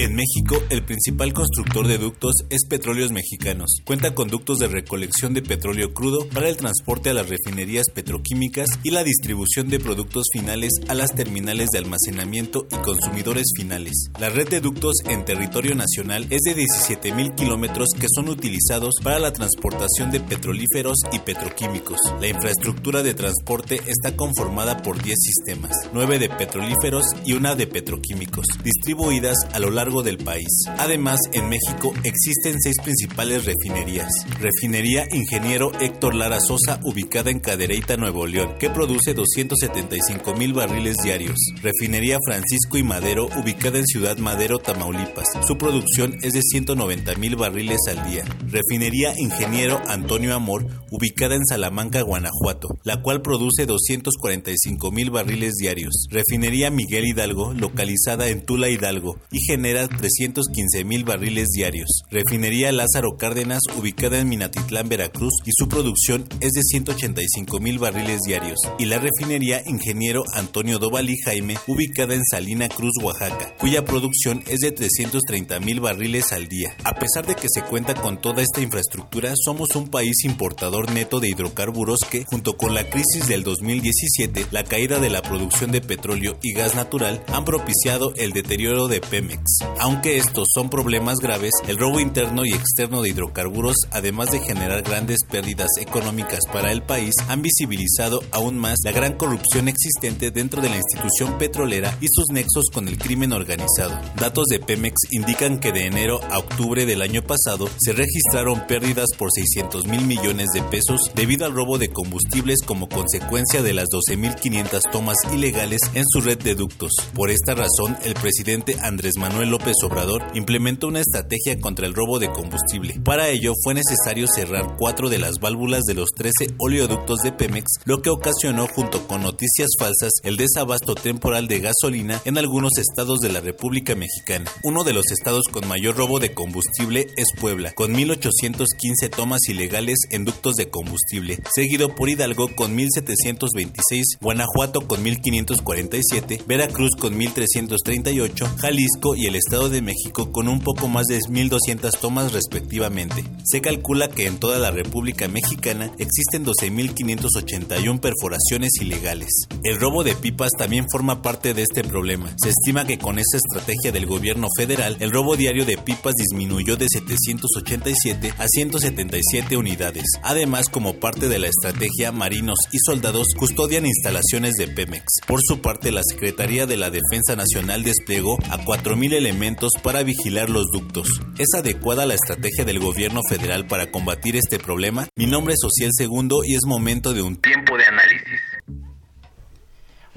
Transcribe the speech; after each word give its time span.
En 0.00 0.14
México, 0.14 0.62
el 0.70 0.84
principal 0.84 1.32
constructor 1.32 1.88
de 1.88 1.98
ductos 1.98 2.32
es 2.50 2.66
Petróleos 2.68 3.10
Mexicanos. 3.10 3.78
Cuenta 3.84 4.14
con 4.14 4.28
ductos 4.28 4.60
de 4.60 4.68
recolección 4.68 5.34
de 5.34 5.42
petróleo 5.42 5.92
crudo 5.92 6.28
para 6.28 6.48
el 6.48 6.56
transporte 6.56 7.10
a 7.10 7.14
las 7.14 7.28
refinerías 7.28 7.86
petroquímicas 7.92 8.68
y 8.84 8.92
la 8.92 9.02
distribución 9.02 9.68
de 9.68 9.80
productos 9.80 10.26
finales 10.32 10.70
a 10.86 10.94
las 10.94 11.16
terminales 11.16 11.70
de 11.72 11.78
almacenamiento 11.78 12.68
y 12.70 12.76
consumidores 12.76 13.46
finales. 13.56 13.92
La 14.20 14.30
red 14.30 14.48
de 14.48 14.60
ductos 14.60 14.98
en 15.04 15.24
territorio 15.24 15.74
nacional 15.74 16.28
es 16.30 16.42
de 16.42 16.54
17.000 16.54 17.34
kilómetros 17.34 17.88
que 17.98 18.06
son 18.08 18.28
utilizados 18.28 18.94
para 19.02 19.18
la 19.18 19.32
transportación 19.32 20.12
de 20.12 20.20
petrolíferos 20.20 20.98
y 21.10 21.18
petroquímicos. 21.18 21.98
La 22.20 22.28
infraestructura 22.28 23.02
de 23.02 23.14
transporte 23.14 23.80
está 23.88 24.14
conformada 24.14 24.80
por 24.80 25.02
10 25.02 25.18
sistemas, 25.18 25.72
9 25.92 26.20
de 26.20 26.28
petrolíferos 26.28 27.02
y 27.26 27.32
una 27.32 27.56
de 27.56 27.66
petroquímicos, 27.66 28.46
distribuidas 28.62 29.38
a 29.52 29.58
lo 29.58 29.72
largo 29.72 29.87
del 29.88 30.18
país. 30.18 30.48
Además, 30.78 31.18
en 31.32 31.48
México 31.48 31.94
existen 32.04 32.60
seis 32.60 32.76
principales 32.82 33.46
refinerías. 33.46 34.12
Refinería 34.38 35.06
Ingeniero 35.12 35.72
Héctor 35.80 36.14
Lara 36.14 36.40
Sosa, 36.40 36.78
ubicada 36.84 37.30
en 37.30 37.40
Cadereyta, 37.40 37.96
Nuevo 37.96 38.26
León, 38.26 38.56
que 38.58 38.68
produce 38.68 39.14
275 39.14 40.34
mil 40.34 40.52
barriles 40.52 40.96
diarios. 41.02 41.36
Refinería 41.62 42.18
Francisco 42.24 42.76
y 42.76 42.82
Madero, 42.82 43.28
ubicada 43.40 43.78
en 43.78 43.86
Ciudad 43.86 44.18
Madero, 44.18 44.58
Tamaulipas. 44.58 45.26
Su 45.46 45.56
producción 45.56 46.14
es 46.22 46.34
de 46.34 46.42
190 46.42 47.14
mil 47.14 47.36
barriles 47.36 47.80
al 47.88 48.08
día. 48.10 48.24
Refinería 48.46 49.14
Ingeniero 49.18 49.80
Antonio 49.88 50.34
Amor, 50.34 50.66
ubicada 50.90 51.34
en 51.34 51.44
Salamanca, 51.44 52.02
Guanajuato, 52.02 52.68
la 52.84 53.02
cual 53.02 53.22
produce 53.22 53.66
245 53.66 54.92
mil 54.92 55.10
barriles 55.10 55.54
diarios. 55.54 56.06
Refinería 56.10 56.70
Miguel 56.70 57.06
Hidalgo, 57.06 57.52
localizada 57.54 58.28
en 58.28 58.44
Tula 58.44 58.68
Hidalgo, 58.68 59.18
y 59.32 59.40
genera 59.40 59.88
315 59.88 60.84
mil 60.84 61.04
barriles 61.04 61.48
diarios. 61.48 62.02
Refinería 62.10 62.70
Lázaro 62.70 63.16
Cárdenas, 63.16 63.62
ubicada 63.76 64.20
en 64.20 64.28
Minatitlán, 64.28 64.88
Veracruz, 64.88 65.34
y 65.44 65.50
su 65.56 65.68
producción 65.68 66.24
es 66.40 66.52
de 66.52 66.62
185 66.62 67.58
mil 67.60 67.78
barriles 67.78 68.20
diarios. 68.26 68.58
Y 68.78 68.84
la 68.84 68.98
refinería 68.98 69.62
Ingeniero 69.66 70.22
Antonio 70.34 70.78
Doval 70.78 71.08
Jaime, 71.24 71.56
ubicada 71.66 72.14
en 72.14 72.24
Salina 72.24 72.68
Cruz, 72.68 72.92
Oaxaca, 73.02 73.54
cuya 73.58 73.84
producción 73.84 74.42
es 74.46 74.60
de 74.60 74.72
330 74.72 75.60
mil 75.60 75.80
barriles 75.80 76.32
al 76.32 76.48
día. 76.48 76.76
A 76.84 76.94
pesar 76.94 77.26
de 77.26 77.34
que 77.34 77.48
se 77.48 77.62
cuenta 77.62 77.94
con 77.94 78.20
toda 78.20 78.42
esta 78.42 78.60
infraestructura, 78.60 79.32
somos 79.36 79.74
un 79.74 79.88
país 79.88 80.24
importador 80.24 80.77
neto 80.86 81.20
de 81.20 81.28
hidrocarburos 81.28 82.00
que, 82.08 82.24
junto 82.24 82.56
con 82.56 82.74
la 82.74 82.88
crisis 82.88 83.26
del 83.26 83.42
2017, 83.42 84.46
la 84.50 84.64
caída 84.64 84.98
de 84.98 85.10
la 85.10 85.22
producción 85.22 85.72
de 85.72 85.80
petróleo 85.80 86.38
y 86.42 86.52
gas 86.52 86.74
natural, 86.74 87.22
han 87.28 87.44
propiciado 87.44 88.12
el 88.16 88.32
deterioro 88.32 88.88
de 88.88 89.00
Pemex. 89.00 89.58
Aunque 89.80 90.16
estos 90.16 90.48
son 90.54 90.70
problemas 90.70 91.18
graves, 91.18 91.52
el 91.66 91.78
robo 91.78 92.00
interno 92.00 92.44
y 92.44 92.52
externo 92.52 93.02
de 93.02 93.10
hidrocarburos, 93.10 93.76
además 93.90 94.30
de 94.30 94.40
generar 94.40 94.82
grandes 94.82 95.18
pérdidas 95.28 95.68
económicas 95.80 96.40
para 96.52 96.72
el 96.72 96.82
país, 96.82 97.14
han 97.28 97.42
visibilizado 97.42 98.22
aún 98.30 98.56
más 98.56 98.76
la 98.84 98.92
gran 98.92 99.14
corrupción 99.14 99.68
existente 99.68 100.30
dentro 100.30 100.62
de 100.62 100.70
la 100.70 100.76
institución 100.76 101.38
petrolera 101.38 101.96
y 102.00 102.06
sus 102.10 102.26
nexos 102.32 102.66
con 102.72 102.88
el 102.88 102.98
crimen 102.98 103.32
organizado. 103.32 103.98
Datos 104.16 104.46
de 104.46 104.60
Pemex 104.60 104.94
indican 105.10 105.58
que 105.60 105.72
de 105.72 105.86
enero 105.86 106.20
a 106.30 106.38
octubre 106.38 106.86
del 106.86 107.02
año 107.02 107.22
pasado 107.22 107.68
se 107.78 107.92
registraron 107.92 108.66
pérdidas 108.66 109.08
por 109.16 109.30
600 109.32 109.86
mil 109.86 110.04
millones 110.04 110.48
de 110.54 110.62
pesos 110.70 111.00
debido 111.14 111.46
al 111.46 111.52
robo 111.52 111.78
de 111.78 111.88
combustibles 111.88 112.58
como 112.64 112.88
consecuencia 112.88 113.62
de 113.62 113.74
las 113.74 113.86
12.500 113.86 114.80
tomas 114.90 115.16
ilegales 115.32 115.80
en 115.94 116.04
su 116.06 116.20
red 116.20 116.38
de 116.38 116.54
ductos. 116.54 116.92
Por 117.14 117.30
esta 117.30 117.54
razón, 117.54 117.96
el 118.04 118.14
presidente 118.14 118.76
Andrés 118.80 119.16
Manuel 119.16 119.50
López 119.50 119.74
Obrador 119.84 120.22
implementó 120.34 120.88
una 120.88 121.00
estrategia 121.00 121.58
contra 121.60 121.86
el 121.86 121.94
robo 121.94 122.18
de 122.18 122.30
combustible. 122.30 123.00
Para 123.04 123.28
ello 123.28 123.52
fue 123.62 123.74
necesario 123.74 124.26
cerrar 124.26 124.76
cuatro 124.78 125.08
de 125.08 125.18
las 125.18 125.38
válvulas 125.40 125.84
de 125.84 125.94
los 125.94 126.10
13 126.16 126.54
oleoductos 126.58 127.20
de 127.20 127.32
Pemex, 127.32 127.66
lo 127.84 128.02
que 128.02 128.10
ocasionó 128.10 128.66
junto 128.66 129.06
con 129.06 129.22
noticias 129.22 129.68
falsas 129.78 130.12
el 130.22 130.36
desabasto 130.36 130.94
temporal 130.94 131.48
de 131.48 131.60
gasolina 131.60 132.20
en 132.24 132.38
algunos 132.38 132.78
estados 132.78 133.20
de 133.20 133.32
la 133.32 133.40
República 133.40 133.94
Mexicana. 133.94 134.50
Uno 134.62 134.84
de 134.84 134.92
los 134.92 135.10
estados 135.10 135.44
con 135.50 135.66
mayor 135.66 135.96
robo 135.96 136.18
de 136.20 136.34
combustible 136.34 137.06
es 137.16 137.28
Puebla, 137.40 137.72
con 137.72 137.94
1.815 137.94 139.10
tomas 139.14 139.40
ilegales 139.48 139.98
en 140.10 140.24
ductos 140.24 140.57
de 140.58 140.68
combustible, 140.68 141.38
seguido 141.54 141.94
por 141.94 142.10
Hidalgo 142.10 142.54
con 142.54 142.76
1.726, 142.76 144.18
Guanajuato 144.20 144.86
con 144.86 145.02
1.547, 145.02 146.44
Veracruz 146.46 146.90
con 146.98 147.18
1.338, 147.18 148.56
Jalisco 148.58 149.14
y 149.16 149.26
el 149.26 149.36
Estado 149.36 149.70
de 149.70 149.80
México 149.80 150.30
con 150.32 150.48
un 150.48 150.60
poco 150.60 150.88
más 150.88 151.06
de 151.06 151.18
1.200 151.18 151.98
tomas 151.98 152.32
respectivamente. 152.32 153.24
Se 153.44 153.60
calcula 153.60 154.08
que 154.08 154.26
en 154.26 154.38
toda 154.38 154.58
la 154.58 154.70
República 154.70 155.28
Mexicana 155.28 155.90
existen 155.98 156.44
12.581 156.44 158.00
perforaciones 158.00 158.72
ilegales. 158.80 159.30
El 159.62 159.80
robo 159.80 160.04
de 160.04 160.14
pipas 160.14 160.50
también 160.58 160.86
forma 160.90 161.22
parte 161.22 161.54
de 161.54 161.62
este 161.62 161.84
problema. 161.84 162.34
Se 162.42 162.50
estima 162.50 162.86
que 162.86 162.98
con 162.98 163.18
esta 163.18 163.38
estrategia 163.38 163.92
del 163.92 164.06
gobierno 164.06 164.48
federal, 164.56 164.96
el 165.00 165.12
robo 165.12 165.36
diario 165.36 165.64
de 165.64 165.78
pipas 165.78 166.14
disminuyó 166.14 166.76
de 166.76 166.88
787 166.88 168.34
a 168.36 168.46
177 168.46 169.56
unidades. 169.56 170.04
Además, 170.22 170.47
como 170.70 170.94
parte 170.94 171.28
de 171.28 171.38
la 171.38 171.46
estrategia, 171.46 172.10
marinos 172.10 172.58
y 172.72 172.78
soldados 172.78 173.28
custodian 173.36 173.84
instalaciones 173.84 174.54
de 174.54 174.66
Pemex. 174.66 175.04
Por 175.26 175.40
su 175.42 175.60
parte, 175.60 175.92
la 175.92 176.00
Secretaría 176.02 176.64
de 176.64 176.78
la 176.78 176.90
Defensa 176.90 177.36
Nacional 177.36 177.84
desplegó 177.84 178.38
a 178.50 178.58
4.000 178.58 179.12
elementos 179.12 179.72
para 179.82 180.02
vigilar 180.02 180.48
los 180.48 180.66
ductos. 180.72 181.06
¿Es 181.38 181.48
adecuada 181.54 182.06
la 182.06 182.14
estrategia 182.14 182.64
del 182.64 182.78
gobierno 182.78 183.20
federal 183.28 183.66
para 183.66 183.90
combatir 183.90 184.36
este 184.36 184.58
problema? 184.58 185.06
Mi 185.16 185.26
nombre 185.26 185.52
es 185.52 185.62
Ociel 185.62 185.90
Segundo 185.92 186.40
y 186.42 186.54
es 186.54 186.64
momento 186.64 187.12
de 187.12 187.20
un 187.20 187.36
tiempo 187.36 187.76
de 187.76 187.84
análisis. 187.84 188.47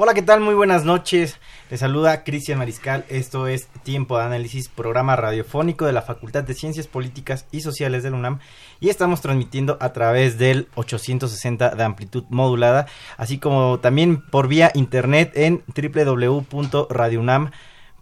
Hola, 0.03 0.15
¿qué 0.15 0.23
tal? 0.23 0.39
Muy 0.39 0.55
buenas 0.55 0.83
noches. 0.83 1.37
Les 1.69 1.79
saluda 1.79 2.23
Cristian 2.23 2.57
Mariscal. 2.57 3.05
Esto 3.07 3.45
es 3.45 3.67
Tiempo 3.83 4.17
de 4.17 4.23
Análisis, 4.23 4.67
programa 4.67 5.15
radiofónico 5.15 5.85
de 5.85 5.93
la 5.93 6.01
Facultad 6.01 6.43
de 6.43 6.55
Ciencias 6.55 6.87
Políticas 6.87 7.45
y 7.51 7.61
Sociales 7.61 8.01
del 8.01 8.15
UNAM. 8.15 8.39
Y 8.79 8.89
estamos 8.89 9.21
transmitiendo 9.21 9.77
a 9.79 9.93
través 9.93 10.39
del 10.39 10.69
860 10.73 11.75
de 11.75 11.83
amplitud 11.83 12.23
modulada, 12.29 12.87
así 13.15 13.37
como 13.37 13.79
también 13.79 14.21
por 14.21 14.47
vía 14.47 14.71
internet 14.73 15.33
en 15.35 15.61
www.radiounam.com 15.67 17.51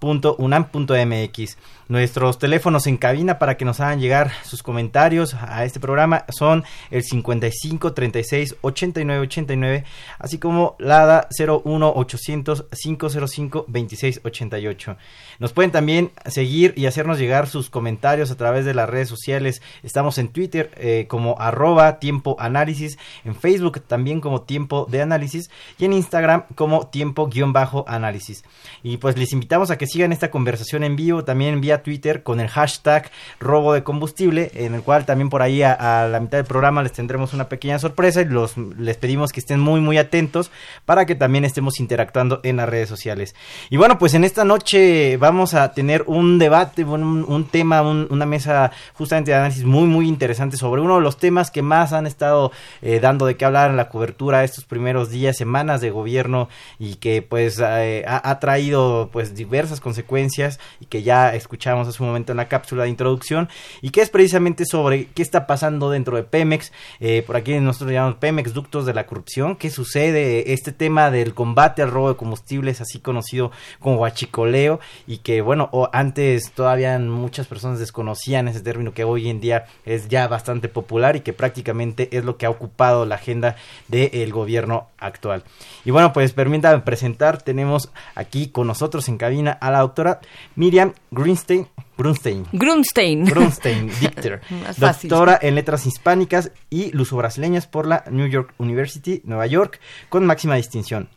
.unam.mx. 0.01 1.57
Nuestros 1.89 2.37
teléfonos 2.37 2.85
en 2.85 2.97
cabina 2.97 3.39
para 3.39 3.57
que 3.57 3.65
nos 3.65 3.79
hagan 3.79 3.99
llegar 3.99 4.31
sus 4.43 4.61
comentarios 4.61 5.33
a 5.33 5.65
este 5.65 5.79
programa 5.79 6.23
son 6.29 6.63
el 6.91 7.01
55 7.01 7.93
36 7.93 8.57
89 8.61 9.21
89, 9.23 9.85
así 10.19 10.37
como 10.37 10.75
la 10.77 11.01
ADA 11.01 11.27
01 11.35 11.93
800 11.95 12.65
505 12.79 13.65
26 13.67 14.21
88. 14.23 14.97
Nos 15.39 15.51
pueden 15.51 15.71
también 15.71 16.11
seguir 16.27 16.75
y 16.77 16.85
hacernos 16.85 17.17
llegar 17.17 17.47
sus 17.47 17.71
comentarios 17.71 18.29
a 18.29 18.37
través 18.37 18.65
de 18.65 18.75
las 18.75 18.87
redes 18.87 19.09
sociales. 19.09 19.63
Estamos 19.81 20.19
en 20.19 20.27
Twitter 20.27 20.69
eh, 20.77 21.07
como 21.09 21.39
arroba 21.39 21.97
tiempo 21.97 22.37
en 22.39 23.33
Facebook 23.33 23.81
también 23.81 24.21
como 24.21 24.41
tiempo 24.43 24.85
de 24.87 25.01
análisis 25.01 25.49
y 25.79 25.85
en 25.85 25.93
Instagram 25.93 26.43
como 26.53 26.85
tiempo 26.85 27.29
guion 27.29 27.51
bajo 27.51 27.83
análisis. 27.87 28.43
Y 28.83 28.97
pues 28.97 29.17
les 29.17 29.33
invitamos 29.33 29.71
a 29.71 29.77
que 29.79 29.87
sigan 29.87 30.11
esta 30.11 30.29
conversación 30.29 30.83
en 30.83 30.95
vivo 30.95 31.23
también 31.23 31.59
vía 31.61 31.78
Twitter 31.83 32.23
con 32.23 32.39
el 32.39 32.47
hashtag 32.47 33.09
robo 33.39 33.73
de 33.73 33.83
combustible, 33.83 34.51
en 34.53 34.73
el 34.73 34.81
cual 34.81 35.05
también 35.05 35.29
por 35.29 35.41
ahí 35.41 35.63
a, 35.63 36.07
la 36.07 36.19
mitad 36.19 36.37
del 36.37 36.45
programa 36.45 36.83
les 36.83 36.93
tendremos 36.93 37.33
una 37.33 37.49
pequeñña 37.49 37.79
sorpresa 37.79 38.21
y 38.21 38.25
los, 38.25 38.57
les 38.57 38.97
pedimos 38.97 39.31
que 39.31 39.39
estén 39.39 39.59
muy 39.59 39.81
muy 39.81 39.97
atentos 39.97 40.51
para 40.85 41.05
que 41.05 41.15
también 41.15 41.45
estemos 41.45 41.79
interactuando 41.79 42.39
en 42.43 42.57
las 42.57 42.69
redes 42.69 42.89
sociales. 42.89 43.35
Y 43.69 43.77
bueno, 43.77 43.97
pues 43.97 44.13
en 44.13 44.23
esta 44.23 44.43
noche 44.43 45.17
vamos 45.17 45.53
a 45.53 45.73
tener 45.73 46.03
un 46.07 46.39
debate, 46.39 46.83
un, 46.83 47.47
tema, 47.51 47.81
una 47.81 48.25
mesa 48.25 48.71
justamente 48.93 49.31
de 49.31 49.37
análisis 49.37 49.63
muy 49.63 49.87
muy 49.87 50.07
interesante 50.07 50.57
sobre 50.57 50.81
uno 50.81 50.95
de 50.95 51.01
los 51.01 51.17
temas 51.17 51.51
que 51.51 51.61
más 51.61 51.93
han 51.93 52.07
estado 52.07 52.51
eh, 52.81 52.99
dando 52.99 53.25
de 53.25 53.35
qué 53.35 53.45
hablar 53.45 53.69
en 53.71 53.77
la 53.77 53.89
cobertura 53.89 54.43
estos 54.43 54.65
primeros 54.65 55.09
días, 55.09 55.37
semanas 55.37 55.81
de 55.81 55.89
gobierno 55.89 56.49
y 56.77 56.95
que 56.95 57.21
pues 57.21 57.61
eh, 57.63 58.03
ha, 58.07 58.39
traído 58.39 59.09
pues 59.11 59.35
diversas 59.35 59.79
consecuencias 59.81 60.59
y 60.79 60.85
que 60.85 61.03
ya 61.03 61.33
escuchamos 61.35 61.68
hace 61.69 62.01
un 62.01 62.09
momento 62.09 62.31
en 62.31 62.37
la 62.37 62.47
cápsula 62.47 62.83
de 62.83 62.89
introducción 62.89 63.49
y 63.81 63.89
que 63.91 64.01
es 64.01 64.09
precisamente 64.09 64.65
sobre 64.65 65.05
qué 65.07 65.21
está 65.21 65.47
pasando 65.47 65.89
dentro 65.89 66.17
de 66.17 66.23
Pemex, 66.23 66.71
eh, 66.99 67.23
por 67.25 67.35
aquí 67.35 67.59
nosotros 67.59 67.91
llamamos 67.91 68.17
Pemex, 68.17 68.53
ductos 68.53 68.85
de 68.85 68.93
la 68.93 69.05
corrupción, 69.05 69.55
qué 69.55 69.69
sucede, 69.69 70.53
este 70.53 70.71
tema 70.71 71.11
del 71.11 71.33
combate 71.33 71.81
al 71.81 71.91
robo 71.91 72.09
de 72.09 72.15
combustibles, 72.15 72.81
así 72.81 72.99
conocido 72.99 73.51
como 73.79 73.97
huachicoleo 73.97 74.79
y 75.07 75.19
que 75.19 75.41
bueno, 75.41 75.69
antes 75.93 76.51
todavía 76.51 76.97
muchas 76.99 77.47
personas 77.47 77.79
desconocían 77.79 78.47
ese 78.47 78.61
término 78.61 78.93
que 78.93 79.03
hoy 79.03 79.29
en 79.29 79.39
día 79.39 79.65
es 79.85 80.07
ya 80.07 80.27
bastante 80.27 80.69
popular 80.69 81.15
y 81.15 81.21
que 81.21 81.33
prácticamente 81.33 82.17
es 82.17 82.25
lo 82.25 82.37
que 82.37 82.45
ha 82.45 82.49
ocupado 82.49 83.05
la 83.05 83.15
agenda 83.15 83.55
del 83.87 84.31
gobierno 84.31 84.87
actual. 84.97 85.43
Y 85.85 85.91
bueno, 85.91 86.13
pues 86.13 86.33
permítame 86.33 86.79
presentar, 86.81 87.41
tenemos 87.41 87.91
aquí 88.15 88.47
con 88.47 88.67
nosotros 88.67 89.07
en 89.09 89.17
cabina 89.17 89.51
a 89.51 89.71
la 89.71 89.79
doctora 89.79 90.19
Miriam 90.55 90.93
Greenstein. 91.11 91.48
Grunstein. 91.97 92.45
Grunstein. 92.53 93.25
Grunstein, 93.25 93.91
Victor. 93.99 94.41
doctora 94.77 95.37
en 95.41 95.55
letras 95.55 95.85
hispánicas 95.85 96.51
y 96.69 96.91
luso-brasileñas 96.91 97.67
por 97.67 97.87
la 97.87 98.03
New 98.09 98.27
York 98.27 98.53
University, 98.57 99.21
Nueva 99.25 99.47
York, 99.47 99.79
con 100.09 100.25
máxima 100.25 100.55
distinción. 100.55 101.09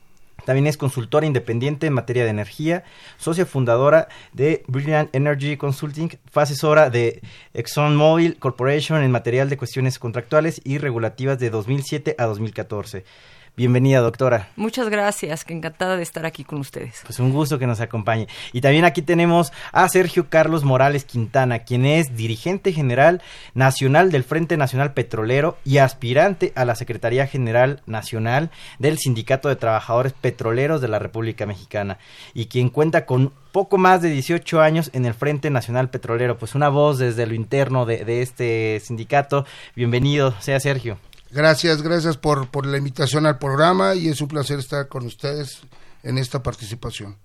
También 0.44 0.66
es 0.66 0.76
consultora 0.76 1.26
independiente 1.26 1.86
en 1.86 1.92
materia 1.92 2.24
de 2.24 2.30
energía, 2.30 2.82
socia 3.16 3.46
fundadora 3.46 4.08
de 4.32 4.64
Brilliant 4.66 5.14
Energy 5.14 5.56
Consulting, 5.56 6.18
fue 6.30 6.42
asesora 6.42 6.90
de 6.90 7.22
ExxonMobil 7.54 8.38
Corporation 8.38 9.02
en 9.02 9.12
material 9.12 9.48
de 9.48 9.56
cuestiones 9.56 10.00
contractuales 10.00 10.60
y 10.64 10.78
regulativas 10.78 11.38
de 11.38 11.50
2007 11.50 12.16
a 12.18 12.26
2014. 12.26 13.04
Bienvenida, 13.54 14.00
doctora. 14.00 14.48
Muchas 14.56 14.88
gracias, 14.88 15.44
que 15.44 15.52
encantada 15.52 15.98
de 15.98 16.02
estar 16.02 16.24
aquí 16.24 16.42
con 16.42 16.60
ustedes. 16.60 17.02
Pues 17.04 17.18
un 17.18 17.32
gusto 17.32 17.58
que 17.58 17.66
nos 17.66 17.80
acompañe. 17.80 18.26
Y 18.54 18.62
también 18.62 18.86
aquí 18.86 19.02
tenemos 19.02 19.52
a 19.72 19.86
Sergio 19.90 20.30
Carlos 20.30 20.64
Morales 20.64 21.04
Quintana, 21.04 21.58
quien 21.58 21.84
es 21.84 22.16
dirigente 22.16 22.72
general 22.72 23.20
nacional 23.52 24.10
del 24.10 24.24
Frente 24.24 24.56
Nacional 24.56 24.94
Petrolero 24.94 25.58
y 25.66 25.78
aspirante 25.78 26.54
a 26.56 26.64
la 26.64 26.74
Secretaría 26.76 27.26
General 27.26 27.82
Nacional 27.84 28.50
del 28.78 28.96
Sindicato 28.96 29.50
de 29.50 29.56
Trabajadores 29.56 30.14
Petroleros 30.14 30.80
de 30.80 30.88
la 30.88 30.98
República 30.98 31.44
Mexicana, 31.44 31.98
y 32.32 32.46
quien 32.46 32.70
cuenta 32.70 33.04
con 33.04 33.34
poco 33.52 33.76
más 33.76 34.00
de 34.00 34.08
18 34.08 34.62
años 34.62 34.88
en 34.94 35.04
el 35.04 35.12
Frente 35.12 35.50
Nacional 35.50 35.90
Petrolero. 35.90 36.38
Pues 36.38 36.54
una 36.54 36.70
voz 36.70 36.96
desde 36.96 37.26
lo 37.26 37.34
interno 37.34 37.84
de, 37.84 38.06
de 38.06 38.22
este 38.22 38.80
sindicato. 38.82 39.44
Bienvenido, 39.76 40.32
sea 40.40 40.58
Sergio. 40.58 40.96
Gracias, 41.32 41.80
gracias 41.80 42.18
por, 42.18 42.48
por 42.48 42.66
la 42.66 42.76
invitación 42.76 43.24
al 43.24 43.38
programa 43.38 43.94
y 43.94 44.08
es 44.08 44.20
un 44.20 44.28
placer 44.28 44.58
estar 44.58 44.88
con 44.88 45.06
ustedes 45.06 45.60
en 46.02 46.18
esta 46.18 46.42
participación. 46.42 47.16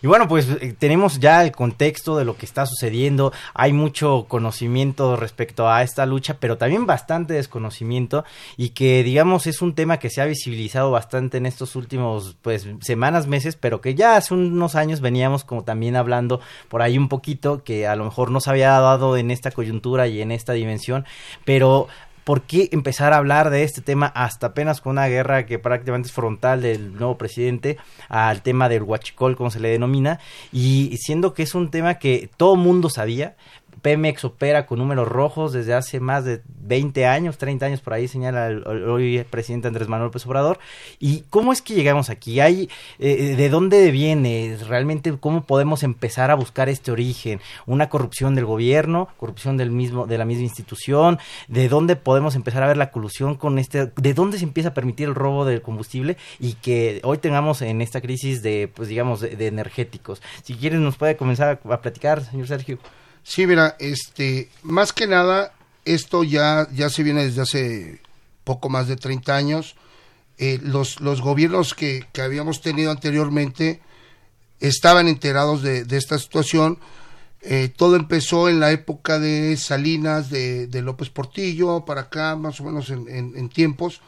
Y 0.00 0.06
bueno, 0.06 0.26
pues 0.26 0.48
eh, 0.48 0.74
tenemos 0.78 1.20
ya 1.20 1.44
el 1.44 1.52
contexto 1.52 2.16
de 2.16 2.24
lo 2.24 2.36
que 2.36 2.46
está 2.46 2.64
sucediendo. 2.64 3.32
Hay 3.52 3.74
mucho 3.74 4.24
conocimiento 4.26 5.16
respecto 5.16 5.68
a 5.68 5.82
esta 5.82 6.06
lucha, 6.06 6.38
pero 6.40 6.56
también 6.56 6.86
bastante 6.86 7.34
desconocimiento 7.34 8.24
y 8.56 8.70
que 8.70 9.02
digamos 9.02 9.46
es 9.46 9.60
un 9.60 9.74
tema 9.74 9.98
que 9.98 10.08
se 10.08 10.22
ha 10.22 10.24
visibilizado 10.24 10.90
bastante 10.90 11.36
en 11.36 11.44
estos 11.44 11.76
últimos 11.76 12.36
pues 12.40 12.66
semanas, 12.80 13.26
meses, 13.26 13.56
pero 13.56 13.80
que 13.80 13.94
ya 13.94 14.16
hace 14.16 14.32
unos 14.32 14.76
años 14.76 15.00
veníamos 15.00 15.44
como 15.44 15.62
también 15.62 15.96
hablando 15.96 16.40
por 16.68 16.80
ahí 16.80 16.96
un 16.96 17.08
poquito 17.08 17.62
que 17.62 17.86
a 17.86 17.96
lo 17.96 18.04
mejor 18.04 18.30
no 18.30 18.40
se 18.40 18.50
había 18.50 18.70
dado 18.70 19.16
en 19.16 19.30
esta 19.30 19.50
coyuntura 19.50 20.08
y 20.08 20.22
en 20.22 20.32
esta 20.32 20.54
dimensión, 20.54 21.04
pero 21.44 21.88
¿por 22.24 22.42
qué 22.42 22.68
empezar 22.72 23.12
a 23.12 23.16
hablar 23.16 23.50
de 23.50 23.64
este 23.64 23.80
tema 23.80 24.06
hasta 24.06 24.48
apenas 24.48 24.80
con 24.80 24.92
una 24.92 25.08
guerra 25.08 25.46
que 25.46 25.58
prácticamente 25.58 26.08
es 26.08 26.14
frontal 26.14 26.62
del 26.62 26.94
nuevo 26.94 27.18
presidente 27.18 27.78
al 28.08 28.42
tema 28.42 28.68
del 28.68 28.82
huachicol, 28.82 29.36
como 29.36 29.50
se 29.50 29.60
le 29.60 29.70
denomina, 29.70 30.20
y 30.52 30.96
siendo 30.98 31.34
que 31.34 31.42
es 31.42 31.54
un 31.54 31.70
tema 31.70 31.98
que 31.98 32.30
todo 32.36 32.56
mundo 32.56 32.90
sabía, 32.90 33.36
Pemex 33.82 34.24
opera 34.24 34.64
con 34.66 34.78
números 34.78 35.08
rojos 35.08 35.52
desde 35.52 35.74
hace 35.74 36.00
más 36.00 36.24
de 36.24 36.40
20 36.46 37.04
años, 37.06 37.36
30 37.36 37.66
años 37.66 37.80
por 37.80 37.92
ahí, 37.92 38.06
señala 38.06 38.46
el, 38.46 38.64
hoy 38.64 39.24
presidente 39.28 39.68
Andrés 39.68 39.88
Manuel 39.88 40.06
López 40.06 40.24
Obrador. 40.26 40.58
¿Y 41.00 41.24
cómo 41.28 41.52
es 41.52 41.60
que 41.60 41.74
llegamos 41.74 42.08
aquí? 42.08 42.40
¿Hay, 42.40 42.70
eh, 42.98 43.34
¿De 43.36 43.48
dónde 43.48 43.90
viene? 43.90 44.56
¿Realmente 44.68 45.12
cómo 45.18 45.44
podemos 45.44 45.82
empezar 45.82 46.30
a 46.30 46.36
buscar 46.36 46.68
este 46.68 46.92
origen? 46.92 47.40
¿Una 47.66 47.88
corrupción 47.88 48.34
del 48.36 48.46
gobierno? 48.46 49.08
¿Corrupción 49.16 49.56
del 49.56 49.70
mismo, 49.72 50.06
de 50.06 50.16
la 50.16 50.24
misma 50.24 50.44
institución? 50.44 51.18
¿De 51.48 51.68
dónde 51.68 51.96
podemos 51.96 52.36
empezar 52.36 52.62
a 52.62 52.68
ver 52.68 52.76
la 52.76 52.92
colusión 52.92 53.34
con 53.34 53.58
este? 53.58 53.90
¿De 53.96 54.14
dónde 54.14 54.38
se 54.38 54.44
empieza 54.44 54.70
a 54.70 54.74
permitir 54.74 55.08
el 55.08 55.14
robo 55.16 55.44
del 55.44 55.60
combustible? 55.60 56.16
Y 56.38 56.54
que 56.54 57.00
hoy 57.02 57.18
tengamos 57.18 57.60
en 57.62 57.82
esta 57.82 58.00
crisis 58.00 58.42
de, 58.42 58.70
pues 58.72 58.88
digamos, 58.88 59.20
de, 59.20 59.46
energéticos. 59.46 60.22
Si 60.42 60.54
quieres 60.54 60.78
nos 60.78 60.96
puede 60.96 61.16
comenzar 61.16 61.60
a 61.68 61.80
platicar, 61.80 62.24
señor 62.24 62.46
Sergio. 62.46 62.78
Sí, 63.24 63.46
mira, 63.46 63.76
este, 63.78 64.50
más 64.62 64.92
que 64.92 65.06
nada, 65.06 65.52
esto 65.84 66.24
ya, 66.24 66.68
ya 66.72 66.90
se 66.90 67.02
viene 67.02 67.24
desde 67.24 67.42
hace 67.42 68.00
poco 68.44 68.68
más 68.68 68.88
de 68.88 68.96
30 68.96 69.36
años. 69.36 69.76
Eh, 70.38 70.58
los, 70.62 71.00
los 71.00 71.20
gobiernos 71.20 71.74
que, 71.74 72.06
que, 72.12 72.22
habíamos 72.22 72.60
tenido 72.62 72.90
anteriormente 72.90 73.80
estaban 74.60 75.08
enterados 75.08 75.62
de, 75.62 75.84
de 75.84 75.96
esta 75.96 76.18
situación. 76.18 76.78
Eh, 77.42 77.72
todo 77.74 77.96
empezó 77.96 78.48
en 78.48 78.60
la 78.60 78.72
época 78.72 79.18
de 79.18 79.56
Salinas, 79.56 80.30
de, 80.30 80.66
de, 80.66 80.82
López 80.82 81.10
Portillo, 81.10 81.84
para 81.84 82.02
acá, 82.02 82.36
más 82.36 82.60
o 82.60 82.64
menos 82.64 82.90
en, 82.90 83.48
tiempos, 83.48 84.00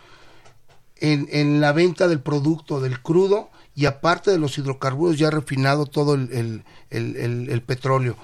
en, 0.97 1.29
en, 1.31 1.61
la 1.61 1.73
venta 1.73 2.07
del 2.07 2.21
producto, 2.21 2.81
del 2.81 3.01
crudo, 3.01 3.51
y 3.75 3.87
aparte 3.87 4.31
de 4.31 4.39
los 4.39 4.57
hidrocarburos 4.57 5.19
ya 5.19 5.31
refinado 5.31 5.87
todo 5.87 6.15
el, 6.15 6.65
el, 6.91 7.49
el 7.51 7.63
petróleo. 7.63 8.17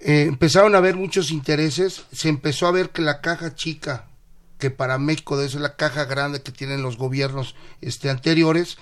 Eh, 0.00 0.22
empezaron 0.22 0.74
a 0.74 0.78
haber 0.78 0.96
muchos 0.96 1.30
intereses, 1.30 2.04
se 2.10 2.28
empezó 2.28 2.66
a 2.66 2.72
ver 2.72 2.90
que 2.90 3.02
la 3.02 3.20
caja 3.20 3.54
chica, 3.54 4.06
que 4.58 4.70
para 4.70 4.98
México 4.98 5.36
debe 5.36 5.50
ser 5.50 5.60
la 5.60 5.76
caja 5.76 6.04
grande 6.06 6.42
que 6.42 6.52
tienen 6.52 6.82
los 6.82 6.96
gobiernos 6.96 7.54
este, 7.82 8.08
anteriores, 8.08 8.78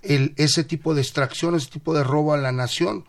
el, 0.00 0.32
ese 0.36 0.64
tipo 0.64 0.94
de 0.94 1.02
extracción, 1.02 1.54
ese 1.54 1.70
tipo 1.70 1.94
de 1.94 2.04
robo 2.04 2.32
a 2.32 2.38
la 2.38 2.52
nación, 2.52 3.04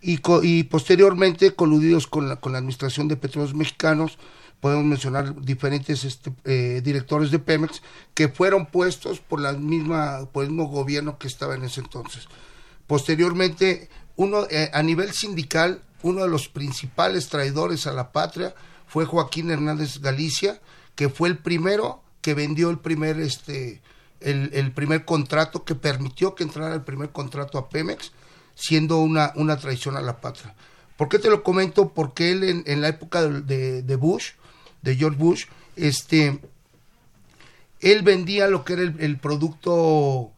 y, 0.00 0.20
y 0.42 0.62
posteriormente 0.64 1.54
coludidos 1.54 2.06
con 2.06 2.28
la, 2.28 2.36
con 2.36 2.52
la 2.52 2.58
Administración 2.58 3.08
de 3.08 3.16
Petróleos 3.16 3.54
Mexicanos, 3.54 4.16
podemos 4.60 4.84
mencionar 4.84 5.40
diferentes 5.40 6.04
este, 6.04 6.32
eh, 6.44 6.80
directores 6.84 7.30
de 7.30 7.38
Pemex 7.38 7.82
que 8.14 8.28
fueron 8.28 8.66
puestos 8.66 9.18
por 9.18 9.40
la 9.40 9.52
misma 9.54 10.28
por 10.32 10.44
el 10.44 10.50
mismo 10.50 10.68
gobierno 10.68 11.18
que 11.18 11.28
estaba 11.28 11.54
en 11.54 11.64
ese 11.64 11.80
entonces. 11.80 12.28
Posteriormente, 12.86 13.88
uno 14.16 14.46
eh, 14.50 14.70
a 14.72 14.82
nivel 14.82 15.12
sindical 15.12 15.82
uno 16.02 16.22
de 16.22 16.28
los 16.28 16.48
principales 16.48 17.28
traidores 17.28 17.86
a 17.86 17.92
la 17.92 18.12
patria 18.12 18.54
fue 18.86 19.04
Joaquín 19.04 19.50
Hernández 19.50 20.00
Galicia, 20.00 20.60
que 20.94 21.08
fue 21.08 21.28
el 21.28 21.38
primero 21.38 22.02
que 22.20 22.34
vendió 22.34 22.70
el 22.70 22.78
primer 22.78 23.20
este 23.20 23.80
el, 24.20 24.72
primer 24.72 25.04
contrato 25.04 25.64
que 25.64 25.74
permitió 25.74 26.34
que 26.34 26.42
entrara 26.42 26.74
el 26.74 26.82
primer 26.82 27.10
contrato 27.10 27.56
a 27.56 27.70
Pemex, 27.70 28.12
siendo 28.54 28.98
una, 28.98 29.32
una 29.36 29.56
traición 29.56 29.96
a 29.96 30.02
la 30.02 30.20
patria. 30.20 30.54
¿Por 30.98 31.08
qué 31.08 31.18
te 31.18 31.30
lo 31.30 31.42
comento? 31.42 31.88
Porque 31.94 32.32
él 32.32 32.64
en, 32.66 32.80
la 32.82 32.88
época 32.88 33.22
de, 33.22 33.82
de, 33.82 33.96
Bush, 33.96 34.32
de 34.82 34.96
George 34.96 35.18
Bush, 35.18 35.46
este, 35.76 36.38
él 37.80 38.02
vendía 38.02 38.48
lo 38.48 38.64
que 38.64 38.74
era 38.74 38.82
el, 38.82 39.18
producto, 39.18 40.32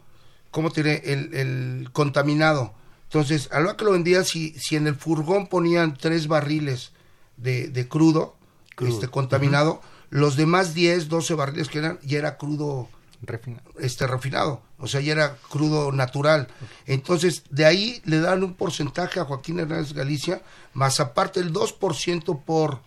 ¿cómo 0.53 0.71
te 0.71 0.85
diré? 0.85 1.13
El, 1.13 1.35
el 1.35 1.91
contaminado 1.93 2.75
entonces, 3.13 3.51
a 3.53 3.61
lo 3.61 3.77
que 3.77 3.85
lo 3.85 3.93
vendía, 3.93 4.25
si, 4.25 4.59
si 4.59 4.75
en 4.75 4.87
el 4.87 4.95
furgón 4.95 5.47
ponían 5.47 5.99
tres 5.99 6.29
barriles 6.29 6.93
de, 7.37 7.69
de 7.69 7.87
crudo, 7.87 8.37
este 8.81 9.09
contaminado, 9.09 9.83
los 10.09 10.35
demás 10.35 10.73
10, 10.73 11.11
12 11.11 11.35
barriles 11.35 11.69
que 11.69 11.81
eran, 11.81 11.99
ya 12.03 12.17
era 12.17 12.39
crudo 12.39 12.89
refinado. 13.21 13.71
Este, 13.79 14.07
refinado, 14.07 14.63
o 14.79 14.87
sea, 14.89 15.03
ya 15.03 15.13
era 15.13 15.37
crudo 15.51 15.93
natural. 15.93 16.49
Entonces, 16.87 17.43
de 17.51 17.67
ahí 17.67 18.01
le 18.07 18.19
dan 18.19 18.43
un 18.43 18.55
porcentaje 18.55 19.21
a 19.21 19.27
Joaquín 19.27 19.61
Hernández 19.61 19.93
Galicia, 19.93 20.41
más 20.73 20.99
aparte 20.99 21.41
el 21.41 21.53
2% 21.53 22.45
por 22.47 22.81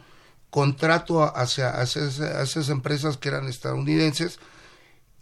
contrato 0.50 1.22
hacia, 1.22 1.70
hacia, 1.70 2.42
esas 2.42 2.70
empresas 2.70 3.18
que 3.18 3.30
eran 3.30 3.48
estadounidenses, 3.48 4.40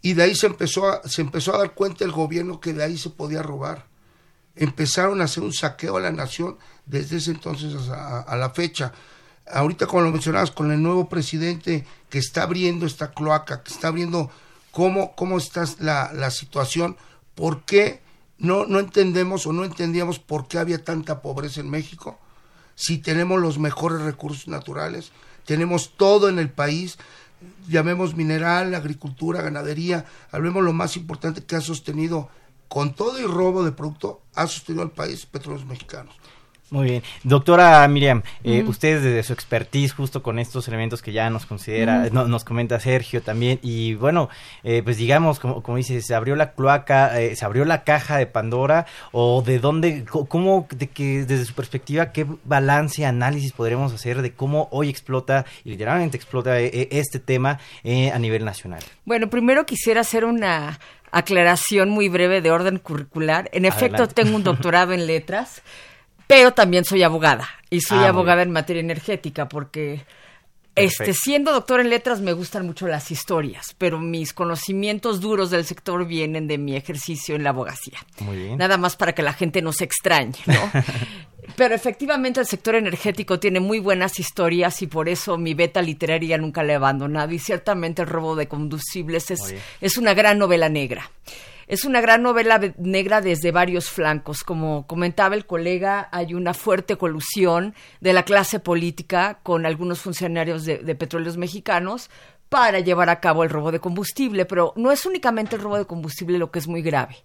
y 0.00 0.14
de 0.14 0.22
ahí 0.22 0.34
se 0.34 0.46
empezó, 0.46 0.88
a, 0.88 1.06
se 1.06 1.20
empezó 1.20 1.54
a 1.54 1.58
dar 1.58 1.74
cuenta 1.74 2.06
el 2.06 2.12
gobierno 2.12 2.58
que 2.58 2.72
de 2.72 2.84
ahí 2.84 2.96
se 2.96 3.10
podía 3.10 3.42
robar 3.42 3.92
empezaron 4.56 5.20
a 5.20 5.24
hacer 5.24 5.42
un 5.42 5.52
saqueo 5.52 5.96
a 5.96 6.00
la 6.00 6.12
nación 6.12 6.56
desde 6.86 7.16
ese 7.16 7.32
entonces 7.32 7.74
a, 7.88 8.36
la 8.36 8.50
fecha. 8.50 8.92
Ahorita, 9.46 9.86
como 9.86 10.02
lo 10.02 10.10
mencionabas, 10.10 10.50
con 10.50 10.70
el 10.72 10.82
nuevo 10.82 11.08
presidente 11.08 11.86
que 12.08 12.18
está 12.18 12.44
abriendo 12.44 12.86
esta 12.86 13.12
cloaca, 13.12 13.62
que 13.62 13.72
está 13.72 13.88
abriendo 13.88 14.30
cómo, 14.70 15.14
cómo 15.16 15.38
está 15.38 15.64
la, 15.80 16.12
la 16.12 16.30
situación, 16.30 16.96
por 17.34 17.64
qué 17.64 18.00
no, 18.38 18.66
no 18.66 18.78
entendemos 18.78 19.46
o 19.46 19.52
no 19.52 19.64
entendíamos 19.64 20.18
por 20.18 20.48
qué 20.48 20.58
había 20.58 20.82
tanta 20.82 21.20
pobreza 21.20 21.60
en 21.60 21.70
México, 21.70 22.18
si 22.74 22.98
tenemos 22.98 23.40
los 23.40 23.58
mejores 23.58 24.00
recursos 24.00 24.48
naturales, 24.48 25.12
tenemos 25.44 25.96
todo 25.96 26.28
en 26.28 26.38
el 26.38 26.50
país, 26.50 26.98
llamemos 27.68 28.16
mineral, 28.16 28.74
agricultura, 28.74 29.42
ganadería, 29.42 30.06
hablemos 30.32 30.64
lo 30.64 30.72
más 30.72 30.96
importante 30.96 31.44
que 31.44 31.56
ha 31.56 31.60
sostenido 31.60 32.28
con 32.68 32.94
todo 32.94 33.20
y 33.20 33.24
robo 33.24 33.64
de 33.64 33.72
producto, 33.72 34.22
ha 34.34 34.46
sostenido 34.46 34.82
al 34.82 34.90
país 34.90 35.26
petróleos 35.26 35.64
mexicanos. 35.66 36.14
Muy 36.70 36.86
bien. 36.86 37.02
Doctora 37.22 37.86
Miriam, 37.86 38.22
eh, 38.42 38.64
usted 38.66 39.00
desde 39.00 39.22
su 39.22 39.32
expertise 39.32 39.92
justo 39.92 40.22
con 40.24 40.38
estos 40.38 40.66
elementos 40.66 41.02
que 41.02 41.12
ya 41.12 41.28
nos 41.30 41.46
considera, 41.46 42.08
no, 42.10 42.26
nos 42.26 42.42
comenta 42.42 42.80
Sergio 42.80 43.22
también, 43.22 43.60
y 43.62 43.94
bueno, 43.94 44.28
eh, 44.64 44.80
pues 44.82 44.96
digamos, 44.96 45.38
como, 45.38 45.62
como 45.62 45.76
dice, 45.76 46.00
se 46.00 46.14
abrió 46.14 46.34
la 46.36 46.54
cloaca, 46.54 47.20
eh, 47.20 47.36
se 47.36 47.44
abrió 47.44 47.64
la 47.64 47.84
caja 47.84 48.16
de 48.16 48.26
Pandora, 48.26 48.86
o 49.12 49.42
de 49.42 49.60
dónde, 49.60 50.04
cómo, 50.04 50.66
de 50.74 50.88
que 50.88 51.24
desde 51.26 51.44
su 51.44 51.54
perspectiva, 51.54 52.12
qué 52.12 52.26
balance, 52.44 53.04
análisis 53.06 53.52
podremos 53.52 53.92
hacer 53.92 54.20
de 54.22 54.32
cómo 54.32 54.68
hoy 54.72 54.88
explota, 54.88 55.44
y 55.64 55.70
literalmente 55.70 56.16
explota 56.16 56.58
este 56.58 57.20
tema 57.20 57.60
a 57.84 58.18
nivel 58.18 58.44
nacional. 58.44 58.82
Bueno, 59.04 59.28
primero 59.30 59.64
quisiera 59.64 60.00
hacer 60.00 60.24
una 60.24 60.80
aclaración 61.18 61.90
muy 61.90 62.08
breve 62.08 62.40
de 62.40 62.50
orden 62.50 62.78
curricular. 62.78 63.48
En 63.52 63.64
efecto, 63.64 64.08
tengo 64.08 64.36
un 64.36 64.44
doctorado 64.44 64.92
en 64.92 65.06
letras. 65.06 65.62
Pero 66.26 66.52
también 66.52 66.84
soy 66.84 67.02
abogada 67.02 67.46
y 67.68 67.82
soy 67.82 67.98
Ah, 67.98 68.08
abogada 68.08 68.42
en 68.42 68.50
materia 68.50 68.80
energética 68.80 69.46
porque 69.46 70.04
este 70.76 71.12
siendo 71.14 71.52
doctora 71.52 71.82
en 71.82 71.90
letras 71.90 72.20
me 72.20 72.32
gustan 72.32 72.66
mucho 72.66 72.86
las 72.86 73.10
historias, 73.10 73.74
pero 73.78 73.98
mis 73.98 74.32
conocimientos 74.32 75.20
duros 75.20 75.50
del 75.50 75.64
sector 75.64 76.06
vienen 76.06 76.46
de 76.46 76.58
mi 76.58 76.76
ejercicio 76.76 77.36
en 77.36 77.44
la 77.44 77.50
abogacía. 77.50 77.98
Muy 78.20 78.36
bien. 78.36 78.58
Nada 78.58 78.76
más 78.76 78.96
para 78.96 79.14
que 79.14 79.22
la 79.22 79.32
gente 79.32 79.62
no 79.62 79.72
se 79.72 79.84
extrañe, 79.84 80.38
¿no? 80.46 80.70
Pero 81.56 81.74
efectivamente 81.74 82.40
el 82.40 82.46
sector 82.46 82.74
energético 82.74 83.38
tiene 83.38 83.60
muy 83.60 83.78
buenas 83.78 84.18
historias 84.18 84.80
y 84.82 84.86
por 84.86 85.08
eso 85.08 85.36
mi 85.36 85.54
beta 85.54 85.82
literaria 85.82 86.38
nunca 86.38 86.62
la 86.62 86.72
he 86.72 86.76
abandonado 86.76 87.32
y 87.32 87.38
ciertamente 87.38 88.02
el 88.02 88.08
robo 88.08 88.34
de 88.34 88.48
combustibles 88.48 89.30
es, 89.30 89.54
es 89.80 89.96
una 89.98 90.14
gran 90.14 90.38
novela 90.38 90.68
negra. 90.68 91.10
Es 91.66 91.84
una 91.84 92.00
gran 92.00 92.22
novela 92.22 92.58
ve- 92.58 92.74
negra 92.78 93.20
desde 93.20 93.52
varios 93.52 93.88
flancos. 93.90 94.42
Como 94.44 94.86
comentaba 94.86 95.34
el 95.34 95.46
colega, 95.46 96.08
hay 96.12 96.34
una 96.34 96.54
fuerte 96.54 96.96
colusión 96.96 97.74
de 98.00 98.12
la 98.12 98.24
clase 98.24 98.60
política 98.60 99.40
con 99.42 99.66
algunos 99.66 100.00
funcionarios 100.00 100.64
de, 100.64 100.94
petróleos 100.94 101.36
mexicanos 101.36 102.10
para 102.50 102.78
llevar 102.78 103.08
a 103.08 103.18
cabo 103.18 103.42
el 103.42 103.50
robo 103.50 103.72
de 103.72 103.80
combustible, 103.80 104.44
pero 104.44 104.74
no 104.76 104.92
es 104.92 105.06
únicamente 105.06 105.56
el 105.56 105.62
robo 105.62 105.76
de 105.76 105.86
combustible 105.86 106.38
lo 106.38 106.52
que 106.52 106.60
es 106.60 106.68
muy 106.68 106.82
grave. 106.82 107.16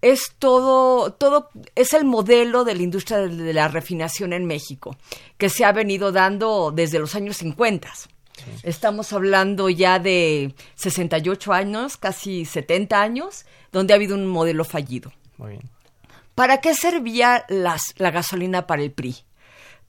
Es 0.00 0.34
todo, 0.38 1.12
todo, 1.12 1.50
es 1.74 1.92
el 1.92 2.04
modelo 2.06 2.64
de 2.64 2.74
la 2.76 2.82
industria 2.82 3.18
de, 3.18 3.28
de 3.28 3.52
la 3.52 3.68
refinación 3.68 4.32
en 4.32 4.46
México, 4.46 4.96
que 5.36 5.50
se 5.50 5.66
ha 5.66 5.72
venido 5.72 6.12
dando 6.12 6.70
desde 6.74 6.98
los 6.98 7.14
años 7.14 7.36
50. 7.38 7.90
Estamos 8.62 9.12
hablando 9.12 9.68
ya 9.68 9.98
de 9.98 10.54
68 10.74 11.52
años, 11.52 11.96
casi 11.96 12.44
70 12.44 13.00
años, 13.00 13.44
donde 13.72 13.92
ha 13.92 13.96
habido 13.96 14.14
un 14.14 14.26
modelo 14.26 14.64
fallido. 14.64 15.12
Muy 15.38 15.50
bien. 15.52 15.70
¿Para 16.34 16.60
qué 16.60 16.74
servía 16.74 17.44
las- 17.48 17.94
la 17.96 18.10
gasolina 18.10 18.66
para 18.66 18.82
el 18.82 18.92
PRI? 18.92 19.16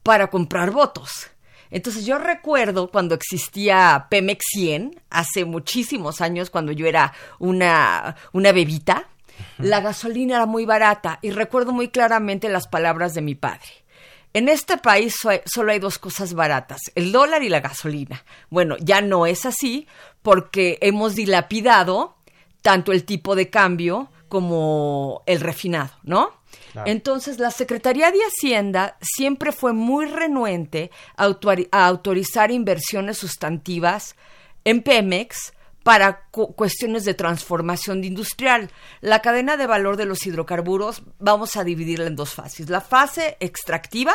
Para 0.03 0.27
comprar 0.29 0.71
votos. 0.71 1.27
Entonces 1.69 2.05
yo 2.05 2.17
recuerdo 2.17 2.91
cuando 2.91 3.15
existía 3.15 4.07
Pemex 4.09 4.43
100, 4.51 4.99
hace 5.09 5.45
muchísimos 5.45 6.19
años, 6.19 6.49
cuando 6.49 6.73
yo 6.73 6.85
era 6.85 7.13
una, 7.39 8.15
una 8.33 8.51
bebita, 8.51 9.07
la 9.57 9.79
gasolina 9.79 10.35
era 10.35 10.45
muy 10.45 10.65
barata 10.65 11.19
y 11.21 11.31
recuerdo 11.31 11.71
muy 11.71 11.87
claramente 11.87 12.49
las 12.49 12.67
palabras 12.67 13.13
de 13.13 13.21
mi 13.21 13.35
padre. 13.35 13.69
En 14.33 14.47
este 14.49 14.77
país 14.77 15.15
so- 15.21 15.29
solo 15.45 15.71
hay 15.71 15.79
dos 15.79 15.97
cosas 15.99 16.33
baratas, 16.33 16.79
el 16.95 17.11
dólar 17.11 17.43
y 17.43 17.49
la 17.49 17.59
gasolina. 17.59 18.23
Bueno, 18.49 18.77
ya 18.79 19.01
no 19.01 19.25
es 19.25 19.45
así 19.45 19.87
porque 20.21 20.77
hemos 20.81 21.15
dilapidado 21.15 22.15
tanto 22.61 22.91
el 22.91 23.03
tipo 23.03 23.35
de 23.35 23.49
cambio 23.49 24.09
como 24.29 25.23
el 25.25 25.41
refinado, 25.41 25.91
¿no? 26.03 26.31
Claro. 26.71 26.89
Entonces, 26.89 27.39
la 27.39 27.51
Secretaría 27.51 28.11
de 28.11 28.19
Hacienda 28.19 28.97
siempre 29.01 29.51
fue 29.51 29.73
muy 29.73 30.05
renuente 30.05 30.91
a 31.17 31.25
autorizar 31.85 32.51
inversiones 32.51 33.17
sustantivas 33.17 34.15
en 34.63 34.81
Pemex 34.81 35.53
para 35.83 36.25
cu- 36.31 36.53
cuestiones 36.55 37.05
de 37.05 37.13
transformación 37.13 38.01
de 38.01 38.07
industrial. 38.07 38.69
La 39.01 39.21
cadena 39.21 39.57
de 39.57 39.67
valor 39.67 39.97
de 39.97 40.05
los 40.05 40.25
hidrocarburos 40.25 41.03
vamos 41.19 41.55
a 41.55 41.63
dividirla 41.63 42.07
en 42.07 42.15
dos 42.15 42.33
fases. 42.33 42.69
La 42.69 42.81
fase 42.81 43.37
extractiva, 43.39 44.13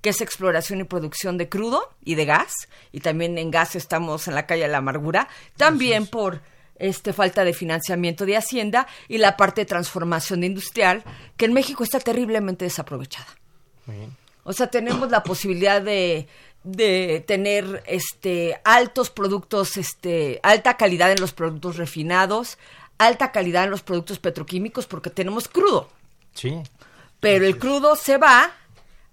que 0.00 0.10
es 0.10 0.20
exploración 0.20 0.80
y 0.80 0.84
producción 0.84 1.38
de 1.38 1.48
crudo 1.48 1.90
y 2.04 2.14
de 2.14 2.24
gas, 2.24 2.52
y 2.92 3.00
también 3.00 3.38
en 3.38 3.50
gas 3.50 3.76
estamos 3.76 4.28
en 4.28 4.34
la 4.34 4.46
calle 4.46 4.62
de 4.62 4.68
la 4.68 4.78
amargura, 4.78 5.28
también 5.56 6.06
por 6.06 6.40
este 6.76 7.12
falta 7.12 7.44
de 7.44 7.54
financiamiento 7.54 8.26
de 8.26 8.36
Hacienda 8.36 8.86
y 9.08 9.18
la 9.18 9.36
parte 9.36 9.60
de 9.62 9.66
transformación 9.66 10.40
de 10.40 10.48
industrial, 10.48 11.04
que 11.36 11.44
en 11.44 11.52
México 11.52 11.84
está 11.84 12.00
terriblemente 12.00 12.64
desaprovechada. 12.64 13.28
Muy 13.86 13.96
bien. 13.96 14.16
O 14.42 14.52
sea, 14.52 14.66
tenemos 14.66 15.10
la 15.10 15.22
posibilidad 15.22 15.80
de, 15.80 16.26
de 16.64 17.22
tener 17.26 17.82
este 17.86 18.60
altos 18.64 19.10
productos, 19.10 19.76
este, 19.76 20.40
alta 20.42 20.76
calidad 20.76 21.12
en 21.12 21.20
los 21.20 21.32
productos 21.32 21.76
refinados, 21.76 22.58
alta 22.98 23.30
calidad 23.32 23.64
en 23.64 23.70
los 23.70 23.82
productos 23.82 24.18
petroquímicos, 24.18 24.86
porque 24.86 25.10
tenemos 25.10 25.46
crudo. 25.46 25.88
Sí. 26.34 26.62
Pero 27.20 27.46
el 27.46 27.58
crudo 27.58 27.96
se 27.96 28.16
va 28.16 28.50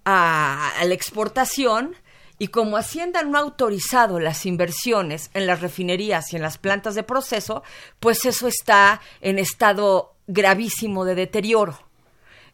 a, 0.04 0.72
a 0.78 0.84
la 0.84 0.94
exportación 0.94 1.94
y 2.38 2.48
como 2.48 2.76
Hacienda 2.76 3.22
no 3.22 3.38
ha 3.38 3.42
autorizado 3.42 4.18
las 4.18 4.46
inversiones 4.46 5.30
en 5.34 5.46
las 5.46 5.60
refinerías 5.60 6.32
y 6.32 6.36
en 6.36 6.42
las 6.42 6.58
plantas 6.58 6.94
de 6.94 7.02
proceso, 7.02 7.62
pues 8.00 8.24
eso 8.24 8.48
está 8.48 9.00
en 9.20 9.38
estado 9.38 10.14
gravísimo 10.26 11.04
de 11.04 11.14
deterioro. 11.14 11.78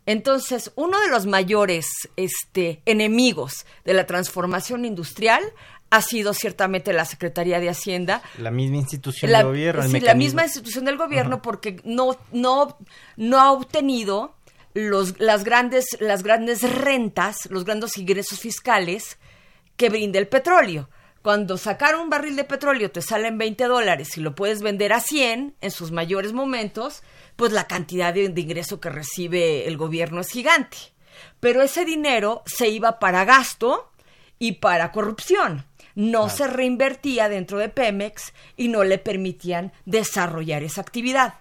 Entonces, 0.08 0.72
uno 0.74 0.98
de 1.02 1.08
los 1.08 1.26
mayores 1.26 1.86
este, 2.16 2.80
enemigos 2.86 3.66
de 3.84 3.92
la 3.92 4.06
transformación 4.06 4.86
industrial 4.86 5.42
ha 5.90 6.00
sido 6.00 6.32
ciertamente 6.32 6.94
la 6.94 7.04
Secretaría 7.04 7.60
de 7.60 7.68
Hacienda, 7.68 8.22
La 8.38 8.50
misma 8.50 8.78
institución 8.78 9.30
la, 9.30 9.40
de 9.40 9.44
gobierno. 9.44 9.82
sí, 9.82 10.00
la 10.00 10.14
misma 10.14 10.44
institución 10.44 10.86
del 10.86 10.96
gobierno 10.96 11.42
porque 11.42 11.82
no, 11.84 12.16
no, 12.32 12.78
no 13.18 13.38
ha 13.38 13.52
obtenido 13.52 14.34
los, 14.72 15.20
las, 15.20 15.44
grandes, 15.44 15.84
las 16.00 16.22
grandes 16.22 16.62
rentas, 16.62 17.44
los 17.50 17.66
grandes 17.66 17.98
ingresos 17.98 18.40
fiscales 18.40 19.18
que 19.76 19.90
brinda 19.90 20.18
el 20.18 20.26
petróleo. 20.26 20.88
Cuando 21.20 21.58
sacar 21.58 21.96
un 21.96 22.08
barril 22.08 22.34
de 22.34 22.44
petróleo 22.44 22.90
te 22.90 23.02
sale 23.02 23.28
en 23.28 23.36
20 23.36 23.64
dólares 23.64 24.16
y 24.16 24.22
lo 24.22 24.34
puedes 24.34 24.62
vender 24.62 24.94
a 24.94 25.00
100 25.00 25.56
en 25.60 25.70
sus 25.70 25.90
mayores 25.90 26.32
momentos, 26.32 27.02
pues 27.38 27.52
la 27.52 27.68
cantidad 27.68 28.12
de, 28.12 28.28
de 28.28 28.40
ingreso 28.40 28.80
que 28.80 28.90
recibe 28.90 29.68
el 29.68 29.76
gobierno 29.76 30.20
es 30.20 30.28
gigante. 30.28 30.76
Pero 31.38 31.62
ese 31.62 31.84
dinero 31.84 32.42
se 32.46 32.66
iba 32.66 32.98
para 32.98 33.24
gasto 33.24 33.92
y 34.40 34.54
para 34.54 34.90
corrupción. 34.90 35.64
No 35.94 36.30
se 36.30 36.48
reinvertía 36.48 37.28
dentro 37.28 37.58
de 37.58 37.68
Pemex 37.68 38.32
y 38.56 38.66
no 38.66 38.82
le 38.82 38.98
permitían 38.98 39.72
desarrollar 39.84 40.64
esa 40.64 40.80
actividad. 40.80 41.34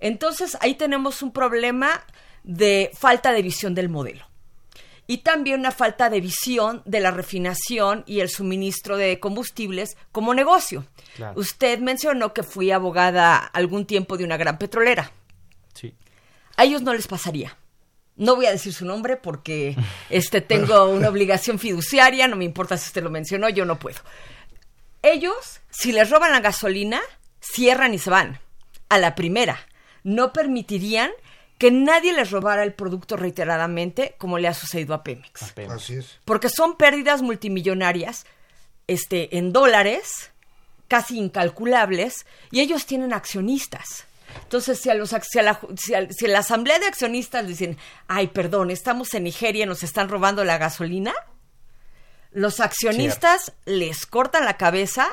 Entonces 0.00 0.58
ahí 0.60 0.74
tenemos 0.74 1.22
un 1.22 1.32
problema 1.32 2.04
de 2.42 2.90
falta 2.92 3.32
de 3.32 3.40
visión 3.40 3.74
del 3.74 3.88
modelo. 3.88 4.26
Y 5.06 5.18
también 5.18 5.60
una 5.60 5.70
falta 5.70 6.10
de 6.10 6.20
visión 6.20 6.82
de 6.84 7.00
la 7.00 7.10
refinación 7.10 8.04
y 8.06 8.20
el 8.20 8.28
suministro 8.28 8.98
de 8.98 9.18
combustibles 9.18 9.96
como 10.12 10.34
negocio. 10.34 10.84
Claro. 11.16 11.40
Usted 11.40 11.78
mencionó 11.78 12.34
que 12.34 12.42
fui 12.42 12.70
abogada 12.70 13.38
algún 13.38 13.86
tiempo 13.86 14.18
de 14.18 14.24
una 14.24 14.36
gran 14.36 14.58
petrolera. 14.58 15.10
Sí. 15.74 15.94
A 16.56 16.64
ellos 16.64 16.82
no 16.82 16.92
les 16.94 17.06
pasaría. 17.06 17.56
No 18.16 18.34
voy 18.34 18.46
a 18.46 18.50
decir 18.50 18.72
su 18.72 18.84
nombre 18.84 19.16
porque 19.16 19.76
este 20.10 20.40
tengo 20.40 20.86
una 20.86 21.08
obligación 21.08 21.58
fiduciaria, 21.58 22.28
no 22.28 22.36
me 22.36 22.44
importa 22.44 22.76
si 22.76 22.86
usted 22.86 23.02
lo 23.02 23.10
mencionó, 23.10 23.48
yo 23.48 23.64
no 23.64 23.78
puedo. 23.78 24.00
Ellos, 25.02 25.60
si 25.70 25.92
les 25.92 26.10
roban 26.10 26.32
la 26.32 26.40
gasolina, 26.40 27.00
cierran 27.40 27.94
y 27.94 27.98
se 27.98 28.10
van. 28.10 28.40
A 28.88 28.98
la 28.98 29.14
primera. 29.14 29.58
No 30.02 30.32
permitirían 30.32 31.10
que 31.58 31.70
nadie 31.70 32.12
les 32.12 32.30
robara 32.30 32.62
el 32.62 32.72
producto 32.72 33.16
reiteradamente 33.16 34.14
como 34.18 34.38
le 34.38 34.48
ha 34.48 34.54
sucedido 34.54 34.94
a 34.94 35.02
Pemex. 35.02 35.42
Apenas. 35.42 35.82
Así 35.82 35.94
es. 35.94 36.18
Porque 36.24 36.48
son 36.48 36.76
pérdidas 36.76 37.20
multimillonarias 37.20 38.24
este, 38.86 39.36
en 39.36 39.52
dólares, 39.52 40.30
casi 40.88 41.18
incalculables, 41.18 42.26
y 42.50 42.60
ellos 42.60 42.86
tienen 42.86 43.12
accionistas. 43.12 44.06
Entonces, 44.42 44.80
si 44.80 44.90
a, 44.90 44.94
los, 44.94 45.10
si, 45.10 45.38
a 45.38 45.42
la, 45.42 45.60
si, 45.76 46.26
la 46.26 46.38
asamblea 46.38 46.78
de 46.78 46.86
accionistas 46.86 47.46
dicen, 47.46 47.76
ay, 48.06 48.28
perdón, 48.28 48.70
estamos 48.70 49.12
en 49.14 49.24
Nigeria 49.24 49.64
y 49.64 49.66
nos 49.66 49.82
están 49.82 50.08
robando 50.08 50.44
la 50.44 50.58
gasolina, 50.58 51.14
los 52.30 52.60
accionistas 52.60 53.52
les 53.64 54.06
cortan 54.06 54.44
la 54.44 54.56
cabeza 54.56 55.08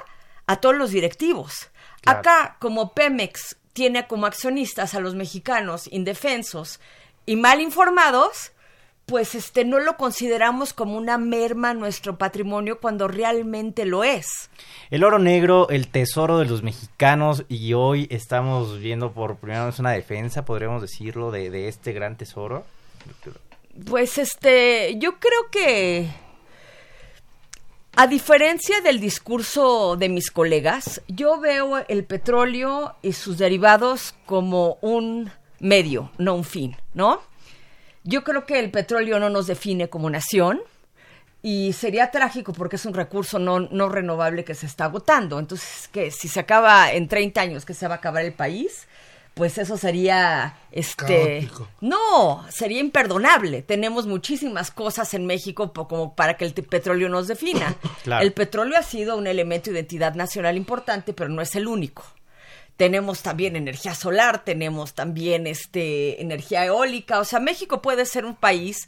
a 0.47 0.57
todos 0.57 0.75
los 0.75 0.91
directivos. 0.91 1.69
Acá, 2.05 2.57
como 2.59 2.93
Pemex 2.93 3.57
tiene 3.73 4.07
como 4.07 4.25
accionistas 4.25 4.93
a 4.93 4.99
los 4.99 5.15
mexicanos 5.15 5.87
indefensos 5.91 6.79
y 7.25 7.35
mal 7.35 7.61
informados, 7.61 8.51
pues 9.05 9.35
este 9.35 9.65
no 9.65 9.79
lo 9.79 9.97
consideramos 9.97 10.73
como 10.73 10.97
una 10.97 11.17
merma 11.17 11.71
a 11.71 11.73
nuestro 11.73 12.17
patrimonio 12.17 12.79
cuando 12.79 13.07
realmente 13.07 13.85
lo 13.85 14.03
es. 14.03 14.49
El 14.89 15.03
oro 15.03 15.19
negro, 15.19 15.69
el 15.69 15.87
tesoro 15.87 16.39
de 16.39 16.45
los 16.45 16.63
mexicanos 16.63 17.45
y 17.47 17.73
hoy 17.73 18.07
estamos 18.09 18.79
viendo 18.79 19.11
por 19.11 19.37
primera 19.37 19.65
vez 19.65 19.79
una 19.79 19.91
defensa, 19.91 20.45
podríamos 20.45 20.81
decirlo, 20.81 21.31
de, 21.31 21.49
de 21.49 21.67
este 21.67 21.93
gran 21.93 22.17
tesoro. 22.17 22.65
Pues 23.87 24.17
este, 24.17 24.97
yo 24.97 25.19
creo 25.19 25.49
que 25.51 26.09
a 27.97 28.07
diferencia 28.07 28.81
del 28.81 28.99
discurso 28.99 29.95
de 29.97 30.09
mis 30.09 30.31
colegas, 30.31 31.01
yo 31.07 31.39
veo 31.39 31.77
el 31.87 32.03
petróleo 32.03 32.95
y 33.01 33.13
sus 33.13 33.37
derivados 33.37 34.15
como 34.25 34.77
un 34.81 35.31
medio, 35.59 36.11
no 36.17 36.35
un 36.35 36.43
fin, 36.43 36.75
¿no? 36.93 37.21
Yo 38.07 38.23
creo 38.23 38.45
que 38.45 38.59
el 38.59 38.69
petróleo 38.69 39.19
no 39.19 39.31
nos 39.31 39.47
define 39.47 39.89
como 39.89 40.11
nación 40.11 40.61
y 41.41 41.73
sería 41.73 42.11
trágico 42.11 42.53
porque 42.53 42.75
es 42.75 42.85
un 42.85 42.93
recurso 42.93 43.39
no, 43.39 43.59
no 43.59 43.89
renovable 43.89 44.43
que 44.43 44.53
se 44.53 44.67
está 44.67 44.85
agotando. 44.85 45.39
Entonces, 45.39 45.89
que 45.91 46.11
si 46.11 46.27
se 46.27 46.39
acaba 46.39 46.93
en 46.93 47.07
30 47.07 47.41
años 47.41 47.65
que 47.65 47.73
se 47.73 47.87
va 47.87 47.95
a 47.95 47.97
acabar 47.97 48.23
el 48.23 48.33
país, 48.33 48.87
pues 49.33 49.57
eso 49.57 49.75
sería 49.75 50.55
este 50.71 51.49
no 51.81 52.45
sería 52.49 52.79
imperdonable. 52.79 53.63
Tenemos 53.63 54.05
muchísimas 54.05 54.69
cosas 54.69 55.13
en 55.15 55.25
México 55.25 55.73
como 55.73 56.15
para 56.15 56.37
que 56.37 56.45
el 56.45 56.53
petróleo 56.53 57.09
nos 57.09 57.27
defina. 57.27 57.75
El 58.21 58.33
petróleo 58.33 58.77
ha 58.77 58.83
sido 58.83 59.17
un 59.17 59.25
elemento 59.25 59.71
de 59.71 59.79
identidad 59.79 60.13
nacional 60.13 60.57
importante 60.57 61.11
pero 61.11 61.29
no 61.29 61.41
es 61.41 61.55
el 61.55 61.67
único 61.67 62.05
tenemos 62.77 63.21
también 63.21 63.55
energía 63.55 63.95
solar, 63.95 64.43
tenemos 64.43 64.93
también 64.93 65.47
este 65.47 66.21
energía 66.21 66.65
eólica, 66.65 67.19
o 67.19 67.25
sea, 67.25 67.39
México 67.39 67.81
puede 67.81 68.05
ser 68.05 68.25
un 68.25 68.35
país 68.35 68.87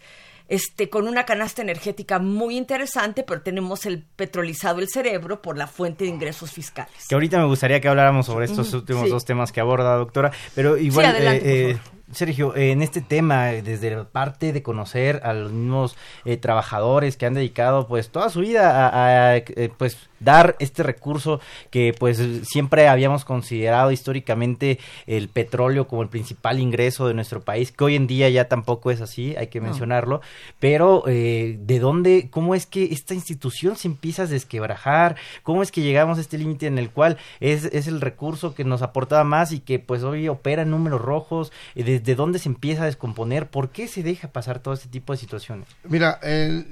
este, 0.50 0.89
con 0.89 1.08
una 1.08 1.25
canasta 1.25 1.62
energética 1.62 2.20
muy 2.20 2.58
interesante, 2.58 3.24
pero 3.24 3.41
tenemos 3.41 3.86
el 3.86 4.03
petrolizado 4.03 4.79
el 4.79 4.88
cerebro 4.88 5.41
por 5.41 5.58
la 5.58 5.67
fuente 5.67 6.06
de 6.06 6.10
ingresos 6.10 6.51
fiscales. 6.51 6.94
Que 7.08 7.15
ahorita 7.15 7.38
me 7.38 7.46
gustaría 7.46 7.82
que 7.82 7.88
habláramos 7.88 8.25
sobre 8.25 8.46
estos 8.46 8.74
últimos 8.74 9.10
dos 9.10 9.25
temas 9.25 9.51
que 9.51 9.60
aborda, 9.60 9.96
doctora, 9.96 10.32
pero 10.56 10.77
igual... 10.77 11.15
Eh, 11.20 11.77
Sergio, 12.12 12.56
en 12.56 12.82
este 12.82 13.01
tema, 13.01 13.48
desde 13.48 14.06
parte 14.06 14.53
de 14.53 14.63
conocer 14.63 15.20
a 15.25 15.34
los 15.34 15.51
mismos 15.51 15.98
eh, 16.24 16.38
trabajadores 16.38 17.17
que 17.17 17.25
han 17.25 17.34
dedicado 17.34 17.86
pues 17.86 18.10
toda 18.10 18.29
su 18.29 18.39
vida 18.39 18.88
a, 18.88 19.36
eh, 19.36 19.70
pues 19.77 19.98
dar 20.20 20.56
este 20.60 20.84
recurso 20.84 21.40
que 21.70 21.94
pues 21.98 22.22
siempre 22.44 22.88
habíamos 22.88 23.26
considerado 23.26 23.92
históricamente 23.92 24.80
el 25.06 25.30
petróleo 25.30 25.88
como 25.88 26.02
el 26.02 26.10
principal 26.10 26.60
ingreso 26.60 27.08
de 27.08 27.14
nuestro 27.14 27.42
país, 27.42 27.72
que 27.72 27.84
hoy 27.84 27.96
en 27.96 28.08
día 28.08 28.30
ya 28.30 28.48
tampoco 28.48 28.92
es 28.92 29.02
así, 29.02 29.36
hay 29.36 29.48
que 29.48 29.62
mencionarlo, 29.62 30.22
pero 30.60 31.04
eh, 31.08 31.58
¿de 31.62 31.80
dónde, 31.80 32.30
cómo 32.30 32.56
es 32.56 32.66
que 32.66 32.86
esta 32.86 33.14
institución 33.14 33.76
se 33.76 33.88
empieza 33.88 34.24
a 34.24 34.28
desquebrajar? 34.28 35.16
¿Cómo 35.44 35.62
es 35.62 35.72
que 35.72 35.82
llegamos 35.82 36.18
a 36.18 36.22
este 36.22 36.38
límite 36.38 36.68
en 36.68 36.78
el 36.78 36.90
cual 36.90 37.18
es, 37.40 37.66
es 37.66 37.88
el 37.88 38.02
recurso 38.02 38.56
que 38.56 38.64
nos 38.64 38.82
aportaba 38.82 39.24
más 39.24 39.52
y 39.52 39.60
que 39.60 39.80
pues 39.80 40.04
hoy 40.04 40.28
opera 40.28 40.64
en 40.64 40.72
números 40.72 41.02
rojos? 41.02 41.52
¿Desde 41.76 42.16
dónde 42.16 42.40
se 42.40 42.50
empieza 42.50 42.84
a 42.84 42.86
descomponer? 42.86 43.48
¿Por 43.48 43.70
qué 43.70 43.88
se 43.88 44.04
deja 44.04 44.30
pasar 44.30 44.60
todo 44.60 44.74
este 44.74 44.90
tipo 44.90 45.14
de 45.14 45.20
situaciones? 45.20 45.68
Mira, 45.84 46.20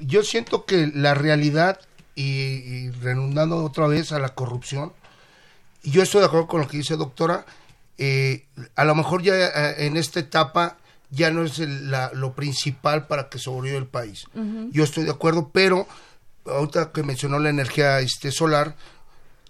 yo 0.01 0.23
siento 0.23 0.65
que 0.65 0.91
la 0.93 1.13
realidad 1.13 1.79
y, 2.15 2.89
redundando 2.91 3.63
otra 3.63 3.87
vez 3.87 4.11
a 4.11 4.19
la 4.19 4.29
corrupción, 4.29 4.93
yo 5.83 6.01
estoy 6.01 6.21
de 6.21 6.27
acuerdo 6.27 6.47
con 6.47 6.61
lo 6.61 6.67
que 6.67 6.77
dice 6.77 6.95
doctora, 6.95 7.45
eh, 7.97 8.45
a 8.75 8.83
lo 8.85 8.95
mejor 8.95 9.21
ya 9.21 9.35
eh, 9.35 9.85
en 9.85 9.97
esta 9.97 10.19
etapa 10.19 10.77
ya 11.11 11.29
no 11.29 11.43
es 11.43 11.59
lo 11.59 12.33
principal 12.33 13.07
para 13.07 13.29
que 13.29 13.37
sobreviva 13.37 13.77
el 13.77 13.87
país. 13.87 14.27
Yo 14.71 14.83
estoy 14.83 15.03
de 15.03 15.11
acuerdo, 15.11 15.49
pero 15.53 15.87
ahorita 16.45 16.91
que 16.91 17.03
mencionó 17.03 17.39
la 17.39 17.49
energía 17.49 17.99
este, 17.99 18.31
solar, 18.31 18.75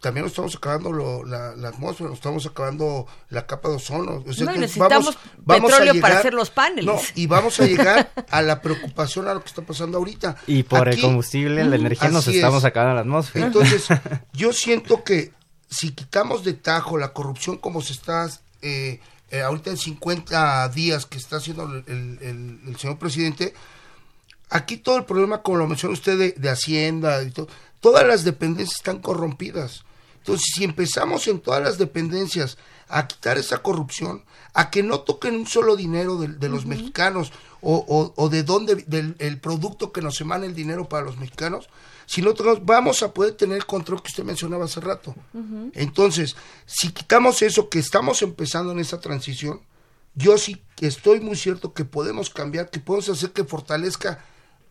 también 0.01 0.23
nos 0.23 0.33
estamos 0.33 0.55
acabando 0.55 1.23
la, 1.23 1.55
la, 1.55 1.69
atmósfera, 1.69 2.09
nos 2.09 2.19
estamos 2.19 2.45
acabando 2.45 3.07
la 3.29 3.45
capa 3.45 3.69
de 3.69 3.75
ozono. 3.75 4.23
no, 4.25 4.51
necesitamos 4.53 5.17
petróleo 5.45 5.99
para 5.99 6.19
hacer 6.19 6.33
los 6.33 6.49
paneles. 6.49 7.11
y 7.15 7.27
vamos 7.27 7.59
a 7.59 7.65
llegar 7.65 8.11
a 8.29 8.41
la 8.41 8.61
preocupación 8.61 9.27
a 9.27 9.33
lo 9.33 9.41
que 9.41 9.47
está 9.47 9.61
pasando 9.61 9.97
ahorita. 9.97 10.37
Y 10.47 10.63
por 10.63 10.87
el 10.87 11.01
combustible, 11.01 11.63
la 11.65 11.75
energía, 11.75 12.09
nos 12.09 12.27
estamos 12.27 12.63
acabando 12.65 12.95
la 12.95 13.01
atmósfera. 13.01 13.47
Entonces, 13.47 13.87
yo 14.33 14.53
siento 14.53 15.03
que 15.03 15.33
si 15.69 15.91
quitamos 15.91 16.43
de 16.43 16.53
tajo 16.53 16.97
la 16.97 17.13
corrupción 17.13 17.57
como 17.57 17.81
se 17.81 17.93
está 17.93 18.29
eh, 18.61 18.99
eh, 19.31 19.41
ahorita 19.41 19.71
en 19.71 19.77
50 19.77 20.69
días 20.69 21.05
que 21.05 21.17
está 21.17 21.37
haciendo 21.37 21.63
el, 21.63 22.59
el, 22.67 22.77
señor 22.77 22.97
presidente, 22.99 23.53
aquí 24.49 24.77
todo 24.77 24.97
el 24.97 25.05
problema, 25.05 25.41
como 25.41 25.57
lo 25.57 25.67
mencionó 25.67 25.93
usted, 25.93 26.17
de, 26.17 26.31
de 26.33 26.49
Hacienda 26.49 27.23
y 27.23 27.31
todo, 27.31 27.47
todas 27.85 28.07
las 28.07 28.23
dependencias 28.23 28.77
están 28.77 28.97
corrompidas. 28.97 29.83
Entonces, 30.17 30.53
si 30.55 30.63
empezamos 30.63 31.27
en 31.27 31.39
todas 31.39 31.61
las 31.61 31.77
dependencias 31.77 32.57
a 32.89 33.05
quitar 33.05 33.37
esa 33.37 33.59
corrupción, 33.59 34.23
a 34.55 34.71
que 34.71 34.81
no 34.81 35.01
toquen 35.01 35.35
un 35.35 35.45
solo 35.45 35.75
dinero 35.75 36.17
de, 36.17 36.49
los 36.49 36.65
mexicanos 36.65 37.31
o, 37.61 38.11
o, 38.15 38.29
de 38.29 38.41
dónde, 38.41 38.83
del 38.87 39.15
el 39.19 39.39
producto 39.39 39.91
que 39.91 40.01
nos 40.01 40.19
emana 40.19 40.47
el 40.47 40.55
dinero 40.55 40.89
para 40.89 41.05
los 41.05 41.17
mexicanos, 41.17 41.69
si 42.07 42.23
no 42.23 42.33
vamos 42.63 43.03
a 43.03 43.13
poder 43.13 43.35
tener 43.35 43.57
el 43.57 43.67
control 43.67 44.01
que 44.01 44.09
usted 44.09 44.23
mencionaba 44.23 44.65
hace 44.65 44.81
rato. 44.81 45.13
Entonces, 45.73 46.35
si 46.65 46.91
quitamos 46.91 47.43
eso, 47.43 47.69
que 47.69 47.77
estamos 47.77 48.23
empezando 48.23 48.71
en 48.71 48.79
esa 48.79 48.99
transición, 48.99 49.61
yo 50.15 50.39
sí 50.39 50.59
estoy 50.81 51.19
muy 51.19 51.35
cierto 51.35 51.73
que 51.73 51.85
podemos 51.85 52.31
cambiar, 52.31 52.71
que 52.71 52.79
podemos 52.79 53.09
hacer 53.09 53.29
que 53.29 53.43
fortalezca 53.43 54.25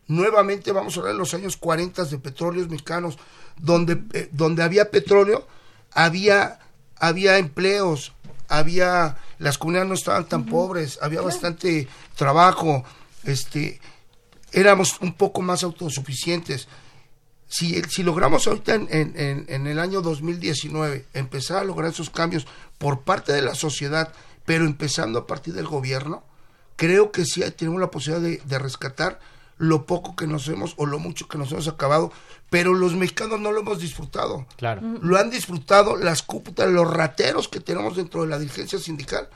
nuevamente, 0.06 0.72
vamos 0.72 0.96
a 0.96 1.00
hablar 1.00 1.14
de 1.14 1.18
los 1.18 1.34
años 1.34 1.56
40 1.56 2.04
de 2.04 2.18
petróleos 2.18 2.68
mexicanos, 2.68 3.18
donde, 3.56 4.02
eh, 4.12 4.28
donde 4.32 4.62
había 4.62 4.90
petróleo, 4.90 5.46
había, 5.92 6.58
había 6.96 7.38
empleos, 7.38 8.12
había, 8.48 9.16
las 9.38 9.58
comunidades 9.58 9.88
no 9.88 9.94
estaban 9.94 10.28
tan 10.28 10.46
pobres, 10.46 10.98
había 11.00 11.22
bastante 11.22 11.88
trabajo, 12.16 12.84
este, 13.24 13.80
éramos 14.52 15.00
un 15.00 15.14
poco 15.14 15.42
más 15.42 15.62
autosuficientes. 15.62 16.68
Si, 17.46 17.80
si 17.84 18.02
logramos 18.02 18.46
ahorita 18.46 18.74
en, 18.74 18.88
en, 18.90 19.44
en, 19.48 19.66
el 19.66 19.78
año 19.78 20.00
2019 20.00 21.06
empezar 21.12 21.58
a 21.58 21.64
lograr 21.64 21.90
esos 21.90 22.10
cambios 22.10 22.46
por 22.78 23.02
parte 23.02 23.32
de 23.32 23.42
la 23.42 23.54
sociedad, 23.54 24.12
pero 24.44 24.64
empezando 24.64 25.20
a 25.20 25.26
partir 25.26 25.54
del 25.54 25.66
gobierno, 25.66 26.24
creo 26.76 27.12
que 27.12 27.24
sí 27.24 27.42
tenemos 27.56 27.80
la 27.80 27.90
posibilidad 27.90 28.28
de, 28.28 28.42
de 28.44 28.58
rescatar 28.58 29.20
lo 29.56 29.86
poco 29.86 30.16
que 30.16 30.26
nos 30.26 30.48
hemos 30.48 30.74
o 30.76 30.86
lo 30.86 30.98
mucho 30.98 31.28
que 31.28 31.38
nos 31.38 31.52
hemos 31.52 31.68
acabado, 31.68 32.12
pero 32.50 32.74
los 32.74 32.94
mexicanos 32.94 33.40
no 33.40 33.52
lo 33.52 33.60
hemos 33.60 33.80
disfrutado. 33.80 34.46
Claro. 34.56 34.82
Lo 35.00 35.18
han 35.18 35.30
disfrutado 35.30 35.96
las 35.96 36.22
cúpulas, 36.22 36.70
los 36.70 36.88
rateros 36.88 37.48
que 37.48 37.60
tenemos 37.60 37.96
dentro 37.96 38.22
de 38.22 38.28
la 38.28 38.38
dirigencia 38.38 38.78
sindical 38.78 39.28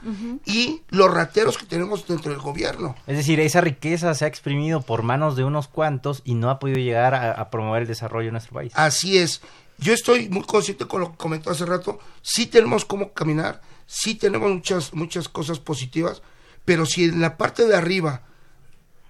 y 0.45 0.83
los 0.91 1.13
rateros 1.13 1.59
que 1.59 1.67
tenemos 1.67 2.07
dentro 2.07 2.31
del 2.31 2.41
gobierno. 2.41 2.97
Es 3.07 3.17
decir, 3.17 3.41
esa 3.41 3.61
riqueza 3.61 4.15
se 4.15 4.25
ha 4.25 4.29
exprimido 4.29 4.83
por 4.83 5.03
manos 5.03 5.37
de 5.37 5.45
unos 5.45 5.69
cuantos 5.69 6.23
y 6.25 6.35
no 6.35 6.51
ha 6.51 6.59
podido 6.59 6.79
llegar 6.79 7.15
a, 7.15 7.51
promover 7.51 7.83
el 7.83 7.89
desarrollo 7.89 8.27
de 8.27 8.33
nuestro 8.33 8.55
país. 8.55 8.73
Así 8.75 9.19
es. 9.19 9.41
Yo 9.79 9.93
estoy 9.93 10.29
muy 10.29 10.43
consciente 10.43 10.87
con 10.87 11.01
lo 11.01 11.13
que 11.13 11.17
comentó 11.17 11.51
hace 11.51 11.65
rato. 11.65 12.01
Sí 12.23 12.47
tenemos 12.47 12.85
cómo 12.85 13.13
caminar, 13.13 13.63
sí 13.87 14.17
tenemos 14.17 14.51
muchas, 14.51 14.93
muchas 14.93 15.29
cosas 15.29 15.61
positivas, 15.61 16.23
pero 16.65 16.85
si 16.85 17.05
en 17.05 17.21
la 17.21 17.37
parte 17.37 17.67
de 17.67 17.77
arriba 17.77 18.23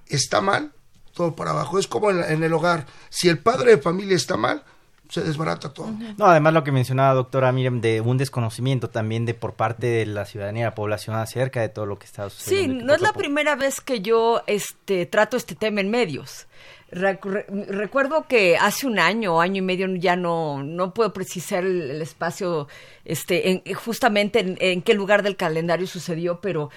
está 0.06 0.40
mal, 0.40 0.72
todo 1.18 1.34
para 1.34 1.50
abajo. 1.50 1.80
Es 1.80 1.88
como 1.88 2.12
en, 2.12 2.44
el 2.44 2.52
hogar. 2.52 2.86
Si 3.10 3.28
el 3.28 3.38
padre 3.38 3.72
de 3.72 3.78
familia 3.78 4.14
está 4.14 4.36
mal, 4.36 4.62
se 5.08 5.20
desbarata 5.20 5.74
todo. 5.74 5.90
No, 6.16 6.26
además 6.26 6.52
lo 6.52 6.62
que 6.62 6.70
mencionaba 6.70 7.12
doctora 7.12 7.50
Miriam 7.50 7.80
de 7.80 8.00
un 8.00 8.18
desconocimiento 8.18 8.88
también 8.88 9.26
de 9.26 9.34
por 9.34 9.54
parte 9.54 9.88
de 9.88 10.06
la 10.06 10.26
ciudadanía, 10.26 10.66
la 10.66 10.74
población 10.76 11.16
acerca 11.16 11.60
de 11.60 11.70
todo 11.70 11.86
lo 11.86 11.98
que 11.98 12.06
está 12.06 12.30
sucediendo. 12.30 12.80
Sí, 12.80 12.86
no 12.86 12.94
es 12.94 13.00
la 13.00 13.12
primera 13.12 13.56
vez 13.56 13.80
que 13.80 14.00
yo 14.00 14.42
este 14.46 15.06
trato 15.06 15.36
este 15.36 15.56
tema 15.56 15.80
en 15.80 15.90
medios. 15.90 16.46
recuerdo 16.92 18.26
que 18.28 18.56
hace 18.56 18.86
un 18.86 19.00
año, 19.00 19.40
año 19.40 19.58
y 19.58 19.62
medio, 19.62 19.88
ya 19.96 20.14
no, 20.14 20.62
no 20.62 20.94
puedo 20.94 21.12
precisar 21.12 21.64
el, 21.64 22.00
espacio, 22.00 22.68
este, 23.04 23.50
en, 23.50 23.74
justamente 23.74 24.38
en, 24.38 24.56
en, 24.60 24.82
qué 24.82 24.94
lugar 24.94 25.24
del 25.24 25.34
calendario 25.34 25.88
sucedió, 25.88 26.40
pero 26.40 26.70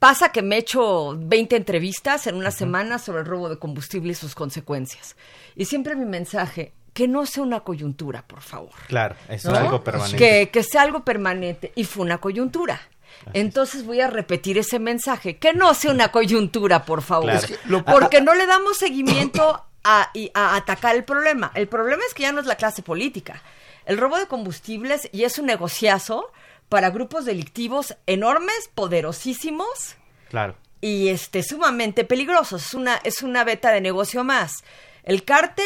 Pasa 0.00 0.32
que 0.32 0.40
me 0.42 0.56
he 0.56 0.58
hecho 0.60 1.14
20 1.16 1.54
entrevistas 1.56 2.26
en 2.26 2.34
una 2.34 2.50
semana 2.50 2.98
sobre 2.98 3.20
el 3.20 3.26
robo 3.26 3.48
de 3.50 3.58
combustible 3.58 4.12
y 4.12 4.14
sus 4.14 4.34
consecuencias. 4.34 5.14
Y 5.56 5.66
siempre 5.66 5.94
mi 5.94 6.06
mensaje, 6.06 6.72
que 6.94 7.06
no 7.06 7.26
sea 7.26 7.42
una 7.42 7.60
coyuntura, 7.60 8.22
por 8.26 8.40
favor. 8.40 8.72
Claro, 8.88 9.14
es 9.28 9.44
algo 9.44 9.84
permanente. 9.84 10.50
Que, 10.50 10.62
sea 10.62 10.82
algo 10.82 11.04
permanente. 11.04 11.72
Y 11.76 11.84
fue 11.84 12.02
una 12.04 12.16
coyuntura. 12.18 12.80
Entonces 13.34 13.84
voy 13.84 14.00
a 14.00 14.08
repetir 14.08 14.56
ese 14.56 14.78
mensaje. 14.78 15.36
Que 15.36 15.52
no 15.52 15.74
sea 15.74 15.90
una 15.90 16.10
coyuntura, 16.10 16.86
por 16.86 17.02
favor. 17.02 17.24
Claro. 17.30 17.38
Es 17.40 17.46
que 17.46 17.58
lo- 17.68 17.84
Porque 17.84 18.22
no 18.22 18.34
le 18.34 18.46
damos 18.46 18.78
seguimiento 18.78 19.62
a, 19.84 20.10
y 20.14 20.30
a 20.32 20.56
atacar 20.56 20.96
el 20.96 21.04
problema. 21.04 21.52
El 21.54 21.68
problema 21.68 22.02
es 22.08 22.14
que 22.14 22.22
ya 22.22 22.32
no 22.32 22.40
es 22.40 22.46
la 22.46 22.56
clase 22.56 22.82
política. 22.82 23.42
El 23.84 23.98
robo 23.98 24.16
de 24.18 24.26
combustibles 24.26 25.10
y 25.12 25.24
es 25.24 25.38
un 25.38 25.44
negociazo 25.46 26.32
para 26.70 26.88
grupos 26.88 27.26
delictivos 27.26 27.94
enormes, 28.06 28.70
poderosísimos 28.74 29.96
Claro. 30.30 30.56
y 30.80 31.08
este 31.08 31.42
sumamente 31.42 32.04
peligrosos. 32.04 32.64
Es 32.66 32.74
una, 32.74 32.96
es 33.04 33.20
una 33.22 33.44
beta 33.44 33.70
de 33.72 33.82
negocio 33.82 34.24
más. 34.24 34.52
El 35.04 35.24
cártel 35.24 35.64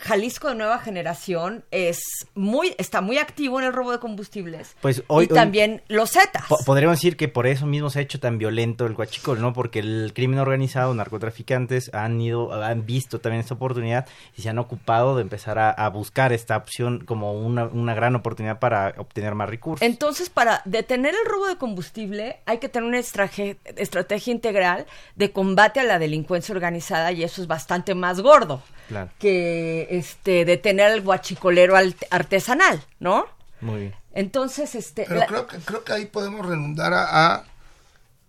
Jalisco 0.00 0.48
de 0.48 0.54
nueva 0.54 0.78
generación 0.78 1.64
es 1.70 2.00
muy, 2.34 2.74
está 2.78 3.00
muy 3.00 3.18
activo 3.18 3.58
en 3.60 3.66
el 3.66 3.72
robo 3.72 3.92
de 3.92 3.98
combustibles. 3.98 4.76
Pues 4.80 5.02
hoy- 5.08 5.24
y 5.24 5.28
hoy- 5.32 5.34
también 5.34 5.82
los 5.88 6.12
Zetas. 6.12 6.46
Po- 6.48 6.58
podríamos 6.64 6.98
decir 6.98 7.16
que 7.16 7.28
por 7.28 7.46
eso 7.46 7.66
mismo 7.66 7.90
se 7.90 7.98
ha 7.98 8.02
hecho 8.02 8.20
tan 8.20 8.38
violento 8.38 8.86
el 8.86 8.92
huachicol, 8.94 9.40
¿no? 9.40 9.52
Porque 9.52 9.80
el 9.80 10.12
crimen 10.14 10.38
organizado, 10.38 10.94
narcotraficantes 10.94 11.92
han 11.94 12.20
ido, 12.20 12.52
han 12.52 12.86
visto 12.86 13.20
también 13.20 13.40
esta 13.40 13.54
oportunidad 13.54 14.06
y 14.36 14.42
se 14.42 14.48
han 14.48 14.58
ocupado 14.58 15.16
de 15.16 15.22
empezar 15.22 15.58
a, 15.58 15.70
a 15.70 15.88
buscar 15.88 16.32
esta 16.32 16.56
opción 16.56 17.04
como 17.04 17.32
una, 17.32 17.64
una 17.64 17.94
gran 17.94 18.14
oportunidad 18.16 18.58
para 18.58 18.94
obtener 18.98 19.34
más 19.34 19.48
recursos. 19.48 19.82
Entonces, 19.86 20.30
para 20.30 20.62
detener 20.64 21.14
el 21.14 21.28
robo 21.30 21.46
de 21.46 21.56
combustible 21.56 22.38
hay 22.46 22.58
que 22.58 22.68
tener 22.68 22.88
una 22.88 22.98
estrategia 22.98 24.32
integral 24.32 24.86
de 25.16 25.32
combate 25.32 25.80
a 25.80 25.84
la 25.84 25.98
delincuencia 25.98 26.54
organizada 26.54 27.12
y 27.12 27.22
eso 27.24 27.42
es 27.42 27.48
bastante 27.48 27.94
más 27.94 28.20
gordo 28.20 28.59
Claro. 28.88 29.10
que 29.20 29.86
este 29.90 30.44
detener 30.44 30.90
al 30.90 31.00
guachicolero 31.02 31.76
al- 31.76 31.94
artesanal, 32.10 32.84
¿no? 32.98 33.26
Muy 33.60 33.80
bien. 33.80 33.94
Entonces, 34.12 34.74
este 34.74 35.04
Pero 35.06 35.20
la- 35.20 35.26
creo 35.26 35.46
que 35.46 35.58
creo 35.58 35.84
que 35.84 35.92
ahí 35.92 36.06
podemos 36.06 36.44
redundar 36.44 36.92
a, 36.92 37.34
a- 37.34 37.44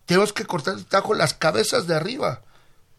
tenemos 0.06 0.34
que 0.34 0.46
cortar 0.46 0.76
el 0.76 0.86
tajo 0.86 1.14
las 1.16 1.34
cabezas 1.34 1.88
de 1.88 1.96
arriba, 1.96 2.42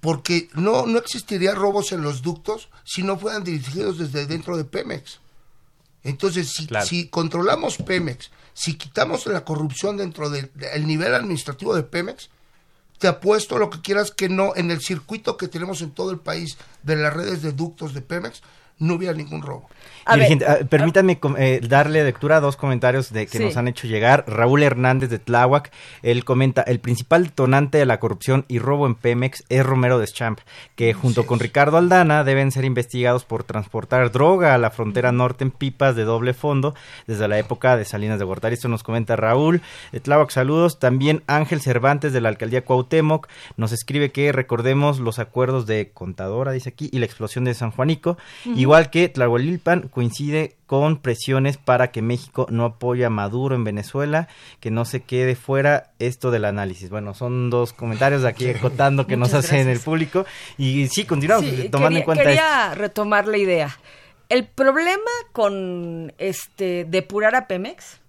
porque 0.00 0.48
no 0.54 0.86
no 0.86 0.98
existiría 0.98 1.54
robos 1.54 1.92
en 1.92 2.02
los 2.02 2.22
ductos 2.22 2.68
si 2.84 3.02
no 3.04 3.16
fueran 3.18 3.44
dirigidos 3.44 3.98
desde 3.98 4.26
dentro 4.26 4.56
de 4.56 4.64
Pemex. 4.64 5.20
Entonces, 6.04 6.50
si, 6.52 6.66
Claro. 6.66 6.84
si 6.86 7.06
controlamos 7.08 7.76
Pemex, 7.76 8.30
si 8.54 8.74
quitamos 8.74 9.26
la 9.26 9.44
corrupción 9.44 9.96
dentro 9.96 10.30
del 10.30 10.50
del 10.54 10.86
nivel 10.86 11.14
administrativo 11.14 11.76
de 11.76 11.84
Pemex, 11.84 12.28
te 12.98 13.08
apuesto 13.08 13.58
lo 13.58 13.70
que 13.70 13.80
quieras 13.80 14.10
que 14.10 14.28
no, 14.28 14.54
en 14.56 14.70
el 14.70 14.80
circuito 14.80 15.36
que 15.36 15.48
tenemos 15.48 15.82
en 15.82 15.90
todo 15.90 16.10
el 16.10 16.18
país 16.18 16.56
de 16.82 16.96
las 16.96 17.12
redes 17.12 17.42
de 17.42 17.52
ductos 17.52 17.94
de 17.94 18.00
Pemex, 18.00 18.42
no 18.78 18.94
hubiera 18.94 19.14
ningún 19.14 19.42
robo. 19.42 19.68
A 20.04 20.16
ver, 20.16 20.44
ah, 20.48 20.56
permítanme 20.68 21.20
com- 21.20 21.36
eh, 21.38 21.60
darle 21.62 22.02
lectura 22.02 22.38
a 22.38 22.40
dos 22.40 22.56
comentarios 22.56 23.12
de 23.12 23.26
que 23.28 23.38
Sí. 23.38 23.44
nos 23.44 23.56
han 23.56 23.68
hecho 23.68 23.86
llegar. 23.86 24.24
Raúl 24.26 24.64
Hernández 24.64 25.10
de 25.10 25.20
Tláhuac, 25.20 25.70
él 26.02 26.24
comenta, 26.24 26.62
el 26.62 26.80
principal 26.80 27.24
detonante 27.24 27.78
de 27.78 27.86
la 27.86 28.00
corrupción 28.00 28.44
y 28.48 28.58
robo 28.58 28.86
en 28.86 28.96
Pemex 28.96 29.44
es 29.48 29.64
Romero 29.64 30.00
de 30.00 30.06
Champ, 30.08 30.40
que 30.74 30.92
junto 30.92 31.24
con 31.24 31.38
Ricardo 31.38 31.76
Aldana 31.76 32.24
deben 32.24 32.50
ser 32.50 32.64
investigados 32.64 33.24
por 33.24 33.44
transportar 33.44 34.10
droga 34.10 34.54
a 34.54 34.58
la 34.58 34.70
frontera 34.70 35.12
norte 35.12 35.44
en 35.44 35.52
pipas 35.52 35.94
de 35.94 36.02
doble 36.04 36.34
fondo 36.34 36.74
desde 37.06 37.28
la 37.28 37.38
época 37.38 37.76
de 37.76 37.84
Salinas 37.84 38.18
de 38.18 38.24
Gortari. 38.24 38.54
Esto 38.54 38.68
nos 38.68 38.82
comenta 38.82 39.14
Raúl. 39.14 39.60
De 39.92 40.00
Tláhuac, 40.00 40.30
saludos. 40.30 40.80
También 40.80 41.22
Ángel 41.28 41.60
Cervantes 41.60 42.12
de 42.12 42.20
la 42.20 42.28
alcaldía 42.28 42.64
Cuauhtémoc 42.64 43.28
nos 43.56 43.70
escribe 43.70 44.10
que 44.10 44.32
recordemos 44.32 44.98
los 44.98 45.20
acuerdos 45.20 45.66
de 45.66 45.90
Contadora, 45.94 46.50
dice 46.50 46.70
aquí, 46.70 46.88
y 46.92 46.98
la 46.98 47.06
explosión 47.06 47.44
de 47.44 47.54
San 47.54 47.70
Juanico. 47.70 48.18
Igual 48.62 48.90
que 48.90 49.08
Tlahuelilpan 49.08 49.88
coincide 49.88 50.54
con 50.66 50.98
presiones 50.98 51.56
para 51.56 51.90
que 51.90 52.00
México 52.00 52.46
no 52.48 52.64
apoye 52.64 53.04
a 53.04 53.10
Maduro 53.10 53.56
en 53.56 53.64
Venezuela, 53.64 54.28
que 54.60 54.70
no 54.70 54.84
se 54.84 55.02
quede 55.02 55.34
fuera 55.34 55.90
esto 55.98 56.30
del 56.30 56.44
análisis. 56.44 56.88
Bueno, 56.88 57.12
son 57.12 57.50
dos 57.50 57.72
comentarios 57.72 58.22
de 58.22 58.28
aquí 58.28 58.48
acotando 58.48 59.04
que 59.08 59.16
nos 59.16 59.34
hacen 59.34 59.68
el 59.68 59.80
público. 59.80 60.26
Y 60.58 60.86
sí, 60.86 61.04
continuamos 61.04 61.50
Sí, 61.50 61.70
tomando 61.70 61.88
quería, 61.88 61.98
en 61.98 62.04
cuenta 62.04 62.22
quería 62.22 62.74
retomar 62.76 63.26
la 63.26 63.36
idea. 63.36 63.76
El 64.28 64.46
problema 64.46 65.10
con 65.32 66.12
este 66.18 66.84
depurar 66.84 67.34
a 67.34 67.48
Pemex, 67.48 68.00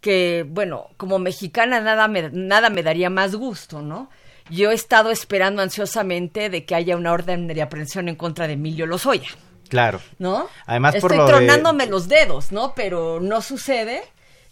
que 0.00 0.46
bueno, 0.48 0.90
como 0.96 1.18
mexicana 1.18 1.80
nada 1.80 2.06
me, 2.06 2.30
nada 2.30 2.70
me 2.70 2.84
daría 2.84 3.10
más 3.10 3.34
gusto, 3.34 3.82
¿no? 3.82 4.10
Yo 4.48 4.70
he 4.70 4.74
estado 4.74 5.10
esperando 5.10 5.60
ansiosamente 5.60 6.50
de 6.50 6.64
que 6.64 6.76
haya 6.76 6.96
una 6.96 7.10
orden 7.10 7.48
de 7.48 7.62
aprehensión 7.62 8.08
en 8.08 8.14
contra 8.14 8.46
de 8.46 8.52
Emilio 8.52 8.86
Lozoya. 8.86 9.30
Claro. 9.72 10.02
¿no? 10.18 10.48
Además, 10.66 10.96
por 10.96 11.12
Estoy 11.12 11.26
de- 11.26 11.32
tronándome 11.32 11.86
los 11.86 12.06
dedos, 12.06 12.52
¿no? 12.52 12.74
Pero 12.74 13.20
no 13.20 13.40
sucede 13.40 14.02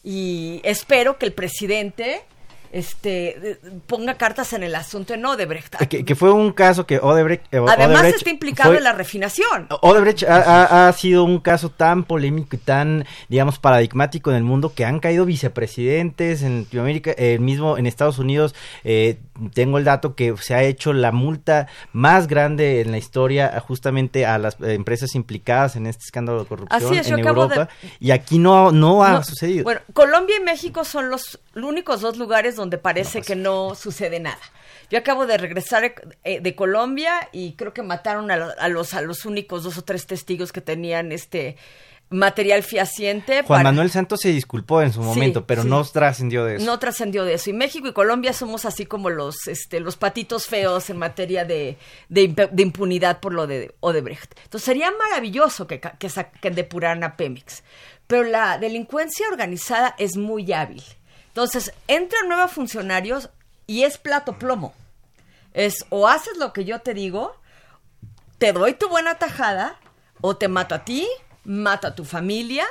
y 0.03 0.63
espero 0.65 1.19
que 1.19 1.27
el 1.27 1.35
presidente 1.35 2.23
este 2.73 3.51
eh, 3.53 3.59
ponga 3.87 4.15
cartas 4.15 4.53
en 4.53 4.63
el 4.63 4.75
asunto 4.75 5.15
en 5.15 5.25
Odebrecht. 5.27 5.77
Que, 5.89 6.05
que 6.05 6.15
fue 6.15 6.33
un 6.33 6.53
caso 6.53 6.87
que 6.87 6.99
Odebrecht... 6.99 7.43
eh, 7.53 7.59
Además 7.59 7.79
Odebrecht 8.01 8.17
está 8.19 8.31
implicado 8.31 8.71
fue- 8.71 8.79
en 8.79 8.85
la 8.85 8.93
refinación. 8.93 9.67
Odebrecht 9.83 10.23
ha, 10.25 10.37
ha- 10.37 10.89
ha 10.89 10.93
sido 10.93 11.25
un 11.25 11.41
caso 11.41 11.71
tan 11.71 12.05
polémico 12.05 12.57
y 12.57 12.59
tan, 12.59 13.05
digamos, 13.29 13.59
paradigmático 13.59 14.31
en 14.31 14.37
el 14.37 14.45
mundo 14.45 14.73
que 14.75 14.85
han 14.85 15.01
caído 15.01 15.25
vicepresidentes 15.25 16.43
en 16.43 16.61
Latinoamérica, 16.65 17.13
eh, 17.17 17.39
mismo 17.39 17.79
en 17.79 17.87
Estados 17.87 18.19
Unidos. 18.19 18.55
eh, 18.85 19.19
tengo 19.55 19.79
el 19.79 19.85
dato 19.85 20.15
que 20.15 20.35
se 20.37 20.55
ha 20.55 20.63
hecho 20.65 20.93
la 20.93 21.13
multa 21.13 21.67
más 21.95 22.27
grande 22.27 22.83
en 22.83 22.91
la 22.91 22.99
historia 22.99 23.47
a- 23.57 23.61
justamente 23.61 24.27
a 24.27 24.37
las 24.39 24.55
eh, 24.61 24.75
empresas 24.75 25.15
implicadas 25.15 25.77
en 25.77 25.87
este 25.87 26.05
escándalo 26.05 26.41
de 26.43 26.47
corrupción 26.47 26.83
Así 26.85 26.99
es, 26.99 27.07
yo 27.09 27.15
en 27.15 27.21
acabo 27.23 27.47
de- 27.47 27.55
Europa. 27.55 27.73
Y 28.01 28.11
aquí 28.11 28.39
no, 28.39 28.71
no 28.71 29.03
ha 29.03 29.13
No, 29.13 29.23
sucedido. 29.25 29.65
Bueno, 29.65 29.81
Colombia 29.95 30.37
y 30.39 30.45
México 30.45 30.85
son 30.85 31.09
los 31.09 31.41
únicos 31.57 32.03
dos 32.03 32.19
lugares 32.19 32.55
donde 32.61 32.79
parece 32.79 33.23
que 33.23 33.35
no 33.37 33.75
sucede 33.75 34.21
nada. 34.21 34.39
Yo 34.91 34.99
acabo 34.99 35.27
de 35.27 35.37
regresar 35.39 35.95
eh, 36.25 36.41
de 36.41 36.55
Colombia 36.55 37.29
y 37.33 37.53
creo 37.53 37.73
que 37.73 37.83
mataron 37.83 38.31
a, 38.31 38.37
lo- 38.37 38.59
a 38.59 38.69
los 38.69 38.95
a 38.95 39.01
los 39.03 39.25
únicos 39.25 39.63
dos 39.63 39.79
o 39.79 39.83
tres 39.83 40.07
testigos 40.07 40.53
que 40.53 40.61
tenían 40.61 41.13
este 41.13 41.57
material 42.13 42.65
fehaciente. 42.65 43.43
Juan 43.45 43.61
para- 43.61 43.63
Manuel 43.71 43.89
Santos 43.91 44.19
se 44.21 44.31
disculpó 44.31 44.83
en 44.83 44.93
su 44.93 45.01
Sí, 45.01 45.07
momento, 45.07 45.47
pero 45.47 45.63
sí. 45.63 45.69
no 45.69 45.85
trascendió 45.85 46.45
de 46.45 46.57
eso. 46.57 46.67
No 46.67 46.79
trascendió 46.81 47.25
de 47.25 47.35
eso. 47.35 47.51
Y 47.51 47.53
México 47.53 47.87
y 47.87 47.93
Colombia 47.93 48.33
somos 48.33 48.65
así 48.65 48.85
como 48.85 49.11
los, 49.11 49.47
este, 49.47 49.79
los 49.79 49.97
patitos 49.97 50.47
feos 50.47 50.91
en 50.91 50.97
materia 50.99 51.45
de, 51.45 51.79
de, 52.09 52.23
imp- 52.29 52.51
de 52.51 52.63
impunidad 52.65 53.21
por 53.21 53.33
lo 53.33 53.47
de 53.47 53.73
Odebrecht. 53.79 54.33
Entonces 54.43 54.65
sería 54.65 54.91
maravilloso 54.91 55.69
que, 55.69 55.79
que, 55.81 56.11
que 56.41 56.51
depuraran 56.51 57.05
a 57.05 57.17
Pemex. 57.17 57.63
Pero 58.09 58.25
la 58.25 58.59
delincuencia 58.59 59.29
organizada 59.29 59.95
es 59.97 60.17
muy 60.17 60.53
hábil. 60.53 60.83
Entonces 61.31 61.73
entran 61.89 62.29
nuevos 62.29 62.53
funcionarios 62.53 63.31
y 63.67 63.85
es 63.85 63.99
plato 63.99 64.39
plomo. 64.39 64.75
Es 65.55 65.87
o 65.89 66.09
haces 66.09 66.37
lo 66.37 66.53
que 66.53 66.65
yo 66.65 66.81
te 66.81 66.95
digo, 66.95 67.35
te 68.39 68.53
doy 68.53 68.75
tu 68.75 68.89
buena 68.89 69.17
tajada, 69.17 69.79
o 70.21 70.37
te 70.37 70.49
mato 70.49 70.75
a 70.75 70.85
ti, 70.85 71.09
mato 71.45 71.87
a 71.87 71.95
tu 71.95 72.05
familia, 72.05 72.67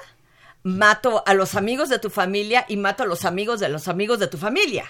mato 0.64 1.24
a 1.26 1.34
los 1.34 1.56
amigos 1.56 1.90
de 1.90 2.00
tu 2.00 2.10
familia 2.10 2.66
y 2.68 2.78
mato 2.78 3.04
a 3.04 3.06
los 3.06 3.26
amigos 3.26 3.60
de 3.60 3.70
los 3.70 3.88
amigos 3.88 4.20
de 4.20 4.28
tu 4.28 4.38
familia. 4.38 4.86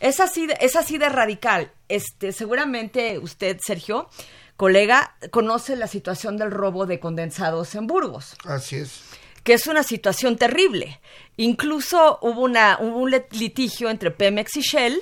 Es 0.00 0.20
así 0.20 0.46
de, 0.46 0.56
es 0.60 0.76
así 0.76 0.98
de 0.98 1.08
radical. 1.08 1.72
Este, 1.88 2.32
seguramente 2.32 3.18
usted, 3.18 3.58
Sergio, 3.64 4.08
colega, 4.56 5.16
conoce 5.30 5.76
la 5.76 5.88
situación 5.88 6.36
del 6.36 6.50
robo 6.50 6.86
de 6.86 7.00
condensados 7.00 7.74
en 7.74 7.86
Burgos 7.86 8.36
Así 8.44 8.76
es. 8.76 9.02
Que 9.48 9.54
es 9.54 9.66
una 9.66 9.82
situación 9.82 10.36
terrible. 10.36 11.00
Incluso 11.38 12.18
hubo, 12.20 12.42
una, 12.42 12.76
hubo 12.82 12.98
un 12.98 13.10
lit- 13.10 13.32
litigio 13.32 13.88
entre 13.88 14.10
Pemex 14.10 14.58
y 14.58 14.60
Shell 14.60 15.00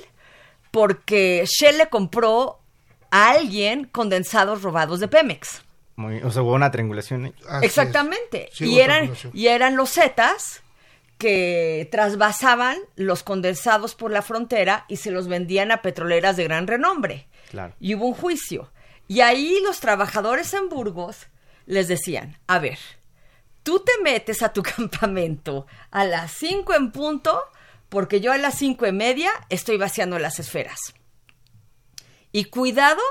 porque 0.71 1.43
Shell 1.45 1.77
le 1.77 1.89
compró 1.89 2.59
a 3.11 3.31
alguien 3.31 3.83
condensados 3.91 4.61
robados 4.61 5.01
de 5.01 5.09
Pemex. 5.09 5.63
Muy- 5.97 6.21
o 6.23 6.31
sea, 6.31 6.43
hubo 6.43 6.53
una 6.53 6.71
triangulación. 6.71 7.33
Así. 7.49 7.65
Exactamente. 7.65 8.49
Sí, 8.53 8.71
y, 8.71 8.79
eran, 8.79 9.11
y 9.33 9.47
eran 9.47 9.75
los 9.75 9.91
Zetas 9.91 10.61
que 11.17 11.89
trasvasaban 11.91 12.77
los 12.95 13.23
condensados 13.23 13.95
por 13.95 14.11
la 14.11 14.21
frontera 14.21 14.85
y 14.87 14.95
se 14.95 15.11
los 15.11 15.27
vendían 15.27 15.71
a 15.73 15.81
petroleras 15.81 16.37
de 16.37 16.45
gran 16.45 16.67
renombre. 16.67 17.27
Claro. 17.49 17.73
Y 17.81 17.95
hubo 17.95 18.05
un 18.07 18.13
juicio. 18.13 18.71
Y 19.09 19.19
ahí 19.19 19.59
los 19.63 19.81
trabajadores 19.81 20.53
en 20.53 20.69
Burgos 20.69 21.27
les 21.65 21.89
decían, 21.89 22.37
a 22.47 22.59
ver, 22.59 22.77
tú 23.67 23.81
te 23.81 23.91
metes 24.01 24.43
a 24.43 24.53
tu 24.53 24.63
campamento 24.77 25.67
a 25.91 26.05
las 26.05 26.31
5 26.31 26.73
en 26.73 26.93
punto 26.93 27.37
porque 27.89 28.21
yo 28.21 28.31
a 28.31 28.37
las 28.37 28.57
cinco 28.57 28.87
y 28.87 28.93
media 28.93 29.29
estoy 29.49 29.75
vaciando 29.75 30.17
las 30.19 30.39
esferas. 30.39 30.79
Y 32.31 32.45
cuidado 32.45 33.01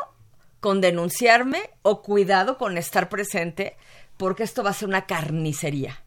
con 0.61 0.81
denunciarme 0.81 1.69
o 1.83 2.01
cuidado 2.01 2.57
con 2.57 2.79
estar 2.79 3.11
presente 3.11 3.77
porque 4.16 4.45
esto 4.45 4.62
va 4.62 4.71
a 4.71 4.75
ser 4.75 4.88
una 4.88 5.05
carnicería. 5.05 6.03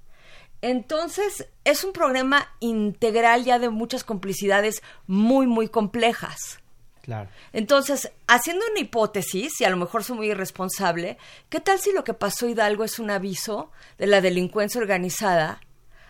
Entonces, 0.64 1.48
es 1.64 1.84
un 1.84 1.94
problema 1.94 2.48
integral 2.60 3.46
ya 3.46 3.60
de 3.60 3.70
muchas 3.70 4.04
complicidades 4.04 4.82
muy, 5.06 5.46
muy 5.46 5.70
complejas. 5.70 6.60
Claro. 7.02 7.30
Entonces, 7.54 8.12
haciendo 8.28 8.66
una 8.72 8.80
hipótesis, 8.80 9.60
y 9.62 9.64
a 9.64 9.70
lo 9.70 9.78
mejor 9.78 10.04
soy 10.04 10.18
muy 10.18 10.30
irresponsable, 10.30 11.18
¿qué 11.50 11.60
tal 11.60 11.80
si 11.80 11.92
lo 11.92 12.04
que 12.04 12.14
pasó 12.14 12.48
Hidalgo 12.48 12.84
es 12.84 13.00
un 13.00 13.10
aviso 13.10 13.72
de 13.98 14.08
la 14.08 14.22
delincuencia 14.22 14.80
organizada 14.80 15.62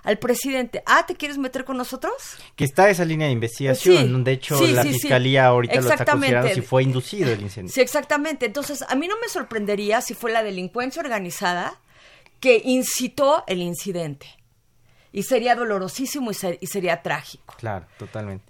al 0.03 0.17
presidente, 0.17 0.81
ah, 0.85 1.05
¿te 1.05 1.15
quieres 1.15 1.37
meter 1.37 1.65
con 1.65 1.77
nosotros? 1.77 2.13
Que 2.55 2.63
está 2.63 2.89
esa 2.89 3.05
línea 3.05 3.27
de 3.27 3.33
investigación. 3.33 4.23
de 4.23 4.31
hecho, 4.33 4.59
la 4.67 4.83
fiscalía 4.83 5.47
ahorita 5.47 5.81
lo 5.81 5.89
está 5.89 6.05
considerando 6.05 6.53
si 6.53 6.61
fue 6.61 6.83
inducido 6.83 7.31
el 7.31 7.41
incendio. 7.41 7.73
Sí, 7.73 7.81
exactamente. 7.81 8.45
Entonces, 8.45 8.83
a 8.87 8.95
mí 8.95 9.07
no 9.07 9.19
me 9.19 9.27
sorprendería 9.27 10.01
si 10.01 10.13
fue 10.13 10.31
la 10.31 10.43
delincuencia 10.43 11.01
organizada 11.01 11.79
que 12.39 12.61
incitó 12.63 13.43
el 13.47 13.61
incidente. 13.61 14.27
Y 15.11 15.23
sería 15.23 15.55
dolorosísimo 15.55 16.31
y 16.31 16.67
sería 16.67 17.01
trágico. 17.01 17.55
Claro, 17.57 17.87
totalmente. 17.97 18.45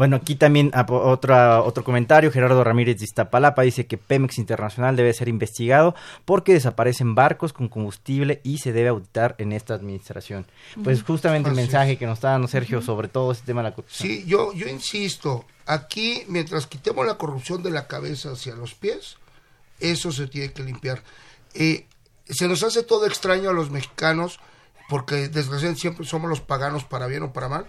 Bueno, 0.00 0.16
aquí 0.16 0.34
también 0.34 0.72
otro, 0.88 1.62
otro 1.62 1.84
comentario, 1.84 2.32
Gerardo 2.32 2.64
Ramírez 2.64 2.96
de 2.96 3.04
Iztapalapa 3.04 3.60
dice 3.60 3.84
que 3.84 3.98
Pemex 3.98 4.38
Internacional 4.38 4.96
debe 4.96 5.12
ser 5.12 5.28
investigado 5.28 5.94
porque 6.24 6.54
desaparecen 6.54 7.14
barcos 7.14 7.52
con 7.52 7.68
combustible 7.68 8.40
y 8.42 8.56
se 8.56 8.72
debe 8.72 8.88
auditar 8.88 9.34
en 9.36 9.52
esta 9.52 9.74
administración. 9.74 10.46
Pues 10.82 11.02
justamente 11.02 11.50
el 11.50 11.54
mensaje 11.54 11.98
que 11.98 12.06
nos 12.06 12.16
está 12.16 12.30
dando 12.30 12.48
Sergio 12.48 12.80
sobre 12.80 13.08
todo 13.08 13.30
este 13.30 13.44
tema 13.44 13.60
de 13.60 13.68
la 13.68 13.74
corrupción. 13.74 14.08
Sí, 14.08 14.24
yo, 14.26 14.54
yo 14.54 14.68
insisto, 14.68 15.44
aquí 15.66 16.22
mientras 16.28 16.66
quitemos 16.66 17.04
la 17.04 17.18
corrupción 17.18 17.62
de 17.62 17.70
la 17.70 17.86
cabeza 17.86 18.30
hacia 18.30 18.54
los 18.54 18.74
pies, 18.74 19.18
eso 19.80 20.12
se 20.12 20.28
tiene 20.28 20.50
que 20.54 20.62
limpiar. 20.62 21.02
Eh, 21.52 21.84
se 22.24 22.48
nos 22.48 22.62
hace 22.62 22.84
todo 22.84 23.04
extraño 23.04 23.50
a 23.50 23.52
los 23.52 23.70
mexicanos 23.70 24.40
porque 24.88 25.28
desgraciadamente 25.28 25.82
siempre 25.82 26.06
somos 26.06 26.30
los 26.30 26.40
paganos 26.40 26.84
para 26.84 27.06
bien 27.06 27.22
o 27.24 27.34
para 27.34 27.50
mal 27.50 27.66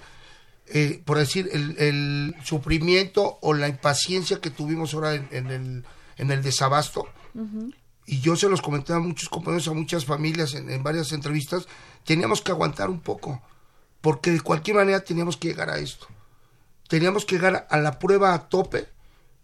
eh, 0.73 1.01
por 1.03 1.17
decir, 1.17 1.49
el, 1.51 2.35
sufrimiento 2.43 3.39
o 3.41 3.53
la 3.53 3.67
impaciencia 3.67 4.39
que 4.39 4.49
tuvimos 4.49 4.93
ahora 4.93 5.15
en, 5.15 5.47
el, 5.47 5.83
en 6.17 6.31
el 6.31 6.41
desabasto. 6.41 7.07
Y 8.05 8.19
yo 8.19 8.35
se 8.35 8.49
los 8.49 8.61
comenté 8.61 8.93
a 8.93 8.99
muchos 8.99 9.29
compañeros, 9.29 9.67
a 9.67 9.73
muchas 9.73 10.05
familias 10.05 10.53
en, 10.53 10.83
varias 10.83 11.11
entrevistas, 11.11 11.67
teníamos 12.05 12.41
que 12.41 12.51
aguantar 12.51 12.89
un 12.89 12.99
poco, 12.99 13.41
porque 14.01 14.31
de 14.31 14.41
cualquier 14.41 14.77
manera 14.77 15.01
teníamos 15.01 15.37
que 15.37 15.49
llegar 15.49 15.69
a 15.69 15.77
esto. 15.77 16.07
Teníamos 16.87 17.25
que 17.25 17.35
llegar 17.35 17.67
a 17.69 17.77
la 17.77 17.99
prueba 17.99 18.33
a 18.33 18.49
tope 18.49 18.87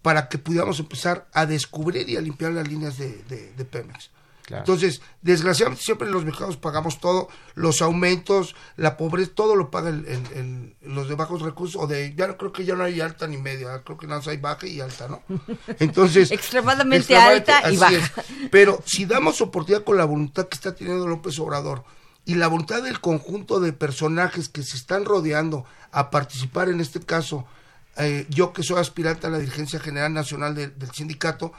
para 0.02 0.30
que 0.30 0.38
pudiéramos 0.38 0.80
empezar 0.80 1.28
a 1.34 1.46
descubrir 1.46 2.10
y 2.10 2.18
a 2.18 2.22
limpiar 2.22 2.52
las 2.52 2.68
líneas 2.68 2.98
de, 2.98 3.24
de 3.24 3.66
Pemex. 3.66 4.12
Entonces, 4.56 5.02
desgraciadamente 5.22 5.84
siempre 5.84 6.10
los 6.10 6.24
mexicanos 6.24 6.56
pagamos 6.56 7.00
todo, 7.00 7.28
los 7.56 7.82
aumentos, 7.82 8.56
la 8.78 8.96
pobreza, 8.96 9.32
todo 9.36 9.56
lo 9.56 9.70
pagan 9.70 10.06
los 10.82 11.10
de 11.10 11.16
bajos 11.16 11.42
recursos, 11.42 11.82
o 11.82 11.88
de, 11.88 12.14
ya 12.16 12.28
no 12.28 12.38
creo 12.38 12.54
que 12.54 12.64
ya 12.64 12.76
no 12.76 12.84
hay 12.84 13.02
alta 13.02 13.28
ni 13.28 13.38
media, 13.38 13.82
creo 13.84 13.98
que 13.98 14.08
nada 14.08 14.20
más 14.20 14.28
hay 14.30 14.38
baja 14.38 14.66
y 14.66 14.80
alta, 14.80 15.08
¿no? 15.10 15.22
Entonces... 15.80 16.32
extremadamente, 16.32 17.16
alta 17.18 17.70
y 17.72 17.78
baja. 17.78 18.24
Pero 18.52 18.82
si 18.86 19.06
damos 19.06 19.42
oportunidad 19.42 19.84
con 19.84 19.98
la 19.98 20.06
voluntad 20.06 20.48
que 20.48 20.56
está 20.56 20.74
teniendo 20.74 21.08
López 21.08 21.38
Obrador 21.40 21.84
y 22.24 22.36
la 22.36 22.48
voluntad 22.48 22.82
del 22.84 23.02
conjunto 23.02 23.60
de 23.60 23.74
personajes 23.74 24.48
que 24.48 24.64
se 24.64 24.78
están 24.78 25.04
rodeando 25.04 25.66
a 25.92 26.10
participar 26.10 26.70
en 26.70 26.80
este 26.80 27.02
caso, 27.02 27.46
eh, 27.98 28.26
yo 28.30 28.54
que 28.54 28.64
soy 28.64 28.80
aspirante 28.80 29.28
a 29.28 29.30
la 29.30 29.40
dirigencia 29.40 29.80
general 29.80 30.14
nacional 30.14 30.56
del 30.56 30.92
sindicato, 30.94 31.52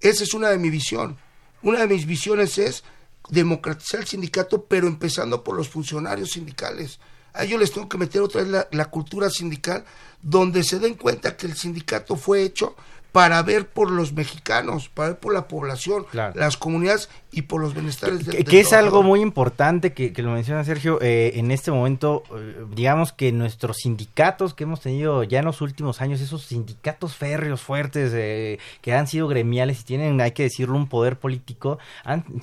esa 0.00 0.24
es 0.24 0.34
una 0.34 0.48
de 0.48 0.58
mi 0.58 0.70
visión 0.70 1.18
una 1.64 1.80
de 1.80 1.88
mis 1.88 2.06
visiones 2.06 2.58
es 2.58 2.84
democratizar 3.28 4.00
el 4.00 4.06
sindicato, 4.06 4.64
pero 4.66 4.86
empezando 4.86 5.42
por 5.42 5.56
los 5.56 5.68
funcionarios 5.68 6.30
sindicales. 6.30 7.00
A 7.32 7.44
ellos 7.44 7.58
les 7.58 7.72
tengo 7.72 7.88
que 7.88 7.98
meter 7.98 8.22
otra 8.22 8.42
vez 8.42 8.66
la, 8.70 8.84
cultura 8.90 9.28
sindical, 9.30 9.84
donde 10.22 10.62
se 10.62 10.78
den 10.78 10.94
cuenta 10.94 11.36
que 11.36 11.46
el 11.46 11.56
sindicato 11.56 12.16
fue 12.16 12.42
hecho 12.42 12.76
para 13.14 13.40
ver 13.44 13.68
por 13.68 13.92
los 13.92 14.12
mexicanos, 14.12 14.88
para 14.88 15.10
ver 15.10 15.18
por 15.20 15.32
la 15.32 15.46
población, 15.46 16.04
las 16.34 16.56
comunidades 16.56 17.08
y 17.30 17.42
por 17.42 17.60
los 17.60 17.72
bienestares 17.72 18.26
de, 18.26 18.42
Que, 18.42 18.58
es 18.58 18.72
algo 18.72 19.04
muy 19.04 19.20
importante 19.20 19.92
que, 19.92 20.12
lo 20.20 20.32
menciona 20.32 20.64
Sergio, 20.64 20.98
eh, 21.00 21.34
en 21.36 21.52
este 21.52 21.70
momento, 21.70 22.24
eh, 22.36 22.64
digamos 22.74 23.12
que 23.12 23.30
nuestros 23.30 23.76
sindicatos 23.76 24.52
que 24.52 24.64
hemos 24.64 24.80
tenido 24.80 25.22
ya 25.22 25.38
en 25.38 25.44
los 25.44 25.60
últimos 25.60 26.00
años, 26.00 26.20
esos 26.20 26.42
sindicatos 26.42 27.14
férreos 27.14 27.60
fuertes 27.60 28.10
eh, 28.16 28.58
que 28.80 28.92
han 28.92 29.06
sido 29.06 29.28
gremiales 29.28 29.82
y 29.82 29.84
tienen, 29.84 30.20
hay 30.20 30.32
que 30.32 30.42
decirlo, 30.42 30.74
un 30.74 30.88
poder 30.88 31.16
político, 31.16 31.78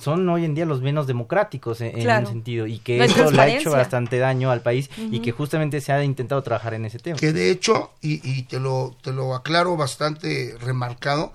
son 0.00 0.26
hoy 0.30 0.46
en 0.46 0.54
día 0.54 0.64
los 0.64 0.80
menos 0.80 1.06
democráticos 1.06 1.82
en, 1.82 2.08
un 2.08 2.26
sentido 2.26 2.66
y 2.66 2.78
que 2.78 3.04
eso 3.04 3.30
le 3.30 3.42
ha 3.42 3.48
hecho 3.48 3.72
bastante 3.72 4.16
daño 4.16 4.50
al 4.50 4.62
país 4.62 4.88
y 5.10 5.20
que 5.20 5.32
justamente 5.32 5.82
se 5.82 5.92
ha 5.92 6.02
intentado 6.02 6.42
trabajar 6.42 6.72
en 6.72 6.86
ese 6.86 6.98
tema. 6.98 7.18
Que 7.18 7.34
de 7.34 7.50
hecho, 7.50 7.90
y, 8.00 8.26
y 8.26 8.44
te, 8.44 8.58
lo, 8.58 8.96
te 9.02 9.12
lo 9.12 9.34
aclaro 9.34 9.76
bastante 9.76 10.56
remarcado, 10.62 11.32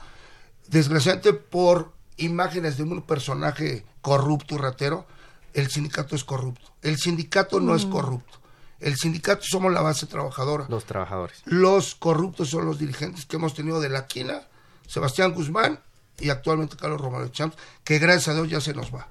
desgraciadamente 0.67 1.33
por 1.33 1.93
imágenes 2.17 2.77
de 2.77 2.83
un 2.83 3.01
personaje 3.01 3.85
corrupto 4.01 4.55
y 4.55 4.57
ratero, 4.57 5.05
el 5.53 5.69
sindicato 5.69 6.15
es 6.15 6.23
corrupto. 6.23 6.71
El 6.81 6.97
sindicato 6.97 7.59
no 7.59 7.75
es 7.75 7.85
mm. 7.85 7.89
corrupto. 7.89 8.37
El 8.79 8.95
sindicato 8.95 9.43
somos 9.43 9.71
la 9.73 9.81
base 9.81 10.05
trabajadora. 10.05 10.65
Los 10.69 10.85
trabajadores. 10.85 11.41
Los 11.45 11.95
corruptos 11.95 12.49
son 12.49 12.65
los 12.65 12.77
dirigentes 12.77 13.25
que 13.25 13.37
hemos 13.37 13.53
tenido 13.53 13.79
de 13.79 13.89
la 13.89 14.05
Quina, 14.05 14.41
Sebastián 14.87 15.33
Guzmán 15.33 15.79
y 16.19 16.29
actualmente 16.29 16.77
Carlos 16.77 17.01
Romero 17.01 17.27
Champs, 17.29 17.57
que 17.83 17.99
gracias 17.99 18.29
a 18.29 18.33
Dios 18.35 18.49
ya 18.49 18.61
se 18.61 18.73
nos 18.73 18.93
va. 18.93 19.07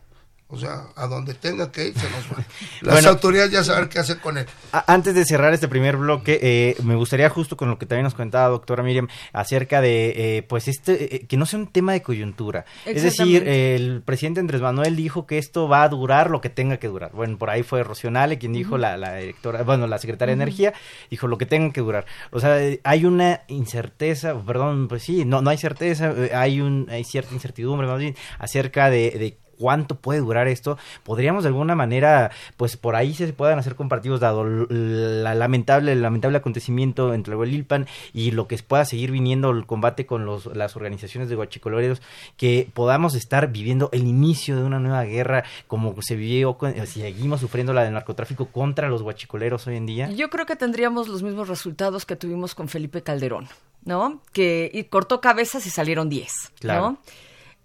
O 0.49 0.57
sea, 0.57 0.85
a 0.95 1.09
donde 1.09 1.35
tenga 1.35 1.73
que 1.73 1.89
ir, 1.89 1.99
se 1.99 2.09
nos 2.09 2.31
va. 2.31 2.45
Las 2.95 3.05
autoridades 3.07 3.51
ya 3.51 3.65
saben 3.65 3.89
qué 3.89 3.99
hacer 3.99 4.21
con 4.21 4.39
él. 4.39 4.47
Antes 4.71 5.17
de 5.17 5.25
cerrar 5.25 5.53
este 5.53 5.67
primer 5.67 5.97
bloque, 5.97 6.39
eh, 6.41 6.77
me 6.85 6.95
gustaría 6.95 7.29
justo 7.29 7.57
con 7.57 7.69
lo 7.69 7.79
que 7.79 7.87
también 7.87 8.05
nos 8.05 8.15
comentaba 8.15 8.49
doctora 8.49 8.85
Miriam, 8.85 9.09
acerca 9.33 9.81
de, 9.81 10.37
eh, 10.37 10.43
pues, 10.45 10.69
este, 10.69 11.17
eh, 11.17 11.27
que 11.27 11.37
no 11.37 11.47
sea 11.47 11.59
un 11.59 11.67
tema 11.67 11.95
de 11.95 12.03
coyuntura. 12.03 12.65
Es 12.85 13.03
decir, 13.03 13.43
el 13.49 14.03
presidente 14.03 14.39
Andrés 14.39 14.61
Manuel 14.61 14.95
dijo 14.95 15.27
que 15.27 15.39
esto 15.39 15.67
va 15.67 15.83
a 15.83 15.89
durar 15.89 16.31
lo 16.31 16.41
que 16.41 16.49
tenga 16.49 16.77
que 16.77 16.87
durar. 16.87 17.11
Bueno, 17.11 17.39
por 17.39 17.51
ahí 17.51 17.65
fue 17.65 17.83
Rocionale 17.83 18.39
quien 18.39 18.53
dijo, 18.53 18.79
la, 18.79 18.97
la, 18.97 19.17
directora, 19.17 19.65
bueno, 19.65 19.89
la 19.89 19.99
secretaria 19.99 20.37
de 20.37 20.43
Energía, 20.43 20.75
dijo 21.11 21.27
lo 21.27 21.39
que 21.39 21.47
tenga 21.47 21.73
que 21.73 21.81
durar. 21.81 22.07
O 22.31 22.39
sea, 22.39 22.57
hay 22.85 23.05
una 23.05 23.41
incerteza, 23.49 24.41
perdón, 24.47 24.87
pues 24.87 25.03
sí, 25.03 25.25
no, 25.25 25.43
no 25.43 25.51
hay 25.51 25.59
certeza, 25.59 26.15
hay, 26.35 26.61
un, 26.61 26.87
hay 26.89 27.03
cierta 27.03 27.35
incertidumbre 27.35 27.89
más 27.89 27.99
bien 27.99 28.15
acerca 28.39 28.91
de, 28.91 29.11
de 29.11 29.39
cuánto 29.59 29.97
puede 29.97 30.21
durar 30.21 30.49
esto, 30.49 30.79
podríamos 31.03 31.45
de 31.45 31.49
alguna 31.49 31.75
manera, 31.75 32.31
pues 32.57 32.77
por 32.77 32.97
ahí 32.97 33.15
se 33.15 33.33
puedan 33.33 33.59
hacer 33.59 33.75
comparativos 33.75 34.21
dado 34.21 34.45
la 34.45 35.35
lamentable, 35.35 35.93
el 35.93 36.03
lamentable 36.03 36.39
acontecimiento 36.39 37.15
entre 37.15 37.35
el 37.35 37.55
ILPAN 37.55 37.87
y 38.13 38.31
lo 38.31 38.47
que 38.49 38.57
pueda 38.59 38.85
seguir 38.85 39.11
viniendo 39.11 39.51
el 39.51 39.67
combate 39.67 40.07
con 40.07 40.25
los, 40.25 40.47
las 40.47 40.77
organizaciones 40.77 41.29
de 41.29 41.37
guachicoloreros, 41.37 42.03
que 42.37 42.69
podamos 42.73 43.15
estar 43.15 43.53
viviendo 43.53 43.89
el 43.93 44.07
inicio 44.07 44.57
de 44.57 44.65
una 44.65 44.81
nueva 44.81 45.05
guerra 45.05 45.45
como 45.67 45.95
se 46.01 46.17
vivió, 46.17 46.57
si 46.87 47.01
seguimos 47.01 47.41
sufriendo 47.41 47.73
la 47.73 47.85
del 47.85 47.93
narcotráfico 47.93 48.47
contra 48.47 48.89
los 48.89 49.03
guachicoleros 49.03 49.67
hoy 49.67 49.77
en 49.77 49.87
día. 49.87 50.11
Yo 50.11 50.31
creo 50.31 50.47
que 50.47 50.57
tendríamos 50.57 51.09
los 51.09 51.23
mismos 51.23 51.49
resultados 51.49 52.07
que 52.07 52.17
tuvimos 52.17 52.55
con 52.55 52.69
Felipe 52.69 53.03
Calderón, 53.03 53.49
¿no? 53.85 54.21
Que 54.33 54.87
cortó 54.91 55.21
cabezas 55.21 55.67
y 55.67 55.71
salieron 55.71 56.09
10, 56.09 56.31
¿no? 56.63 56.99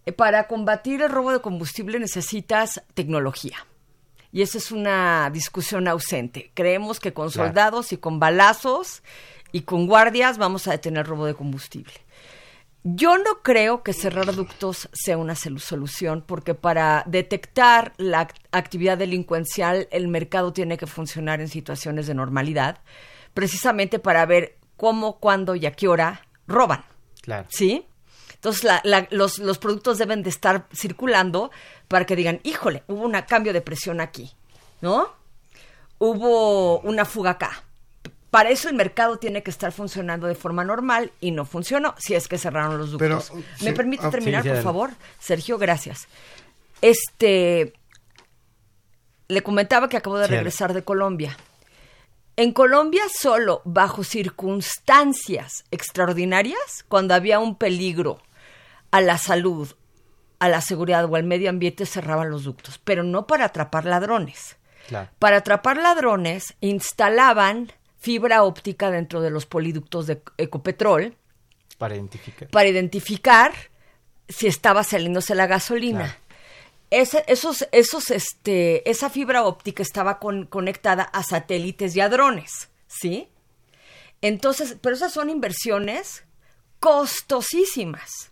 Eh, 0.05 0.11
para 0.11 0.47
combatir 0.47 1.01
el 1.01 1.09
robo 1.09 1.31
de 1.31 1.41
combustible 1.41 1.99
necesitas 1.99 2.81
tecnología. 2.93 3.65
Y 4.31 4.41
esa 4.41 4.57
es 4.57 4.71
una 4.71 5.29
discusión 5.31 5.87
ausente. 5.87 6.51
Creemos 6.53 6.99
que 6.99 7.13
con 7.13 7.31
soldados 7.31 7.91
y 7.91 7.97
con 7.97 8.19
balazos 8.19 9.03
y 9.51 9.61
con 9.61 9.87
guardias 9.87 10.37
vamos 10.37 10.67
a 10.67 10.71
detener 10.71 11.01
el 11.01 11.07
robo 11.07 11.25
de 11.25 11.33
combustible. 11.33 11.93
Yo 12.83 13.17
no 13.19 13.43
creo 13.43 13.83
que 13.83 13.93
cerrar 13.93 14.33
ductos 14.33 14.89
sea 14.91 15.17
una 15.17 15.35
solución, 15.35 16.23
porque 16.25 16.55
para 16.55 17.03
detectar 17.05 17.93
la 17.97 18.27
actividad 18.51 18.97
delincuencial 18.97 19.87
el 19.91 20.07
mercado 20.07 20.51
tiene 20.51 20.77
que 20.77 20.87
funcionar 20.87 21.41
en 21.41 21.47
situaciones 21.47 22.07
de 22.07 22.15
normalidad, 22.15 22.79
precisamente 23.35 23.99
para 23.99 24.25
ver 24.25 24.57
cómo, 24.77 25.19
cuándo 25.19 25.53
y 25.55 25.67
a 25.67 25.73
qué 25.73 25.87
hora 25.87 26.21
roban. 26.47 26.83
Claro. 27.21 27.45
¿Sí? 27.51 27.85
Entonces, 28.43 28.67
los, 29.11 29.59
productos 29.59 29.99
deben 29.99 30.23
de 30.23 30.31
estar 30.31 30.65
circulando 30.73 31.51
para 31.87 32.07
que 32.07 32.15
digan, 32.15 32.39
híjole, 32.41 32.83
hubo 32.87 33.05
un 33.05 33.11
cambio 33.21 33.53
de 33.53 33.61
presión 33.61 34.01
aquí, 34.01 34.31
¿no? 34.81 35.13
Hubo 35.99 36.79
una 36.79 37.05
fuga 37.05 37.31
acá. 37.31 37.63
Para 38.31 38.49
eso 38.49 38.67
el 38.67 38.73
mercado 38.73 39.17
tiene 39.17 39.43
que 39.43 39.51
estar 39.51 39.71
funcionando 39.71 40.25
de 40.25 40.33
forma 40.33 40.63
normal 40.63 41.11
y 41.19 41.29
no 41.29 41.45
funcionó 41.45 41.93
si 41.99 42.15
es 42.15 42.27
que 42.27 42.39
cerraron 42.39 42.79
los 42.79 42.89
ductos. 42.89 43.31
¿Me 43.61 43.73
permite 43.73 44.07
ah, 44.07 44.09
terminar, 44.09 44.43
por 44.43 44.63
favor? 44.63 44.89
Sergio, 45.19 45.59
gracias. 45.59 46.07
Este, 46.81 47.73
le 49.27 49.43
comentaba 49.43 49.87
que 49.87 49.97
acabo 49.97 50.17
de 50.17 50.25
regresar 50.25 50.73
de 50.73 50.83
Colombia. 50.83 51.37
En 52.37 52.53
Colombia 52.53 53.03
solo 53.15 53.61
bajo 53.65 54.03
circunstancias 54.03 55.63
extraordinarias, 55.69 56.85
cuando 56.87 57.13
había 57.13 57.37
un 57.37 57.55
peligro 57.55 58.19
a 58.91 59.01
la 59.01 59.17
salud, 59.17 59.73
a 60.39 60.49
la 60.49 60.61
seguridad 60.61 61.05
o 61.05 61.15
al 61.15 61.23
medio 61.23 61.49
ambiente 61.49 61.85
cerraban 61.85 62.29
los 62.29 62.43
ductos, 62.43 62.79
pero 62.83 63.03
no 63.03 63.27
para 63.27 63.45
atrapar 63.45 63.85
ladrones. 63.85 64.57
Para 65.19 65.37
atrapar 65.37 65.77
ladrones 65.77 66.55
instalaban 66.59 67.71
fibra 67.97 68.43
óptica 68.43 68.91
dentro 68.91 69.21
de 69.21 69.29
los 69.29 69.45
poliductos 69.45 70.07
de 70.07 70.21
Ecopetrol. 70.37 71.15
Para 71.77 71.95
identificar. 71.95 72.49
Para 72.49 72.69
identificar 72.69 73.53
si 74.27 74.47
estaba 74.47 74.83
saliéndose 74.83 75.35
la 75.35 75.47
gasolina. 75.47 76.17
esos, 76.89 77.67
esos, 77.71 78.11
este, 78.11 78.89
esa 78.89 79.09
fibra 79.09 79.43
óptica 79.43 79.83
estaba 79.83 80.19
conectada 80.19 81.03
a 81.03 81.23
satélites 81.23 81.95
y 81.95 82.01
a 82.01 82.09
drones, 82.09 82.69
¿sí? 82.87 83.29
Entonces, 84.21 84.77
pero 84.81 84.95
esas 84.95 85.13
son 85.13 85.29
inversiones 85.29 86.23
costosísimas. 86.79 88.30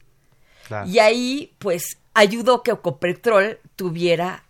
Y 0.85 0.99
ahí, 0.99 1.53
pues, 1.59 1.97
ayudó 2.13 2.63
que 2.63 2.71
Ocopetrol 2.71 3.59
tuviera 3.75 4.43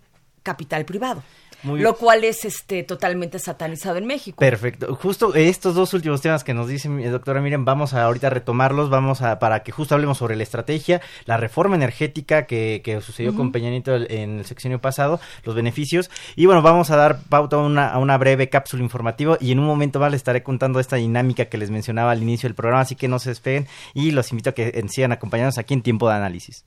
capital 0.44 0.86
privado 0.86 1.24
lo 1.64 1.96
cual 1.96 2.24
es 2.24 2.46
este 2.46 2.84
totalmente 2.84 3.40
satanizado 3.40 3.98
en 3.98 4.06
México. 4.06 4.38
Perfecto. 4.40 4.96
Justo 4.96 5.34
estos 5.36 5.76
dos 5.76 5.94
últimos 5.94 6.22
temas 6.22 6.44
que 6.44 6.54
nos 6.54 6.68
dice 6.68 6.90
doctora 7.10 7.42
Miren, 7.42 7.66
vamos 7.66 7.94
a 7.94 8.04
ahorita 8.04 8.30
retomarlos, 8.30 8.90
vamos 8.90 9.22
a 9.22 9.40
para 9.40 9.64
que 9.64 9.72
justo 9.72 9.96
hablemos 9.96 10.18
sobre 10.18 10.36
la 10.36 10.44
estrategia, 10.44 11.02
la 11.26 11.38
reforma 11.38 11.76
energética 11.76 12.46
que, 12.46 12.82
que 12.84 13.02
sucedió 13.02 13.36
con 13.36 13.52
Peña 13.52 13.70
Nieto 13.70 13.96
en 13.96 14.40
el 14.40 14.46
sexenio 14.46 14.80
pasado, 14.80 15.20
los 15.44 15.56
beneficios 15.56 16.10
y 16.36 16.46
bueno, 16.46 16.62
vamos 16.62 16.92
a 16.92 16.96
dar 16.96 17.22
pauta 17.30 17.58
a 17.58 17.60
una, 17.60 17.90
a 17.90 17.98
una 18.00 18.18
breve 18.18 18.50
cápsula 18.50 18.84
informativa 18.84 19.38
y 19.40 19.52
en 19.52 19.60
un 19.60 19.66
momento 19.66 20.00
más 20.00 20.12
les 20.12 20.20
estaré 20.20 20.44
contando 20.44 20.80
esta 20.80 20.96
dinámica 20.96 21.46
que 21.46 21.58
les 21.58 21.70
mencionaba 21.70 22.12
al 22.12 22.22
inicio 22.22 22.48
del 22.48 22.56
programa, 22.56 22.82
así 22.82 22.96
que 22.96 23.08
no 23.08 23.20
se 23.20 23.30
despeguen 23.30 23.68
y 23.94 24.12
los 24.12 24.32
invito 24.32 24.52
a 24.52 24.54
que 24.54 24.86
sigan 24.90 25.12
acompañándonos 25.12 25.58
aquí 25.58 25.74
en 25.74 25.82
Tiempo 25.82 26.10
de 26.10 26.16
Análisis. 26.16 26.66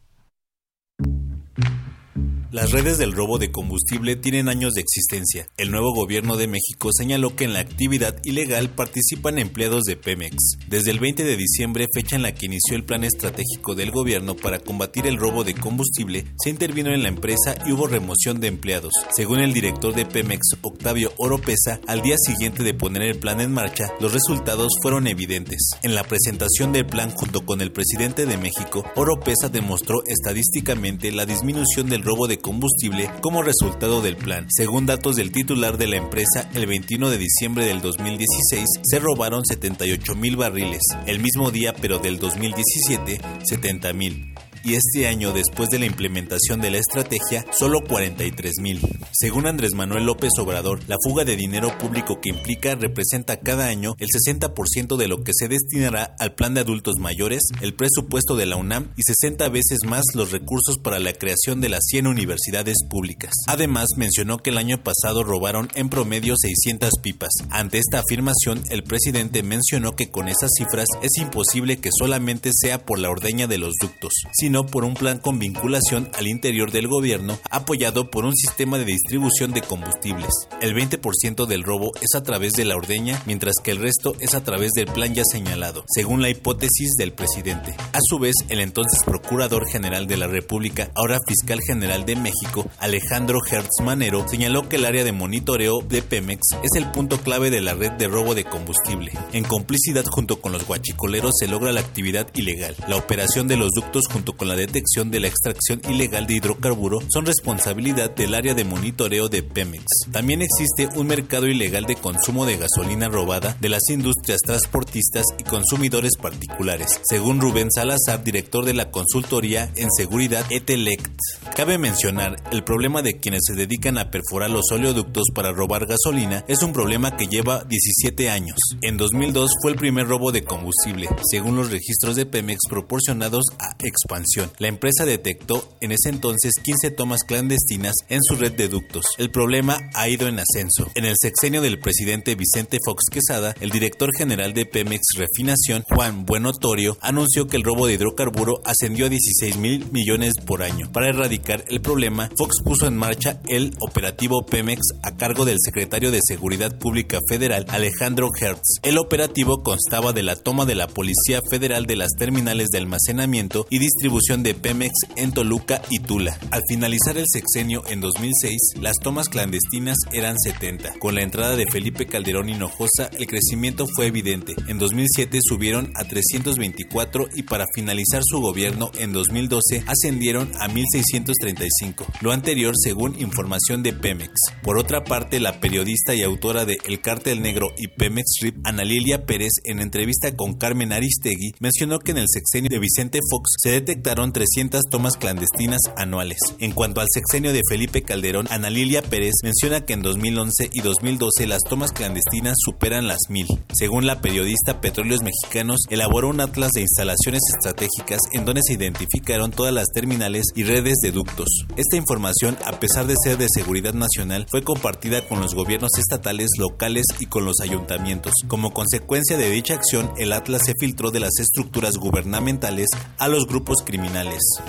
Las 2.53 2.71
redes 2.71 2.99
del 2.99 3.13
robo 3.13 3.39
de 3.39 3.51
combustible 3.51 4.15
tienen 4.15 4.51
años 4.51 4.75
de 4.75 4.83
existencia. 4.83 5.49
El 5.57 5.71
nuevo 5.71 5.95
gobierno 5.95 6.37
de 6.37 6.49
México 6.49 6.91
señaló 6.93 7.35
que 7.35 7.45
en 7.45 7.55
la 7.55 7.61
actividad 7.61 8.15
ilegal 8.25 8.69
participan 8.69 9.39
empleados 9.39 9.85
de 9.85 9.97
Pemex. 9.97 10.37
Desde 10.69 10.91
el 10.91 11.01
20 11.01 11.25
de 11.25 11.39
diciembre, 11.39 11.87
fecha 11.95 12.15
en 12.15 12.21
la 12.21 12.35
que 12.35 12.45
inició 12.45 12.77
el 12.77 12.85
plan 12.85 13.05
estratégico 13.05 13.75
del 13.75 13.91
gobierno 13.91 14.37
para 14.37 14.59
combatir 14.59 15.07
el 15.07 15.17
robo 15.17 15.45
de 15.45 15.55
combustible, 15.55 16.27
se 16.45 16.51
intervino 16.51 16.93
en 16.93 17.03
la 17.03 17.09
empresa 17.09 17.55
y 17.65 17.73
hubo 17.73 17.87
remoción 17.87 18.39
de 18.39 18.49
empleados. 18.49 18.93
Según 19.17 19.41
el 19.41 19.55
director 19.55 19.95
de 19.95 20.05
Pemex, 20.05 20.59
Octavio 20.61 21.15
Oropesa, 21.17 21.81
al 21.87 22.03
día 22.03 22.17
siguiente 22.19 22.63
de 22.65 22.75
poner 22.75 23.01
el 23.01 23.19
plan 23.19 23.41
en 23.41 23.51
marcha, 23.51 23.87
los 23.99 24.13
resultados 24.13 24.75
fueron 24.83 25.07
evidentes. 25.07 25.71
En 25.83 25.95
la 25.95 26.05
presentación 26.05 26.75
del 26.75 26.85
plan 26.85 27.13
junto 27.13 27.47
con 27.47 27.63
el 27.63 27.73
presidente 27.73 28.27
de 28.27 28.37
México, 28.37 28.85
Oropesa 28.95 29.49
demostró 29.49 30.03
estadísticamente 30.07 31.13
la 31.13 31.25
disminución 31.25 31.89
del 31.89 32.03
robo 32.03 32.29
de 32.29 32.42
combustible 32.43 33.11
como 33.23 33.43
resultado 33.43 34.03
del 34.03 34.17
plan. 34.17 34.47
Según 34.51 34.85
datos 34.85 35.17
del 35.17 35.33
titular 35.33 35.79
de 35.79 35.87
la 35.87 35.97
empresa, 35.97 36.51
el 36.53 36.67
21 36.67 37.09
de 37.09 37.17
diciembre 37.19 37.65
del 37.65 37.81
2016 37.81 38.67
se 38.83 38.99
robaron 38.99 39.43
78 39.45 40.15
mil 40.15 40.37
barriles, 40.37 40.83
el 41.07 41.21
mismo 41.21 41.51
día 41.51 41.73
pero 41.81 41.99
del 41.99 42.19
2017 42.19 43.21
70 43.45 43.93
mil 43.95 44.35
y 44.65 44.75
este 44.75 45.09
año, 45.09 45.33
después 45.33 45.69
de 45.71 45.79
la 45.79 45.87
implementación 45.87 46.61
de 46.61 46.71
la 46.71 46.79
estrategia, 46.79 47.45
solo 47.59 47.83
43 47.83 48.59
mil. 48.61 48.81
Según 49.13 49.47
Andrés 49.47 49.75
Manuel 49.75 50.05
López 50.05 50.31
Obrador, 50.39 50.81
la 50.89 50.97
fuga 51.03 51.25
de 51.25 51.37
dinero 51.37 51.77
público 51.79 52.21
que 52.21 52.31
implica 52.31 52.75
representa 52.75 53.41
cada 53.41 53.67
año 53.67 53.95
el 53.99 54.09
60% 54.09 54.97
de 54.97 55.09
lo 55.09 55.23
que 55.23 55.33
se 55.35 55.49
destinará 55.49 56.15
al 56.19 56.35
plan 56.35 56.55
de 56.55 56.61
adultos 56.61 56.97
mayores, 56.99 57.43
el 57.61 57.75
presupuesto 57.75 58.37
de 58.37 58.47
la 58.47 58.57
UNAM 58.57 58.93
y 58.97 59.03
60 59.03 59.49
veces 59.49 59.79
más 59.87 60.05
los 60.15 60.31
recursos 60.31 60.79
para 60.79 60.99
la 60.99 61.13
creación 61.13 61.61
de 61.61 61.69
las 61.69 61.85
100 61.85 62.07
universidades 62.07 62.77
públicas. 62.89 63.33
Además, 63.49 63.89
mencionó 63.97 64.39
que 64.39 64.51
el 64.51 64.59
año 64.59 64.83
pasado 64.83 65.25
robaron 65.25 65.69
en 65.75 65.89
promedio 65.89 66.35
600 66.37 66.91
pipas. 67.03 67.31
Ante 67.51 67.79
esta 67.79 68.01
afirmación, 68.01 68.63
el 68.71 68.85
presidente 68.85 69.43
mencionó 69.43 69.97
que 69.97 70.11
con 70.11 70.29
esas 70.29 70.51
cifras 70.57 70.87
es 71.03 71.21
imposible 71.21 71.79
que 71.79 71.91
solamente 71.97 72.51
sea 72.53 72.85
por 72.85 72.99
la 72.99 73.11
ordeña 73.11 73.47
de 73.47 73.59
los 73.59 73.75
ductos, 73.81 74.13
sino 74.33 74.52
por 74.61 74.85
un 74.85 74.95
plan 74.95 75.19
con 75.19 75.39
vinculación 75.39 76.11
al 76.13 76.29
interior 76.29 76.71
del 76.71 76.87
gobierno 76.87 77.39
apoyado 77.51 78.11
por 78.11 78.27
un 78.27 78.35
sistema 78.35 78.79
de 78.79 78.85
distribución 78.85 79.53
de 79.53 79.63
combustibles. 79.63 80.29
El 80.61 80.75
20% 80.75 81.47
del 81.47 81.63
robo 81.63 81.93
es 82.03 82.15
a 82.15 82.23
través 82.23 82.53
de 82.53 82.67
la 82.67 82.77
ordeña, 82.77 83.21
mientras 83.25 83.55
que 83.63 83.71
el 83.71 83.79
resto 83.79 84.15
es 84.21 84.35
a 84.35 84.45
través 84.45 84.73
del 84.73 84.87
plan 84.87 85.15
ya 85.15 85.23
señalado, 85.25 85.85
según 85.89 86.21
la 86.21 86.29
hipótesis 86.29 86.91
del 86.99 87.13
presidente. 87.13 87.75
A 87.93 87.99
su 88.03 88.19
vez, 88.19 88.35
el 88.51 88.61
entonces 88.61 89.03
Procurador 89.05 89.67
General 89.67 90.07
de 90.07 90.19
la 90.19 90.27
República, 90.27 90.91
ahora 90.95 91.19
Fiscal 91.27 91.61
General 91.67 92.05
de 92.05 92.17
México, 92.17 92.69
Alejandro 92.79 93.41
Hertz 93.51 93.81
Manero, 93.83 94.29
señaló 94.29 94.69
que 94.69 94.77
el 94.77 94.85
área 94.85 95.05
de 95.05 95.13
monitoreo 95.13 95.81
de 95.81 96.03
Pemex 96.03 96.43
es 96.63 96.77
el 96.77 96.91
punto 96.91 97.19
clave 97.19 97.51
de 97.51 97.63
la 97.63 97.75
red 97.75 97.93
de 97.93 98.09
robo 98.09 98.35
de 98.35 98.45
combustible. 98.45 99.13
En 99.33 99.45
complicidad 99.45 100.05
junto 100.05 100.41
con 100.41 100.53
los 100.53 100.67
guachicoleros 100.67 101.33
se 101.39 101.49
logra 101.49 101.73
la 101.73 101.81
actividad 101.81 102.29
ilegal. 102.35 102.77
La 102.89 102.97
operación 102.97 103.49
de 103.49 103.57
los 103.57 103.71
ductos 103.71 104.05
junto 104.13 104.35
con 104.37 104.42
la 104.45 104.57
detección 104.57 105.11
de 105.11 105.21
la 105.21 105.29
extracción 105.29 105.81
ilegal 105.89 106.27
de 106.27 106.35
hidrocarburo 106.35 107.01
son 107.13 107.27
responsabilidad 107.27 108.15
del 108.15 108.35
área 108.35 108.55
de 108.55 108.65
monitoreo 108.65 109.29
de 109.29 109.43
Pemex. 109.43 109.85
También 110.11 110.43
existe 110.43 110.89
un 110.97 111.07
mercado 111.07 111.47
ilegal 111.47 111.85
de 111.85 111.97
consumo 111.97 112.47
de 112.47 112.57
gasolina 112.57 113.09
robada 113.09 113.57
de 113.61 113.69
las 113.69 113.83
industrias 113.91 114.41
transportistas 114.41 115.27
y 115.39 115.45
consumidores 115.45 116.17
particulares, 116.21 117.01
según 117.05 117.41
Rubén 117.41 117.71
Salazar, 117.71 118.25
director 118.25 118.65
de 118.65 118.75
la 118.75 118.91
consultoría 118.91 119.71
en 119.77 119.91
seguridad 119.91 120.45
ETELECT. 120.51 121.13
Cabe 121.55 121.79
mencionar, 121.79 122.37
el 122.51 122.65
problema 122.65 123.03
de 123.03 123.19
quienes 123.21 123.43
se 123.45 123.55
dedican 123.55 123.99
a 123.99 124.11
perforar 124.11 124.51
los 124.51 124.71
oleoductos 124.73 125.27
para 125.35 125.53
robar 125.53 125.87
gasolina 125.87 126.45
es 126.49 126.63
un 126.63 126.73
problema 126.73 127.17
que 127.17 127.27
lleva 127.27 127.65
17 127.65 128.31
años. 128.31 128.57
En 128.81 128.97
2002 128.97 129.51
fue 129.61 129.73
el 129.73 129.77
primer 129.77 130.09
robo 130.09 130.33
de 130.33 130.45
combustible, 130.45 131.09
según 131.31 131.57
los 131.57 131.71
registros 131.71 132.17
de 132.17 132.27
Pemex 132.27 132.61
proporcionados 132.69 133.45
a 133.59 133.77
Expansión 133.81 134.32
la 134.59 134.69
empresa 134.69 135.05
detectó 135.05 135.69
en 135.81 135.93
ese 135.93 136.09
entonces 136.09 136.53
15 136.63 136.91
tomas 136.93 137.25
clandestinas 137.25 137.95
en 138.09 138.21
su 138.23 138.37
red 138.37 138.53
de 138.53 138.69
ductos. 138.69 139.05
El 139.19 139.31
problema 139.31 139.79
ha 139.95 140.09
ido 140.09 140.29
en 140.29 140.39
ascenso. 140.39 140.91
En 140.95 141.05
el 141.05 141.17
sexenio 141.21 141.61
del 141.61 141.79
presidente 141.79 142.35
Vicente 142.35 142.79
Fox 142.85 143.05
Quesada, 143.11 143.55
el 143.61 143.71
director 143.71 144.11
general 144.17 144.55
de 144.55 144.65
Pemex 144.65 145.03
Refinación, 145.17 145.85
Juan 145.89 146.25
Buenotorio, 146.25 146.97
anunció 147.01 147.47
que 147.47 147.57
el 147.57 147.63
robo 147.63 147.87
de 147.87 147.95
hidrocarburo 147.95 148.63
ascendió 148.65 149.07
a 149.07 149.11
16 149.11 149.57
mil 149.59 149.85
millones 149.93 150.35
por 150.47 150.63
año. 150.63 150.91
Para 150.93 151.11
erradicar 151.11 151.65
el 151.69 151.81
problema, 151.81 152.31
Fox 152.37 152.63
puso 152.65 152.87
en 152.87 152.97
marcha 152.97 153.41
el 153.49 153.75
operativo 153.81 154.47
Pemex 154.47 154.81
a 155.03 155.17
cargo 155.17 155.45
del 155.45 155.59
secretario 155.61 156.11
de 156.11 156.21
Seguridad 156.27 156.79
Pública 156.79 157.19
Federal, 157.29 157.67
Alejandro 157.69 158.31
Hertz. 158.41 158.81
El 158.83 158.99
operativo 158.99 159.63
constaba 159.63 160.13
de 160.13 160.23
la 160.23 160.37
toma 160.37 160.65
de 160.65 160.75
la 160.75 160.89
Policía 160.89 161.41
Federal 161.51 161.87
de 161.87 161.97
las 161.97 162.13
terminales 162.17 162.69
de 162.69 162.79
almacenamiento 162.79 163.67
y 163.69 163.79
distribución 163.79 164.22
de 164.23 164.55
Pemex 164.55 164.93
en 165.17 165.33
Toluca 165.33 165.83
y 165.91 165.99
Tula. 165.99 166.39
Al 166.53 166.63
finalizar 166.69 167.19
el 167.19 167.25
sexenio 167.27 167.83
en 167.89 168.01
2006, 168.01 168.81
las 168.81 168.97
tomas 169.03 169.29
clandestinas 169.29 169.97
eran 170.13 170.37
70. 170.39 170.95
Con 171.01 171.17
la 171.17 171.23
entrada 171.23 171.57
de 171.57 171.67
Felipe 171.67 172.07
Calderón 172.07 172.49
Hinojosa, 172.49 173.11
el 173.19 173.27
crecimiento 173.27 173.85
fue 173.97 174.07
evidente. 174.07 174.55
En 174.69 174.79
2007 174.79 175.41
subieron 175.43 175.93
a 175.97 176.05
324 176.05 177.31
y 177.35 177.43
para 177.43 177.67
finalizar 177.75 178.23
su 178.25 178.41
gobierno 178.41 178.93
en 178.97 179.13
2012 179.13 179.83
ascendieron 179.89 180.53
a 180.61 180.69
1635. 180.69 182.07
Lo 182.21 182.31
anterior 182.31 182.75
según 182.77 183.21
información 183.21 183.83
de 183.83 183.93
Pemex. 183.93 184.35
Por 184.63 184.79
otra 184.79 185.03
parte, 185.03 185.41
la 185.41 185.59
periodista 185.61 186.15
y 186.15 186.23
autora 186.23 186.65
de 186.65 186.79
El 186.87 187.01
Cártel 187.01 187.43
Negro 187.43 187.73
y 187.77 187.89
Pemex 187.89 188.39
Rip, 188.41 188.57
Ana 188.65 188.85
Lilia 188.85 189.27
Pérez, 189.27 189.51
en 189.65 189.81
entrevista 189.81 190.37
con 190.37 190.55
Carmen 190.55 190.93
Aristegui, 190.93 191.55
mencionó 191.59 191.99
que 191.99 192.13
en 192.13 192.19
el 192.19 192.29
sexenio 192.29 192.71
de 192.71 192.79
Vicente 192.79 193.19
Fox 193.29 193.51
se 193.61 193.73
detectaron 193.73 194.12
300 194.15 194.83
tomas 194.91 195.17
clandestinas 195.17 195.81
anuales. 195.97 196.37
En 196.59 196.73
cuanto 196.73 197.01
al 197.01 197.07
sexenio 197.13 197.53
de 197.53 197.63
Felipe 197.67 198.03
Calderón, 198.03 198.47
Ana 198.51 198.69
Lilia 198.69 199.01
Pérez 199.01 199.33
menciona 199.43 199.81
que 199.81 199.95
en 199.95 200.03
2011 200.03 200.69
y 200.71 200.81
2012 200.83 201.47
las 201.47 201.63
tomas 201.63 201.93
clandestinas 201.93 202.57
superan 202.63 203.09
las 203.09 203.31
mil. 203.31 203.47
Según 203.73 204.07
la 204.07 204.21
periodista 204.21 204.83
Petróleos 204.83 205.23
Mexicanos, 205.23 205.81
elaboró 205.89 206.29
un 206.29 206.41
atlas 206.41 206.73
de 206.73 206.83
instalaciones 206.83 207.41
estratégicas 207.55 208.21
en 208.33 208.45
donde 208.45 208.61
se 208.63 208.75
identificaron 208.75 209.51
todas 209.51 209.73
las 209.73 209.89
terminales 209.95 210.45
y 210.55 210.65
redes 210.65 210.97
de 211.03 211.11
ductos. 211.11 211.49
Esta 211.77 211.97
información, 211.97 212.59
a 212.67 212.79
pesar 212.79 213.07
de 213.07 213.15
ser 213.25 213.39
de 213.39 213.47
seguridad 213.49 213.95
nacional, 213.95 214.47
fue 214.51 214.63
compartida 214.63 215.27
con 215.27 215.41
los 215.41 215.55
gobiernos 215.55 215.93
estatales, 215.99 216.49
locales 216.59 217.07
y 217.19 217.27
con 217.27 217.47
los 217.47 217.61
ayuntamientos. 217.61 218.35
Como 218.47 218.75
consecuencia 218.75 219.39
de 219.39 219.51
dicha 219.51 219.75
acción, 219.75 220.13
el 220.19 220.35
atlas 220.35 220.61
se 220.67 220.75
filtró 220.79 221.11
de 221.11 221.21
las 221.21 221.39
estructuras 221.39 221.97
gubernamentales 221.97 222.89
a 223.17 223.29
los 223.29 223.47
grupos 223.47 223.79
criminales 223.83 224.02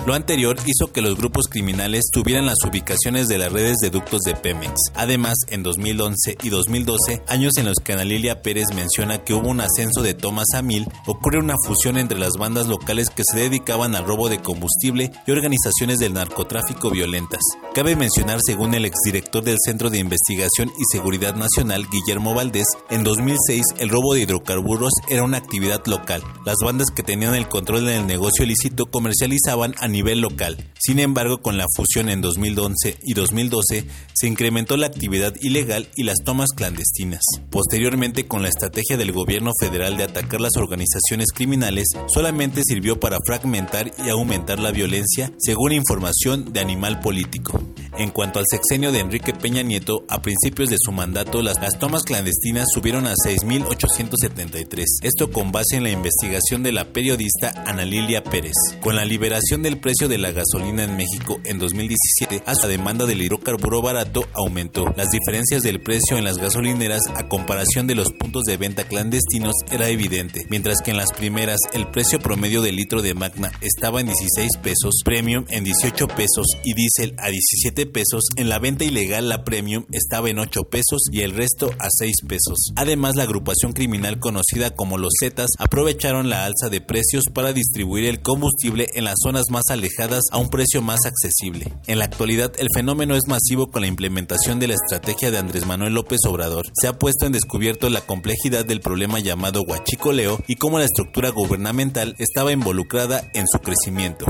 lo 0.06 0.14
anterior 0.14 0.56
hizo 0.66 0.92
que 0.92 1.00
los 1.00 1.16
grupos 1.16 1.48
criminales 1.48 2.04
tuvieran 2.12 2.46
las 2.46 2.58
ubicaciones 2.68 3.26
de 3.26 3.38
las 3.38 3.52
redes 3.52 3.78
de 3.78 3.90
ductos 3.90 4.20
de 4.20 4.36
Pemex. 4.36 4.74
Además, 4.94 5.34
en 5.48 5.62
2011 5.62 6.36
y 6.42 6.50
2012, 6.50 7.22
años 7.26 7.56
en 7.56 7.64
los 7.64 7.78
que 7.82 7.94
Ana 7.94 8.04
Lilia 8.04 8.42
Pérez 8.42 8.66
menciona 8.74 9.24
que 9.24 9.34
hubo 9.34 9.48
un 9.48 9.60
ascenso 9.60 10.02
de 10.02 10.14
tomas 10.14 10.46
a 10.54 10.62
mil, 10.62 10.86
ocurre 11.06 11.38
una 11.38 11.56
fusión 11.66 11.96
entre 11.98 12.18
las 12.18 12.34
bandas 12.34 12.68
locales 12.68 13.10
que 13.10 13.22
se 13.24 13.38
dedicaban 13.38 13.96
al 13.96 14.04
robo 14.04 14.28
de 14.28 14.40
combustible 14.40 15.10
y 15.26 15.30
organizaciones 15.30 15.98
del 15.98 16.14
narcotráfico 16.14 16.90
violentas. 16.90 17.40
Cabe 17.74 17.96
mencionar, 17.96 18.38
según 18.44 18.74
el 18.74 18.84
exdirector 18.84 19.42
del 19.42 19.56
Centro 19.64 19.90
de 19.90 19.98
Investigación 19.98 20.70
y 20.78 20.84
Seguridad 20.92 21.34
Nacional, 21.34 21.88
Guillermo 21.90 22.34
Valdés, 22.34 22.68
en 22.90 23.02
2006 23.02 23.62
el 23.78 23.88
robo 23.88 24.14
de 24.14 24.20
hidrocarburos 24.20 24.92
era 25.08 25.24
una 25.24 25.38
actividad 25.38 25.84
local. 25.86 26.22
Las 26.44 26.58
bandas 26.62 26.90
que 26.94 27.02
tenían 27.02 27.34
el 27.34 27.48
control 27.48 27.88
en 27.88 28.02
el 28.02 28.06
negocio 28.06 28.44
ilícito 28.44 28.86
comercial 28.86 29.13
comercializaban 29.14 29.74
a 29.78 29.88
nivel 29.88 30.20
local. 30.20 30.56
Sin 30.78 30.98
embargo, 30.98 31.38
con 31.38 31.56
la 31.56 31.66
fusión 31.74 32.08
en 32.08 32.20
2011 32.20 32.98
y 33.02 33.14
2012 33.14 33.86
se 34.12 34.26
incrementó 34.26 34.76
la 34.76 34.86
actividad 34.86 35.32
ilegal 35.40 35.88
y 35.96 36.02
las 36.02 36.18
tomas 36.24 36.50
clandestinas. 36.50 37.22
Posteriormente, 37.50 38.26
con 38.26 38.42
la 38.42 38.48
estrategia 38.48 38.96
del 38.96 39.12
gobierno 39.12 39.52
federal 39.58 39.96
de 39.96 40.04
atacar 40.04 40.40
las 40.40 40.56
organizaciones 40.56 41.28
criminales, 41.32 41.88
solamente 42.08 42.62
sirvió 42.64 43.00
para 43.00 43.18
fragmentar 43.24 43.92
y 44.04 44.10
aumentar 44.10 44.58
la 44.58 44.72
violencia, 44.72 45.32
según 45.38 45.72
información 45.72 46.52
de 46.52 46.60
Animal 46.60 47.00
Político. 47.00 47.62
En 47.96 48.10
cuanto 48.10 48.40
al 48.40 48.44
sexenio 48.50 48.90
de 48.90 48.98
Enrique 48.98 49.32
Peña 49.32 49.62
Nieto, 49.62 50.04
a 50.08 50.20
principios 50.20 50.68
de 50.68 50.76
su 50.78 50.90
mandato 50.90 51.42
las, 51.42 51.60
las 51.60 51.78
tomas 51.78 52.02
clandestinas 52.02 52.66
subieron 52.74 53.06
a 53.06 53.14
6.873, 53.14 54.84
esto 55.02 55.30
con 55.30 55.52
base 55.52 55.76
en 55.76 55.84
la 55.84 55.90
investigación 55.90 56.62
de 56.62 56.72
la 56.72 56.92
periodista 56.92 57.62
Ana 57.66 57.84
Lilia 57.84 58.24
Pérez. 58.24 58.54
Con 58.80 58.96
la 58.96 59.03
liberación 59.04 59.62
del 59.62 59.78
precio 59.78 60.08
de 60.08 60.18
la 60.18 60.32
gasolina 60.32 60.84
en 60.84 60.96
México 60.96 61.40
en 61.44 61.58
2017, 61.58 62.42
a 62.46 62.54
su 62.54 62.66
demanda 62.66 63.06
del 63.06 63.22
hidrocarburo 63.22 63.82
barato 63.82 64.26
aumentó. 64.32 64.92
Las 64.96 65.10
diferencias 65.10 65.62
del 65.62 65.80
precio 65.80 66.16
en 66.16 66.24
las 66.24 66.38
gasolineras 66.38 67.02
a 67.14 67.28
comparación 67.28 67.86
de 67.86 67.94
los 67.94 68.12
puntos 68.12 68.44
de 68.44 68.56
venta 68.56 68.84
clandestinos 68.84 69.54
era 69.70 69.88
evidente, 69.88 70.46
mientras 70.50 70.80
que 70.82 70.90
en 70.90 70.96
las 70.96 71.12
primeras 71.12 71.60
el 71.72 71.88
precio 71.88 72.18
promedio 72.18 72.62
del 72.62 72.76
litro 72.76 73.02
de 73.02 73.14
Magna 73.14 73.52
estaba 73.60 74.00
en 74.00 74.06
16 74.06 74.50
pesos, 74.62 75.02
Premium 75.04 75.44
en 75.48 75.64
18 75.64 76.08
pesos 76.08 76.46
y 76.64 76.74
Diesel 76.74 77.14
a 77.18 77.28
17 77.28 77.86
pesos, 77.86 78.24
en 78.36 78.48
la 78.48 78.58
venta 78.58 78.84
ilegal 78.84 79.28
la 79.28 79.44
Premium 79.44 79.86
estaba 79.92 80.30
en 80.30 80.38
8 80.38 80.64
pesos 80.64 81.02
y 81.12 81.20
el 81.20 81.32
resto 81.32 81.70
a 81.78 81.88
6 81.90 82.14
pesos. 82.26 82.72
Además, 82.76 83.16
la 83.16 83.24
agrupación 83.24 83.72
criminal 83.72 84.18
conocida 84.18 84.74
como 84.74 84.98
los 84.98 85.12
Zetas 85.20 85.50
aprovecharon 85.58 86.28
la 86.28 86.44
alza 86.44 86.68
de 86.70 86.80
precios 86.80 87.24
para 87.32 87.52
distribuir 87.52 88.06
el 88.06 88.20
combustible 88.20 88.88
en 88.94 89.04
las 89.04 89.16
zonas 89.22 89.44
más 89.50 89.64
alejadas 89.70 90.22
a 90.30 90.38
un 90.38 90.48
precio 90.48 90.82
más 90.82 91.04
accesible. 91.06 91.72
En 91.86 91.98
la 91.98 92.04
actualidad, 92.04 92.52
el 92.58 92.68
fenómeno 92.74 93.14
es 93.14 93.28
masivo 93.28 93.70
con 93.70 93.82
la 93.82 93.88
implementación 93.88 94.60
de 94.60 94.68
la 94.68 94.74
estrategia 94.74 95.30
de 95.30 95.38
Andrés 95.38 95.66
Manuel 95.66 95.94
López 95.94 96.20
Obrador. 96.26 96.66
Se 96.74 96.88
ha 96.88 96.98
puesto 96.98 97.26
en 97.26 97.32
descubierto 97.32 97.90
la 97.90 98.00
complejidad 98.00 98.64
del 98.64 98.80
problema 98.80 99.18
llamado 99.18 99.62
huachicoleo 99.62 100.42
y 100.46 100.56
cómo 100.56 100.78
la 100.78 100.84
estructura 100.84 101.30
gubernamental 101.30 102.14
estaba 102.18 102.52
involucrada 102.52 103.30
en 103.34 103.46
su 103.46 103.58
crecimiento. 103.60 104.26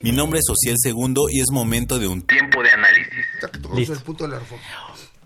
Mi 0.00 0.10
nombre 0.10 0.40
es 0.40 0.46
Social 0.46 0.76
Segundo 0.78 1.26
y 1.30 1.40
es 1.40 1.50
momento 1.52 2.00
de 2.00 2.08
un 2.08 2.22
tiempo 2.22 2.60
de 2.60 2.70
análisis. 2.70 3.24
Listo. 3.74 3.94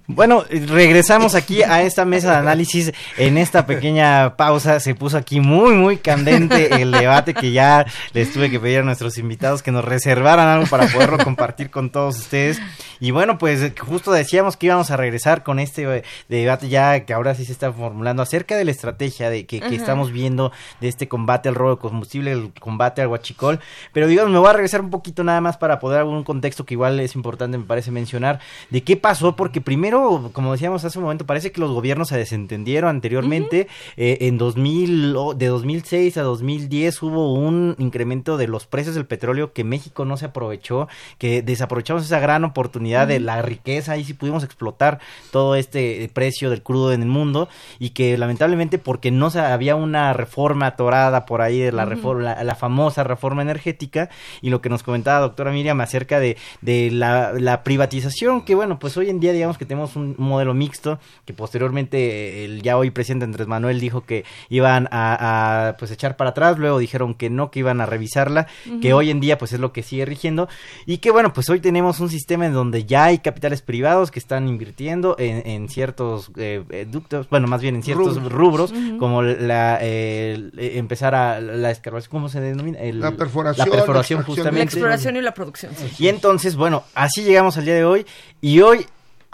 Bueno, 0.08 0.44
regresamos 0.48 1.34
aquí 1.34 1.64
a 1.64 1.82
esta 1.82 2.04
mesa 2.04 2.30
de 2.30 2.36
análisis. 2.36 2.92
En 3.16 3.36
esta 3.38 3.66
pequeña 3.66 4.36
pausa 4.36 4.78
se 4.78 4.94
puso 4.94 5.16
aquí 5.18 5.40
muy, 5.40 5.74
muy 5.74 5.96
candente 5.96 6.80
el 6.80 6.92
debate 6.92 7.34
que 7.34 7.50
ya 7.50 7.84
les 8.12 8.32
tuve 8.32 8.48
que 8.48 8.60
pedir 8.60 8.78
a 8.78 8.82
nuestros 8.84 9.18
invitados 9.18 9.64
que 9.64 9.72
nos 9.72 9.84
reservaran 9.84 10.46
algo 10.46 10.66
para 10.66 10.86
poderlo 10.86 11.18
compartir 11.18 11.70
con 11.70 11.90
todos 11.90 12.18
ustedes. 12.18 12.60
Y 13.00 13.10
bueno, 13.10 13.36
pues 13.36 13.72
justo 13.80 14.12
decíamos 14.12 14.56
que 14.56 14.66
íbamos 14.66 14.92
a 14.92 14.96
regresar 14.96 15.42
con 15.42 15.58
este 15.58 16.04
debate 16.28 16.68
ya 16.68 17.00
que 17.00 17.12
ahora 17.12 17.34
sí 17.34 17.44
se 17.44 17.50
está 17.50 17.72
formulando 17.72 18.22
acerca 18.22 18.56
de 18.56 18.64
la 18.64 18.70
estrategia 18.70 19.28
de 19.28 19.44
que, 19.44 19.60
que 19.60 19.74
estamos 19.74 20.12
viendo 20.12 20.52
de 20.80 20.86
este 20.86 21.08
combate 21.08 21.48
al 21.48 21.56
robo 21.56 21.70
de 21.72 21.78
combustible, 21.78 22.30
el 22.30 22.52
combate 22.60 23.02
al 23.02 23.08
huachicol. 23.08 23.58
Pero 23.92 24.06
digamos, 24.06 24.30
me 24.30 24.38
voy 24.38 24.50
a 24.50 24.52
regresar 24.52 24.82
un 24.82 24.90
poquito 24.90 25.24
nada 25.24 25.40
más 25.40 25.56
para 25.56 25.80
poder 25.80 26.04
un 26.04 26.22
contexto 26.22 26.64
que 26.64 26.74
igual 26.74 27.00
es 27.00 27.16
importante, 27.16 27.58
me 27.58 27.64
parece 27.64 27.90
mencionar, 27.90 28.38
de 28.70 28.82
qué 28.82 28.96
pasó, 28.96 29.34
porque 29.34 29.60
primero 29.60 29.95
como 30.32 30.52
decíamos 30.52 30.84
hace 30.84 30.98
un 30.98 31.04
momento, 31.04 31.26
parece 31.26 31.52
que 31.52 31.60
los 31.60 31.70
gobiernos 31.70 32.08
se 32.08 32.16
desentendieron 32.16 32.90
anteriormente. 32.90 33.68
eh, 33.96 34.18
en 34.22 34.38
2000, 34.38 35.14
de 35.36 35.46
2006 35.46 36.16
a 36.16 36.22
2010 36.22 37.02
hubo 37.02 37.34
un 37.34 37.74
incremento 37.78 38.36
de 38.36 38.48
los 38.48 38.66
precios 38.66 38.94
del 38.94 39.06
petróleo 39.06 39.52
que 39.52 39.64
México 39.64 40.04
no 40.04 40.16
se 40.16 40.26
aprovechó, 40.26 40.88
que 41.18 41.42
desaprovechamos 41.42 42.04
esa 42.04 42.20
gran 42.20 42.44
oportunidad 42.44 43.08
de 43.08 43.20
la 43.20 43.42
riqueza. 43.42 43.96
Y 43.96 44.04
si 44.04 44.14
pudimos 44.14 44.44
explotar 44.44 44.98
todo 45.30 45.54
este 45.54 46.10
precio 46.12 46.50
del 46.50 46.62
crudo 46.62 46.92
en 46.92 47.02
el 47.02 47.08
mundo 47.08 47.48
y 47.78 47.90
que 47.90 48.18
lamentablemente 48.18 48.78
porque 48.78 49.10
no 49.10 49.30
se, 49.30 49.40
había 49.40 49.76
una 49.76 50.12
reforma 50.12 50.66
atorada 50.66 51.26
por 51.26 51.42
ahí 51.42 51.58
de 51.58 51.72
la 51.72 51.84
reforma, 51.84 52.22
la, 52.22 52.44
la 52.44 52.54
famosa 52.54 53.04
reforma 53.04 53.42
energética. 53.42 54.10
Y 54.42 54.50
lo 54.50 54.60
que 54.60 54.68
nos 54.68 54.82
comentaba 54.82 55.20
doctora 55.20 55.52
Miriam 55.52 55.80
acerca 55.80 56.20
de, 56.20 56.36
de 56.60 56.90
la, 56.90 57.32
la 57.32 57.62
privatización 57.62 58.42
que 58.44 58.54
bueno 58.54 58.78
pues 58.78 58.96
hoy 58.96 59.10
en 59.10 59.20
día 59.20 59.32
digamos 59.32 59.58
que 59.58 59.64
tenemos 59.66 59.85
un 59.94 60.16
modelo 60.18 60.54
mixto 60.54 60.98
que 61.24 61.32
posteriormente 61.34 62.44
el 62.44 62.62
ya 62.62 62.76
hoy 62.76 62.90
presidente 62.90 63.24
Andrés 63.24 63.46
Manuel 63.46 63.78
dijo 63.78 64.04
que 64.04 64.24
iban 64.48 64.88
a, 64.90 65.68
a, 65.68 65.76
pues 65.76 65.90
echar 65.90 66.16
para 66.16 66.30
atrás 66.30 66.58
luego 66.58 66.78
dijeron 66.78 67.14
que 67.14 67.30
no 67.30 67.50
que 67.50 67.60
iban 67.60 67.80
a 67.80 67.86
revisarla 67.86 68.46
que 68.82 68.92
hoy 68.92 69.10
en 69.10 69.20
día 69.20 69.38
pues 69.38 69.52
es 69.52 69.60
lo 69.60 69.72
que 69.72 69.82
sigue 69.82 70.04
rigiendo 70.04 70.48
y 70.86 70.98
que 70.98 71.10
bueno 71.10 71.32
pues 71.32 71.48
hoy 71.50 71.60
tenemos 71.60 72.00
un 72.00 72.08
sistema 72.08 72.46
en 72.46 72.52
donde 72.54 72.84
ya 72.84 73.04
hay 73.04 73.18
capitales 73.18 73.62
privados 73.62 74.10
que 74.10 74.18
están 74.18 74.48
invirtiendo 74.48 75.16
en, 75.18 75.46
en 75.46 75.68
ciertos 75.68 76.30
eh, 76.36 76.64
eh, 76.70 76.86
ductos 76.90 77.28
bueno 77.30 77.46
más 77.46 77.60
bien 77.60 77.76
en 77.76 77.82
ciertos 77.82 78.16
rubros, 78.32 78.72
como 78.98 79.22
la 79.22 79.78
eh, 79.82 80.50
empezar 80.76 81.14
a 81.14 81.40
la 81.40 81.70
escarbación 81.70 82.10
cómo 82.10 82.28
se 82.28 82.40
denomina 82.40 82.78
El- 82.78 83.00
La 83.00 83.12
perforación, 83.12 83.68
la 83.68 83.74
perforación 83.76 84.22
justamente 84.22 84.58
La 84.58 84.64
exploración 84.64 85.16
y 85.16 85.20
la 85.20 85.34
producción. 85.34 85.72
sí. 85.76 86.04
y 86.04 86.08
entonces, 86.08 86.56
bueno, 86.56 86.84
así 86.94 87.22
llegamos 87.22 87.56
al 87.58 87.64
día 87.64 87.74
de 87.74 87.84
hoy. 87.84 88.06
Y 88.40 88.60
hoy, 88.60 88.86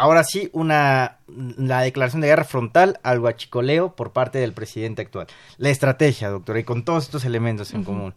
ahora 0.03 0.25
sí, 0.25 0.51
una 0.53 1.19
la 1.29 1.81
declaración 1.83 2.21
de 2.21 2.29
guerra 2.29 2.45
frontal 2.45 2.99
al 3.03 3.21
huachicoleo 3.21 3.95
por 3.95 4.13
parte 4.13 4.39
del 4.39 4.53
presidente 4.53 5.03
actual. 5.03 5.29
La 5.59 5.71
estrategia, 5.71 6.29
doctora, 6.29 6.59
y 6.61 6.65
con 6.65 6.85
todos 6.85 7.05
estos 7.05 7.25
elementos 7.25 7.73
en 7.73 7.85
común. 7.85 8.15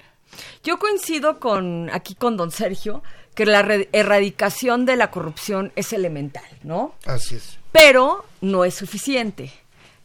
Yo 0.64 0.80
coincido 0.80 1.40
con 1.40 1.90
aquí 1.94 2.16
con 2.16 2.36
don 2.36 2.52
Sergio 2.52 3.04
que 3.36 3.46
la 3.46 3.62
re- 3.62 3.90
erradicación 3.94 4.86
de 4.86 4.96
la 4.96 5.12
corrupción 5.12 5.72
es 5.76 5.94
elemental, 5.94 6.44
¿no? 6.64 6.96
Así 7.06 7.36
es. 7.36 7.58
Pero 7.72 8.26
no 8.42 8.66
es 8.66 8.74
suficiente. 8.76 9.52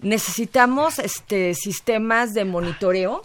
Necesitamos 0.00 0.98
este 0.98 1.54
sistemas 1.54 2.34
de 2.34 2.44
monitoreo 2.44 3.22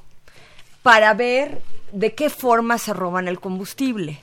para 0.84 1.14
ver 1.14 1.62
de 1.92 2.14
qué 2.14 2.30
forma 2.30 2.78
se 2.78 2.94
roban 2.94 3.28
el 3.28 3.40
combustible. 3.40 4.20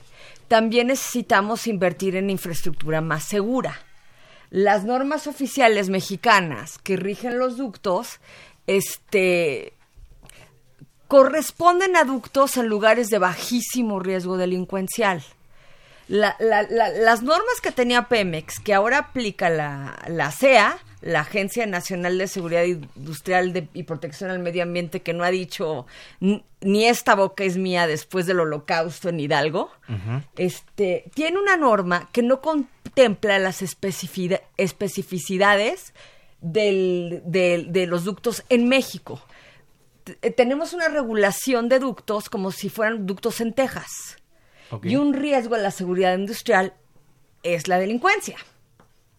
También 0.47 0.87
necesitamos 0.87 1.67
invertir 1.67 2.15
en 2.15 2.29
infraestructura 2.29 3.01
más 3.01 3.23
segura. 3.23 3.79
Las 4.55 4.83
normas 4.83 5.25
oficiales 5.25 5.89
mexicanas 5.89 6.77
que 6.77 6.95
rigen 6.95 7.39
los 7.39 7.57
ductos, 7.57 8.19
este, 8.67 9.73
corresponden 11.07 11.95
a 11.95 12.03
ductos 12.03 12.57
en 12.57 12.67
lugares 12.67 13.07
de 13.07 13.17
bajísimo 13.17 13.99
riesgo 13.99 14.37
delincuencial. 14.37 15.23
La- 16.07 16.35
la- 16.39 16.61
la- 16.63 16.89
las 16.89 17.23
normas 17.23 17.61
que 17.63 17.71
tenía 17.71 18.03
Pemex, 18.07 18.59
que 18.59 18.75
ahora 18.75 18.99
aplica 18.99 19.49
la, 19.49 19.97
la 20.07 20.29
CEA, 20.31 20.77
la 21.03 21.19
Agencia 21.21 21.65
Nacional 21.65 22.17
de 22.17 22.27
Seguridad 22.27 22.63
Industrial 22.63 23.51
de- 23.53 23.67
y 23.73 23.83
Protección 23.83 24.29
al 24.29 24.39
Medio 24.39 24.63
Ambiente, 24.63 25.01
que 25.01 25.13
no 25.13 25.23
ha 25.23 25.31
dicho 25.31 25.85
"N- 26.21 26.43
ni 26.61 26.85
esta 26.85 27.13
boca 27.15 27.43
es 27.43 27.57
mía 27.57 27.87
después 27.87 28.25
del 28.25 28.39
holocausto 28.39 29.09
en 29.09 29.19
Hidalgo, 29.19 29.69
este, 30.37 31.05
tiene 31.13 31.39
una 31.39 31.57
norma 31.57 32.09
que 32.13 32.23
no 32.23 32.39
contempla 32.41 33.37
las 33.37 33.61
especifici- 33.61 34.39
especificidades 34.57 35.93
del- 36.41 37.21
del- 37.25 37.71
de 37.71 37.85
los 37.87 38.03
ductos 38.03 38.43
en 38.49 38.67
México. 38.69 39.21
T- 40.03 40.17
eh, 40.21 40.31
tenemos 40.31 40.73
una 40.73 40.87
regulación 40.89 41.69
de 41.69 41.79
ductos 41.79 42.29
como 42.29 42.51
si 42.51 42.69
fueran 42.69 43.05
ductos 43.05 43.41
en 43.41 43.53
Texas. 43.53 44.17
Y 44.91 44.95
un 44.95 45.13
riesgo 45.13 45.55
a 45.55 45.59
la 45.59 45.71
seguridad 45.71 46.17
industrial 46.17 46.73
es 47.43 47.67
la 47.67 47.77
delincuencia, 47.77 48.37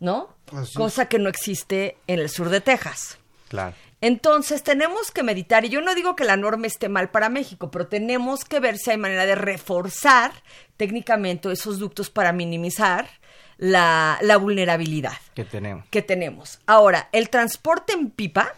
¿no? 0.01 0.29
Así 0.53 0.71
es. 0.71 0.75
Cosa 0.75 1.07
que 1.09 1.19
no 1.19 1.29
existe 1.29 1.97
en 2.07 2.19
el 2.21 2.29
sur 2.29 2.49
de 2.49 2.61
Texas. 2.61 3.19
Claro. 3.49 3.75
Entonces 4.01 4.63
tenemos 4.63 5.11
que 5.11 5.23
meditar, 5.23 5.65
y 5.65 5.71
yo 5.71 5.81
no 5.81 5.95
digo 5.95 6.15
que 6.15 6.25
la 6.25 6.37
norma 6.37 6.67
esté 6.67 6.89
mal 6.91 7.11
para 7.11 7.31
México, 7.31 7.71
pero 7.71 7.87
tenemos 7.87 8.45
que 8.45 8.61
ver 8.61 8.77
si 8.77 8.91
hay 8.91 8.99
manera 8.99 9.25
de 9.25 9.35
reforzar 9.35 10.33
técnicamente 10.77 11.51
esos 11.51 11.79
ductos 11.79 12.11
para 12.11 12.33
minimizar 12.33 13.09
la, 13.57 14.19
la 14.21 14.37
vulnerabilidad 14.37 15.17
Que 15.35 15.45
tenemos. 15.45 15.87
que 15.89 16.03
tenemos. 16.03 16.59
Ahora, 16.67 17.09
el 17.13 17.31
transporte 17.31 17.93
en 17.95 18.11
pipa 18.11 18.53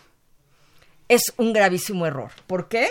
es 1.08 1.32
un 1.36 1.52
gravísimo 1.52 2.06
error. 2.06 2.32
¿Por 2.48 2.66
qué? 2.68 2.88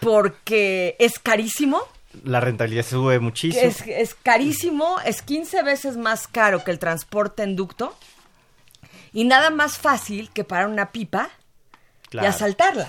Porque 0.00 0.94
es 0.98 1.18
carísimo, 1.18 1.82
La 2.24 2.40
rentabilidad 2.40 2.84
sube 2.84 3.20
muchísimo. 3.20 3.62
es, 3.62 3.82
es 3.86 4.14
carísimo, 4.14 4.98
es 5.04 5.22
15 5.22 5.62
veces 5.62 5.96
más 5.96 6.26
caro 6.26 6.64
que 6.64 6.70
el 6.70 6.78
transporte 6.78 7.42
en 7.42 7.54
ducto 7.54 7.94
y 9.12 9.24
nada 9.24 9.50
más 9.50 9.78
fácil 9.78 10.30
que 10.30 10.44
parar 10.44 10.68
una 10.68 10.92
pipa 10.92 11.30
y 12.12 12.18
asaltarla. 12.18 12.88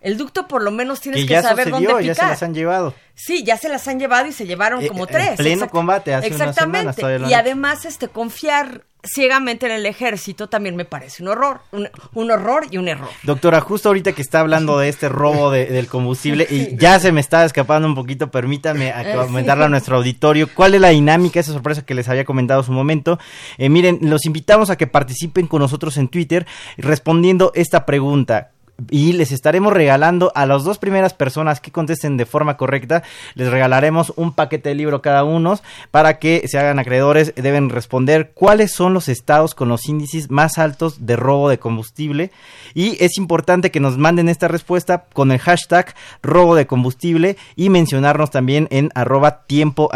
El 0.00 0.16
ducto 0.16 0.46
por 0.48 0.62
lo 0.62 0.70
menos 0.70 1.00
tienes 1.00 1.22
que 1.22 1.26
que, 1.26 1.32
ya 1.34 1.42
saber 1.42 1.68
sucedió, 1.68 1.90
dónde 1.90 2.04
ya 2.06 2.12
picar. 2.12 2.26
se 2.26 2.30
las 2.32 2.42
han 2.42 2.54
llevado. 2.54 2.94
Sí, 3.14 3.42
ya 3.44 3.56
se 3.56 3.68
las 3.68 3.86
han 3.88 3.98
llevado 3.98 4.26
y 4.28 4.32
se 4.32 4.46
llevaron 4.46 4.82
Eh, 4.82 4.88
como 4.88 5.04
en 5.04 5.08
tres. 5.12 5.36
pleno 5.36 5.64
exact- 5.66 5.70
combate, 5.70 6.14
hace 6.14 6.28
unas 6.28 6.40
Exactamente. 6.40 6.92
semanas 6.92 7.20
lo 7.20 7.26
han 7.26 7.30
y 7.30 7.34
además, 7.34 7.84
este, 7.84 8.08
confiar 8.08 8.84
ciegamente 9.04 9.66
en 9.66 9.72
el 9.72 9.86
ejército 9.86 10.48
también 10.48 10.74
me 10.76 10.84
parece 10.84 11.22
un 11.22 11.28
horror, 11.28 11.60
un, 11.72 11.88
un 12.14 12.30
horror 12.32 12.66
y 12.70 12.78
un 12.78 12.88
error. 12.88 13.08
Doctora, 13.22 13.60
justo 13.60 13.88
ahorita 13.88 14.12
que 14.12 14.22
está 14.22 14.40
hablando 14.40 14.76
de 14.78 14.88
este 14.88 15.08
robo 15.08 15.50
de- 15.52 15.66
del 15.66 15.86
combustible 15.86 16.46
y 16.50 16.76
ya 16.76 16.98
se 17.00 17.10
me 17.12 17.20
está 17.20 17.44
escapando 17.44 17.86
un 17.88 17.94
poquito, 17.94 18.30
permítame 18.30 18.88
Eh, 18.88 19.14
comentarle 19.16 19.64
a 19.64 19.68
nuestro 19.68 19.96
auditorio 19.96 20.48
cuál 20.52 20.74
es 20.74 20.80
la 20.80 20.88
dinámica, 20.90 21.38
esa 21.40 21.52
sorpresa 21.52 21.82
que 21.82 21.94
les 21.94 22.08
había 22.08 22.24
comentado 22.24 22.60
hace 22.60 22.70
un 22.70 22.76
momento. 22.76 23.18
Eh, 23.56 23.68
miren, 23.68 23.98
los 24.02 24.26
invitamos 24.26 24.68
a 24.68 24.76
que 24.76 24.86
participen 24.88 25.46
con 25.46 25.60
nosotros 25.62 25.96
en 25.96 26.08
Twitter 26.08 26.46
respondiendo 26.76 27.52
esta 27.54 27.86
pregunta. 27.86 28.50
Y 28.90 29.12
les 29.12 29.32
estaremos 29.32 29.72
regalando 29.72 30.30
a 30.34 30.46
las 30.46 30.64
dos 30.64 30.78
primeras 30.78 31.12
personas 31.12 31.60
que 31.60 31.72
contesten 31.72 32.16
de 32.16 32.26
forma 32.26 32.56
correcta, 32.56 33.02
les 33.34 33.50
regalaremos 33.50 34.12
un 34.16 34.32
paquete 34.32 34.68
de 34.68 34.74
libro 34.76 35.02
cada 35.02 35.24
uno 35.24 35.58
para 35.90 36.18
que 36.18 36.46
se 36.46 36.58
hagan 36.58 36.78
acreedores. 36.78 37.34
Deben 37.34 37.70
responder 37.70 38.30
cuáles 38.34 38.72
son 38.72 38.94
los 38.94 39.08
estados 39.08 39.54
con 39.54 39.68
los 39.68 39.88
índices 39.88 40.30
más 40.30 40.58
altos 40.58 41.06
de 41.06 41.16
robo 41.16 41.48
de 41.48 41.58
combustible. 41.58 42.30
Y 42.74 43.02
es 43.02 43.18
importante 43.18 43.70
que 43.70 43.80
nos 43.80 43.98
manden 43.98 44.28
esta 44.28 44.48
respuesta 44.48 45.06
con 45.12 45.32
el 45.32 45.38
hashtag 45.38 45.94
robo 46.22 46.54
de 46.54 46.66
combustible 46.66 47.36
y 47.56 47.70
mencionarnos 47.70 48.30
también 48.30 48.68
en 48.70 48.90
arroba 48.94 49.42
tiempo 49.46 49.90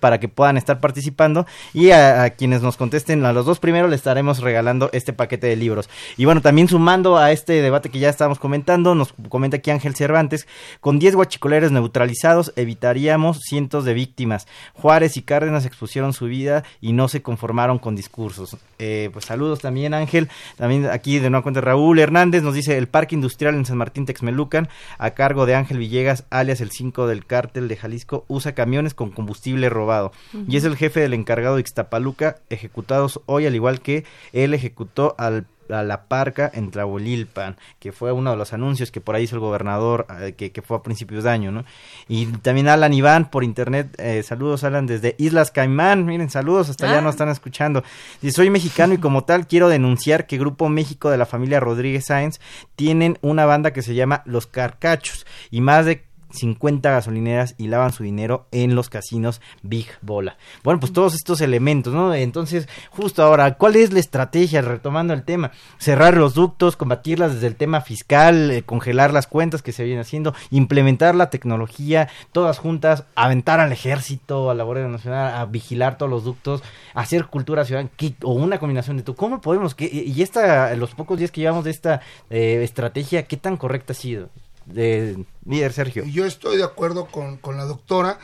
para 0.00 0.20
que 0.20 0.28
puedan 0.28 0.56
estar 0.56 0.80
participando. 0.80 1.46
Y 1.72 1.90
a, 1.90 2.30
quienes 2.30 2.62
nos 2.62 2.76
contesten 2.76 3.24
a 3.24 3.32
los 3.32 3.46
dos 3.46 3.58
primeros 3.58 3.90
les 3.90 4.00
estaremos 4.00 4.40
regalando 4.40 4.90
este 4.92 5.12
paquete 5.12 5.46
de 5.46 5.56
libros. 5.56 5.88
Y 6.16 6.24
bueno, 6.24 6.40
también 6.40 6.68
sumando 6.68 7.16
a 7.16 7.32
este 7.32 7.62
debate 7.62 7.88
que 7.88 7.98
ya 7.98 8.10
estábamos 8.26 8.40
comentando, 8.40 8.96
nos 8.96 9.14
comenta 9.28 9.58
aquí 9.58 9.70
Ángel 9.70 9.94
Cervantes, 9.94 10.48
con 10.80 10.98
10 10.98 11.14
guachicoleros 11.14 11.70
neutralizados 11.70 12.52
evitaríamos 12.56 13.38
cientos 13.40 13.84
de 13.84 13.94
víctimas. 13.94 14.48
Juárez 14.74 15.16
y 15.16 15.22
Cárdenas 15.22 15.64
expusieron 15.64 16.12
su 16.12 16.24
vida 16.24 16.64
y 16.80 16.92
no 16.92 17.06
se 17.06 17.22
conformaron 17.22 17.78
con 17.78 17.94
discursos. 17.94 18.56
Eh, 18.80 19.10
pues 19.12 19.26
saludos 19.26 19.60
también 19.60 19.94
Ángel, 19.94 20.28
también 20.56 20.86
aquí 20.86 21.20
de 21.20 21.30
nueva 21.30 21.44
cuenta 21.44 21.60
Raúl 21.60 22.00
Hernández 22.00 22.42
nos 22.42 22.54
dice 22.54 22.76
el 22.76 22.88
parque 22.88 23.14
industrial 23.14 23.54
en 23.54 23.64
San 23.64 23.78
Martín 23.78 24.06
Texmelucan 24.06 24.68
a 24.98 25.10
cargo 25.10 25.46
de 25.46 25.54
Ángel 25.54 25.78
Villegas, 25.78 26.24
alias 26.30 26.60
el 26.60 26.72
5 26.72 27.06
del 27.06 27.26
cártel 27.26 27.68
de 27.68 27.76
Jalisco, 27.76 28.24
usa 28.26 28.56
camiones 28.56 28.92
con 28.92 29.12
combustible 29.12 29.68
robado 29.68 30.10
y 30.48 30.56
es 30.56 30.64
el 30.64 30.76
jefe 30.76 30.98
del 30.98 31.14
encargado 31.14 31.54
de 31.54 31.60
Ixtapaluca, 31.60 32.38
ejecutados 32.50 33.20
hoy 33.26 33.46
al 33.46 33.54
igual 33.54 33.80
que 33.80 34.04
él 34.32 34.52
ejecutó 34.52 35.14
al 35.16 35.46
a 35.70 35.82
la 35.82 36.08
parca 36.08 36.50
en 36.54 36.70
Tlahuelilpan, 36.70 37.56
que 37.78 37.92
fue 37.92 38.12
uno 38.12 38.30
de 38.30 38.36
los 38.36 38.52
anuncios 38.52 38.90
que 38.90 39.00
por 39.00 39.14
ahí 39.14 39.24
hizo 39.24 39.36
el 39.36 39.40
gobernador, 39.40 40.06
eh, 40.20 40.32
que, 40.36 40.52
que 40.52 40.62
fue 40.62 40.76
a 40.76 40.82
principios 40.82 41.24
de 41.24 41.30
año, 41.30 41.52
¿no? 41.52 41.64
Y 42.08 42.26
también 42.26 42.68
Alan 42.68 42.92
Iván 42.94 43.30
por 43.30 43.44
internet, 43.44 43.94
eh, 43.98 44.22
saludos 44.22 44.64
Alan 44.64 44.86
desde 44.86 45.14
Islas 45.18 45.50
Caimán, 45.50 46.04
miren, 46.06 46.30
saludos, 46.30 46.70
hasta 46.70 46.86
allá 46.86 46.98
Ah. 46.98 47.02
nos 47.02 47.14
están 47.14 47.28
escuchando. 47.28 47.82
Dice, 48.22 48.36
soy 48.36 48.50
mexicano 48.50 48.94
y 48.94 48.98
como 48.98 49.24
tal 49.24 49.46
quiero 49.46 49.68
denunciar 49.68 50.26
que 50.26 50.38
Grupo 50.38 50.68
México 50.68 51.10
de 51.10 51.18
la 51.18 51.26
familia 51.26 51.60
Rodríguez 51.60 52.06
Sáenz 52.06 52.40
tienen 52.76 53.18
una 53.20 53.44
banda 53.44 53.72
que 53.72 53.82
se 53.82 53.94
llama 53.94 54.22
Los 54.24 54.46
Carcachos 54.46 55.26
y 55.50 55.60
más 55.60 55.84
de 55.86 56.05
50 56.36 56.90
gasolineras 56.90 57.54
y 57.58 57.66
lavan 57.68 57.92
su 57.92 58.04
dinero 58.04 58.46
en 58.52 58.74
los 58.74 58.88
casinos 58.88 59.40
Big 59.62 59.88
Bola. 60.02 60.36
Bueno, 60.62 60.78
pues 60.78 60.92
todos 60.92 61.14
estos 61.14 61.40
elementos, 61.40 61.92
¿no? 61.92 62.14
Entonces, 62.14 62.68
justo 62.90 63.22
ahora, 63.22 63.54
¿cuál 63.54 63.76
es 63.76 63.92
la 63.92 63.98
estrategia? 64.00 64.60
Retomando 64.62 65.12
el 65.14 65.24
tema, 65.24 65.50
cerrar 65.78 66.16
los 66.16 66.34
ductos, 66.34 66.76
combatirlas 66.76 67.34
desde 67.34 67.46
el 67.48 67.56
tema 67.56 67.80
fiscal, 67.80 68.50
eh, 68.50 68.62
congelar 68.62 69.12
las 69.12 69.26
cuentas 69.26 69.62
que 69.62 69.72
se 69.72 69.82
vienen 69.84 70.02
haciendo, 70.02 70.34
implementar 70.50 71.14
la 71.14 71.30
tecnología, 71.30 72.08
todas 72.32 72.58
juntas, 72.58 73.04
aventar 73.14 73.60
al 73.60 73.72
ejército, 73.72 74.50
a 74.50 74.54
la 74.54 74.64
Guardia 74.64 74.88
Nacional, 74.88 75.34
a 75.34 75.44
vigilar 75.46 75.98
todos 75.98 76.10
los 76.10 76.24
ductos, 76.24 76.62
hacer 76.94 77.26
cultura 77.26 77.64
ciudadana, 77.64 77.90
¿qué- 77.96 78.14
o 78.22 78.32
una 78.32 78.58
combinación 78.58 78.96
de 78.96 79.02
todo. 79.02 79.16
¿Cómo 79.16 79.40
podemos? 79.40 79.74
¿Qué- 79.74 79.90
y 80.06 80.22
esta, 80.22 80.74
los 80.76 80.94
pocos 80.94 81.18
días 81.18 81.30
que 81.30 81.40
llevamos 81.40 81.64
de 81.64 81.70
esta 81.70 82.00
eh, 82.30 82.60
estrategia, 82.62 83.24
¿qué 83.24 83.36
tan 83.36 83.56
correcta 83.56 83.92
ha 83.92 83.96
sido? 83.96 84.28
De, 84.66 85.24
líder 85.44 85.72
Sergio. 85.72 86.04
Yo 86.04 86.24
estoy 86.24 86.56
de 86.56 86.64
acuerdo 86.64 87.06
con, 87.06 87.36
con 87.36 87.56
la 87.56 87.64
doctora. 87.64 88.18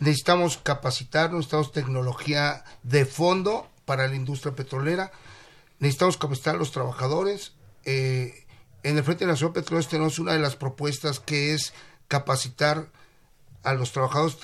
Necesitamos 0.00 0.58
capacitar, 0.58 1.32
necesitamos 1.32 1.72
tecnología 1.72 2.64
de 2.82 3.04
fondo 3.04 3.68
para 3.84 4.06
la 4.06 4.14
industria 4.14 4.54
petrolera. 4.54 5.10
Necesitamos 5.80 6.16
capacitar 6.16 6.54
a 6.54 6.58
los 6.58 6.72
trabajadores. 6.72 7.52
Eh, 7.84 8.44
en 8.82 8.96
el 8.96 9.04
Frente 9.04 9.26
Nacional 9.26 9.54
Petrolero 9.54 9.88
tenemos 9.88 10.18
una 10.18 10.32
de 10.32 10.38
las 10.38 10.56
propuestas 10.56 11.20
que 11.20 11.54
es 11.54 11.72
capacitar 12.06 12.90
a 13.64 13.74
los 13.74 13.92
trabajadores, 13.92 14.38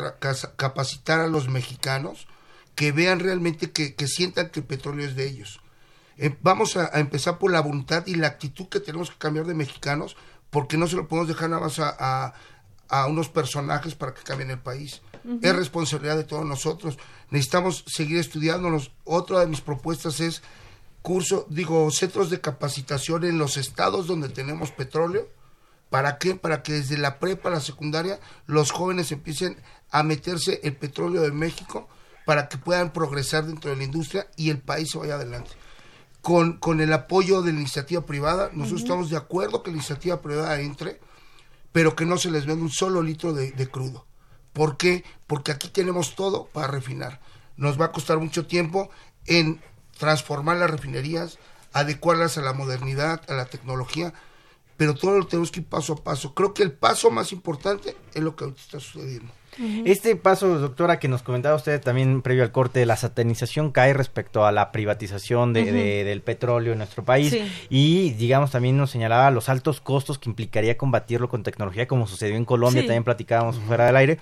capacitar 0.57 1.21
a 1.21 1.29
los 1.29 1.49
mexicanos 1.49 2.27
que 2.75 2.93
vean 2.93 3.21
realmente, 3.21 3.71
que, 3.71 3.95
que 3.95 4.09
sientan 4.09 4.51
que 4.51 4.61
el 4.61 4.67
petróleo 4.67 5.07
es 5.07 5.15
de 5.15 5.29
ellos. 5.29 5.61
Eh, 6.17 6.37
vamos 6.43 6.77
a 6.77 6.99
empezar 6.99 7.39
por 7.39 7.51
la 7.51 7.61
voluntad 7.61 8.07
y 8.07 8.15
la 8.15 8.29
actitud 8.29 8.69
que 8.69 8.81
tenemos 8.81 9.11
que 9.11 9.19
cambiar 9.19 9.47
de 9.47 9.55
mexicanos, 9.55 10.17
porque 10.55 10.79
no 10.79 10.87
se 10.87 10.95
lo 10.97 11.09
podemos 11.09 11.27
dejar 11.29 11.51
nada 11.51 11.63
más 11.63 11.79
a, 11.81 11.95
a- 11.99 12.35
a 12.89 13.07
unos 13.07 13.29
personajes 13.29 13.95
para 13.97 14.15
que 14.15 14.23
cambien 14.23 14.51
el 14.51 14.59
país. 14.61 15.03
Es 15.43 15.57
responsabilidad 15.57 16.17
de 16.17 16.25
todos 16.25 16.45
nosotros. 16.47 16.97
Necesitamos 17.31 17.83
seguir 17.89 18.19
estudiándonos. 18.19 18.93
Otra 19.05 19.41
de 19.41 19.47
mis 19.47 19.63
propuestas 19.63 20.21
es 20.21 20.43
curso, 21.03 21.47
digo, 21.49 21.91
centros 21.91 22.29
de 22.31 22.41
capacitación 22.41 23.25
en 23.25 23.39
los 23.39 23.57
estados 23.57 24.07
donde 24.07 24.29
tenemos 24.29 24.71
petróleo. 24.71 25.29
¿Para 25.91 26.19
qué? 26.19 26.35
Para 26.35 26.63
que 26.63 26.75
desde 26.75 26.99
la 26.99 27.19
prepa, 27.19 27.51
la 27.51 27.61
secundaria, 27.61 28.21
los 28.47 28.71
jóvenes 28.71 29.11
empiecen 29.13 29.57
a 29.91 30.03
meterse 30.03 30.61
el 30.63 30.77
petróleo 30.77 31.23
de 31.23 31.33
México 31.33 31.89
para 32.27 32.49
que 32.49 32.59
puedan 32.59 32.93
progresar 32.93 33.45
dentro 33.47 33.71
de 33.71 33.77
la 33.77 33.85
industria 33.85 34.27
y 34.37 34.51
el 34.51 34.59
país 34.59 34.91
se 34.93 34.99
vaya 34.99 35.15
adelante. 35.17 35.51
Con, 36.25 36.55
con 36.55 36.81
el 36.81 36.91
apoyo 36.95 37.43
de 37.43 37.53
la 37.53 37.61
iniciativa 37.61 38.07
privada, 38.07 38.49
nosotros 38.55 38.81
estamos 38.81 39.11
de 39.11 39.19
acuerdo 39.19 39.63
que 39.63 39.71
la 39.71 39.77
iniciativa 39.77 40.23
privada 40.23 40.59
entre, 40.59 40.99
pero 41.71 41.95
que 41.95 42.07
no 42.07 42.17
se 42.17 42.31
les 42.31 42.47
venda 42.47 42.65
un 42.65 42.71
solo 42.71 43.03
litro 43.03 43.35
de, 43.35 43.53
de 43.53 43.69
crudo. 43.69 44.07
¿Por 44.55 44.79
qué? 44.79 45.05
Porque 45.27 45.53
aquí 45.53 45.69
tenemos 45.69 46.15
todo 46.15 46.47
para 46.47 46.69
refinar. 46.69 47.21
Nos 47.59 47.79
va 47.79 47.85
a 47.85 47.93
costar 47.93 48.19
mucho 48.21 48.47
tiempo 48.47 48.89
en 49.27 49.61
transformar 49.99 50.57
las 50.57 50.71
refinerías, 50.71 51.39
adecuarlas 51.75 52.39
a 52.39 52.41
la 52.41 52.55
modernidad, 52.55 53.21
a 53.29 53.35
la 53.35 53.45
tecnología, 53.45 54.15
pero 54.79 54.95
todo 54.95 55.19
lo 55.19 55.27
tenemos 55.27 55.51
que 55.51 55.61
ir 55.61 55.67
paso 55.67 55.93
a 55.93 56.03
paso. 56.05 56.33
Creo 56.33 56.55
que 56.55 56.63
el 56.63 56.73
paso 56.73 57.11
más 57.11 57.33
importante 57.33 57.99
es 58.15 58.23
lo 58.23 58.35
que 58.35 58.45
ahorita 58.45 58.63
está 58.63 58.81
sucediendo. 58.81 59.31
Este 59.85 60.17
paso, 60.17 60.59
doctora, 60.59 60.99
que 60.99 61.09
nos 61.09 61.23
comentaba 61.23 61.55
usted 61.57 61.81
también 61.81 62.23
previo 62.23 62.43
al 62.43 62.53
corte, 62.53 62.85
la 62.87 62.97
satanización 62.97 63.71
cae 63.73 63.93
respecto 63.93 64.47
a 64.47 64.53
la 64.53 64.73
privatización 64.73 65.53
de, 65.53 65.71
de- 65.73 66.05
del 66.05 66.23
petróleo 66.23 66.73
en 66.73 66.79
nuestro 66.79 67.05
país 67.05 67.31
Sí. 67.31 67.43
y, 67.71 68.11
digamos, 68.11 68.51
también 68.51 68.77
nos 68.77 68.91
señalaba 68.91 69.31
los 69.31 69.49
altos 69.49 69.81
costos 69.81 70.19
que 70.19 70.29
implicaría 70.29 70.77
combatirlo 70.77 71.29
con 71.29 71.43
tecnología, 71.43 71.87
como 71.89 72.07
sucedió 72.07 72.37
en 72.37 72.45
Colombia, 72.45 72.83
Sí. 72.83 72.87
también 72.89 73.05
platicábamos 73.05 73.57
fuera 73.59 73.87
del 73.87 73.97
aire. 73.97 74.19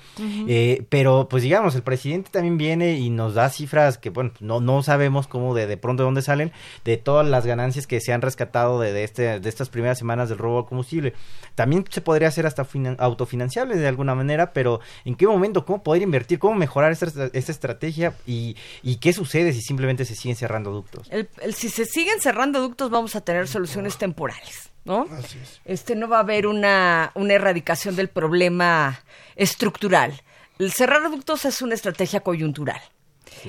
Eh, 0.49 0.85
pero, 0.89 1.29
pues, 1.29 1.43
digamos, 1.43 1.75
el 1.75 1.83
presidente 1.83 2.31
también 2.31 2.59
viene 2.59 2.99
y 2.99 3.11
nos 3.11 3.35
da 3.35 3.49
cifras 3.51 3.99
que, 3.99 4.11
bueno, 4.11 4.33
no, 4.41 4.61
no 4.61 4.83
sabemos 4.83 5.27
cómo 5.27 5.55
de, 5.55 5.67
de 5.67 5.77
pronto 5.77 6.03
de 6.03 6.07
dónde 6.07 6.23
salen, 6.23 6.53
de 6.85 6.97
todas 6.97 7.27
las 7.27 7.47
ganancias 7.47 7.87
que 7.87 8.01
se 8.01 8.13
han 8.13 8.23
rescatado 8.23 8.81
de, 8.81 8.93
de, 8.93 9.05
este, 9.05 9.41
de 9.41 9.49
estas 9.49 9.69
primeras 9.69 9.99
semanas 9.99 10.29
del 10.29 10.39
robo 10.39 10.59
al 10.61 10.67
combustible. 10.67 11.15
También 11.55 11.85
se 11.91 12.01
podría 12.01 12.29
hacer 12.29 12.47
hasta 12.47 12.65
finan- 12.65 12.97
autofinanciable 12.99 13.77
de 13.77 13.89
alguna 13.89 14.15
manera, 14.15 14.53
pero 14.53 14.81
¿en 15.05 15.15
qué 15.15 15.22
momento? 15.31 15.65
¿Cómo 15.65 15.83
poder 15.83 16.03
invertir? 16.03 16.39
¿Cómo 16.39 16.55
mejorar 16.55 16.93
esta, 16.93 17.07
esta 17.33 17.53
estrategia? 17.53 18.15
¿Y, 18.27 18.57
¿Y 18.83 18.97
qué 18.97 19.13
sucede 19.13 19.53
si 19.53 19.61
simplemente 19.63 20.05
se 20.05 20.15
siguen 20.15 20.37
cerrando 20.37 20.71
ductos? 20.73 21.07
El- 21.11 21.29
el- 21.41 21.55
si 21.55 21.69
se 21.69 21.85
siguen 21.85 22.21
cerrando 22.21 22.61
ductos, 22.61 22.91
vamos 22.91 23.15
a 23.17 23.21
tener 23.21 23.47
soluciones 23.49 23.97
temporales, 23.99 24.71
¿no? 24.85 25.07
Así 25.13 25.39
es. 25.43 25.61
Este 25.65 25.95
no 25.95 26.09
va 26.09 26.19
a 26.19 26.21
haber 26.21 26.47
una, 26.47 27.13
una 27.15 27.35
erradicación 27.35 27.97
del 27.97 28.09
problema 28.09 29.01
estructural. 29.37 30.23
El 30.59 30.73
cerrar 30.73 31.03
ductos 31.11 31.45
es 31.45 31.63
una 31.63 31.75
estrategia 31.75 32.21
coyuntural. 32.21 32.81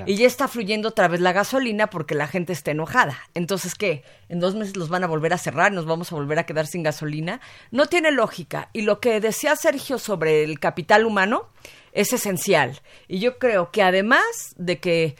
Y 0.07 0.15
ya 0.15 0.27
está 0.27 0.47
fluyendo 0.47 0.89
otra 0.89 1.07
vez 1.07 1.21
la 1.21 1.31
gasolina 1.33 1.87
porque 1.87 2.15
la 2.15 2.27
gente 2.27 2.53
está 2.53 2.71
enojada. 2.71 3.17
Entonces, 3.33 3.75
¿qué? 3.75 4.03
¿En 4.29 4.39
dos 4.39 4.55
meses 4.55 4.75
los 4.77 4.89
van 4.89 5.03
a 5.03 5.07
volver 5.07 5.33
a 5.33 5.37
cerrar? 5.37 5.71
¿Nos 5.71 5.85
vamos 5.85 6.11
a 6.11 6.15
volver 6.15 6.39
a 6.39 6.45
quedar 6.45 6.67
sin 6.67 6.83
gasolina? 6.83 7.41
No 7.71 7.85
tiene 7.85 8.11
lógica. 8.11 8.69
Y 8.73 8.81
lo 8.83 8.99
que 8.99 9.19
decía 9.19 9.55
Sergio 9.55 9.99
sobre 9.99 10.43
el 10.43 10.59
capital 10.59 11.05
humano 11.05 11.47
es 11.91 12.13
esencial. 12.13 12.81
Y 13.07 13.19
yo 13.19 13.37
creo 13.37 13.71
que 13.71 13.83
además 13.83 14.23
de 14.57 14.79
que 14.79 15.15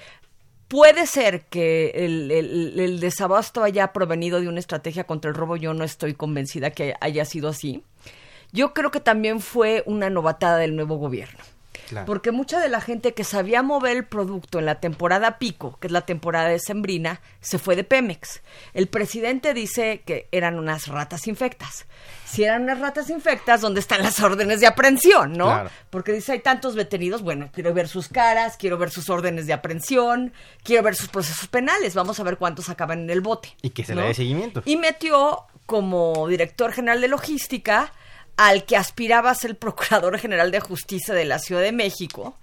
puede 0.68 1.06
ser 1.06 1.46
que 1.46 1.92
el- 1.96 2.32
el 2.32 3.00
desabasto 3.00 3.64
haya 3.64 3.94
provenido 3.94 4.42
de 4.42 4.48
una 4.48 4.60
estrategia 4.60 5.04
contra 5.04 5.30
el 5.30 5.36
robo, 5.36 5.56
yo 5.56 5.74
no 5.76 5.84
estoy 5.84 6.16
convencida 6.16 6.72
que 6.72 6.96
haya 7.00 7.26
sido 7.26 7.50
así. 7.50 7.84
Yo 8.52 8.74
creo 8.74 8.90
que 8.92 9.00
también 9.00 9.40
fue 9.40 9.84
una 9.86 10.10
novatada 10.10 10.58
del 10.58 10.76
nuevo 10.76 10.96
gobierno. 10.98 11.40
Porque 12.06 12.32
mucha 12.32 12.60
de 12.60 12.70
la 12.70 12.82
gente 12.82 13.14
que 13.14 13.24
sabía 13.24 13.62
mover 13.62 13.98
el 13.98 14.06
producto 14.06 14.60
en 14.60 14.66
la 14.66 14.80
temporada 14.80 15.38
pico, 15.38 15.78
que 15.80 15.88
es 15.88 15.94
la 15.94 16.06
temporada 16.06 16.50
de 16.50 16.60
Sembrina, 16.60 17.22
se 17.42 17.60
fue 17.60 17.76
de 17.76 17.84
Pemex. 17.84 18.42
El 18.74 18.88
presidente 18.88 19.54
dice 19.54 20.02
que 20.06 20.28
eran 20.32 20.58
unas 20.58 20.88
ratas 20.88 21.28
infectas. 21.28 21.86
Si 22.26 22.44
eran 22.44 22.64
unas 22.64 22.80
ratas 22.80 23.10
infectas, 23.10 23.62
¿dónde 23.62 23.80
están 23.80 24.02
las 24.02 24.20
órdenes 24.20 24.60
de 24.60 24.68
aprehensión, 24.68 25.34
no? 25.34 25.70
Porque 25.90 26.12
dice, 26.12 26.32
hay 26.32 26.40
tantos 26.40 26.74
detenidos, 26.74 27.22
bueno, 27.22 27.50
quiero 27.54 27.74
ver 27.74 27.88
sus 27.88 28.08
caras, 28.08 28.58
quiero 28.58 28.78
ver 28.78 28.90
sus 28.90 29.10
órdenes 29.10 29.46
de 29.46 29.54
aprehensión, 29.54 30.34
quiero 30.64 30.82
ver 30.82 30.96
sus 30.96 31.10
procesos 31.10 31.48
penales, 31.48 31.94
vamos 31.94 32.20
a 32.20 32.24
ver 32.24 32.38
cuántos 32.38 32.70
acaban 32.70 33.02
en 33.02 33.10
el 33.12 33.22
bote. 33.22 33.56
Y 33.62 33.70
que 33.70 33.84
se 33.84 33.94
le 33.94 34.02
dé 34.02 34.14
seguimiento. 34.14 34.64
Y 34.66 34.78
metió 34.78 35.46
como 35.66 36.28
director 36.28 36.72
general 36.72 37.02
de 37.02 37.08
logística 37.08 37.94
al 38.38 38.66
que 38.66 38.78
aspiraba 38.78 39.30
a 39.30 39.36
ser 39.36 39.52
el 39.52 39.58
Procurador 39.58 40.18
General 40.18 40.52
de 40.52 40.60
Justicia 40.60 41.14
de 41.14 41.26
la 41.26 41.40
Ciudad 41.40 41.62
de 41.62 41.72
México, 41.72 42.38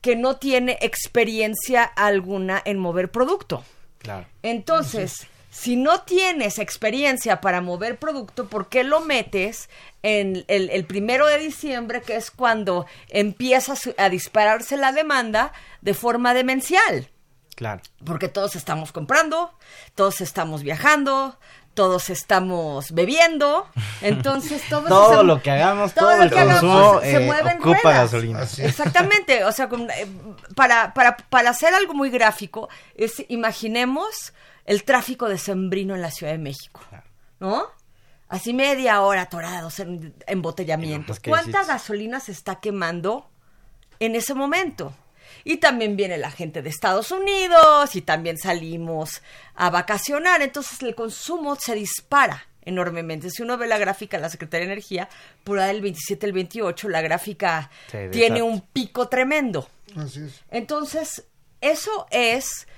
que 0.00 0.16
no 0.16 0.36
tiene 0.36 0.78
experiencia 0.80 1.82
alguna 1.84 2.62
en 2.64 2.78
mover 2.78 3.10
producto. 3.10 3.64
Claro. 3.98 4.26
Entonces, 4.42 5.26
si 5.50 5.76
no 5.76 6.02
tienes 6.02 6.58
experiencia 6.58 7.40
para 7.40 7.60
mover 7.60 7.98
producto, 7.98 8.48
¿por 8.48 8.68
qué 8.68 8.84
lo 8.84 9.00
metes 9.00 9.68
en 10.02 10.44
el, 10.46 10.70
el 10.70 10.84
primero 10.84 11.26
de 11.26 11.38
diciembre, 11.38 12.00
que 12.02 12.16
es 12.16 12.30
cuando 12.30 12.86
empieza 13.08 13.74
a 13.96 14.08
dispararse 14.08 14.76
la 14.76 14.92
demanda 14.92 15.52
de 15.80 15.94
forma 15.94 16.32
demencial? 16.32 17.08
Claro. 17.56 17.82
Porque 18.04 18.28
todos 18.28 18.54
estamos 18.54 18.92
comprando, 18.92 19.52
todos 19.96 20.20
estamos 20.20 20.62
viajando, 20.62 21.40
todos 21.78 22.10
estamos 22.10 22.90
bebiendo, 22.90 23.68
entonces 24.02 24.60
todo, 24.68 24.88
todo 24.88 25.22
lo 25.22 25.40
que 25.40 25.52
hagamos, 25.52 25.94
todo, 25.94 26.10
el 26.10 26.28
consumo 26.28 26.98
se 27.00 27.18
eh, 27.18 27.20
mueve 27.20 27.54
ocupa 27.54 27.92
gasolina. 27.92 28.42
Exactamente, 28.42 29.44
o 29.44 29.52
sea, 29.52 29.68
eh, 29.96 30.08
para, 30.56 30.92
para, 30.92 31.16
para 31.16 31.50
hacer 31.50 31.72
algo 31.74 31.94
muy 31.94 32.10
gráfico, 32.10 32.68
es 32.96 33.24
imaginemos 33.28 34.32
el 34.64 34.82
tráfico 34.82 35.28
de 35.28 35.38
Sembrino 35.38 35.94
en 35.94 36.02
la 36.02 36.10
Ciudad 36.10 36.32
de 36.32 36.38
México, 36.38 36.80
¿no? 37.38 37.66
Así 38.28 38.52
media 38.52 39.00
hora 39.02 39.22
atorados 39.22 39.78
en 39.78 40.16
embotellamientos. 40.26 41.20
¿Cuánta 41.20 41.62
gasolina 41.62 42.18
se 42.18 42.32
está 42.32 42.56
quemando 42.56 43.30
en 44.00 44.16
ese 44.16 44.34
momento? 44.34 44.92
Y 45.48 45.56
también 45.56 45.96
viene 45.96 46.18
la 46.18 46.30
gente 46.30 46.60
de 46.60 46.68
Estados 46.68 47.10
Unidos 47.10 47.96
y 47.96 48.02
también 48.02 48.36
salimos 48.36 49.22
a 49.54 49.70
vacacionar. 49.70 50.42
Entonces 50.42 50.82
el 50.82 50.94
consumo 50.94 51.56
se 51.56 51.74
dispara 51.74 52.46
enormemente. 52.66 53.30
Si 53.30 53.42
uno 53.42 53.56
ve 53.56 53.66
la 53.66 53.78
gráfica 53.78 54.18
de 54.18 54.24
la 54.24 54.28
Secretaría 54.28 54.66
de 54.66 54.72
Energía, 54.74 55.08
por 55.44 55.58
ahí 55.58 55.72
del 55.72 55.80
27 55.80 56.26
al 56.26 56.32
28, 56.34 56.90
la 56.90 57.00
gráfica 57.00 57.70
tiene 58.12 58.42
un 58.42 58.60
pico 58.60 59.08
tremendo. 59.08 59.70
Así 59.96 60.20
es. 60.20 60.44
Entonces, 60.50 61.24
eso 61.62 62.06
es, 62.10 62.68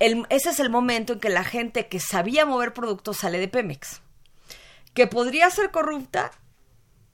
el, 0.00 0.26
ese 0.28 0.50
es 0.50 0.58
el 0.58 0.68
momento 0.68 1.12
en 1.12 1.20
que 1.20 1.28
la 1.28 1.44
gente 1.44 1.86
que 1.86 2.00
sabía 2.00 2.44
mover 2.44 2.72
productos 2.72 3.18
sale 3.18 3.38
de 3.38 3.46
Pemex. 3.46 4.00
Que 4.94 5.06
podría 5.06 5.48
ser 5.50 5.70
corrupta, 5.70 6.32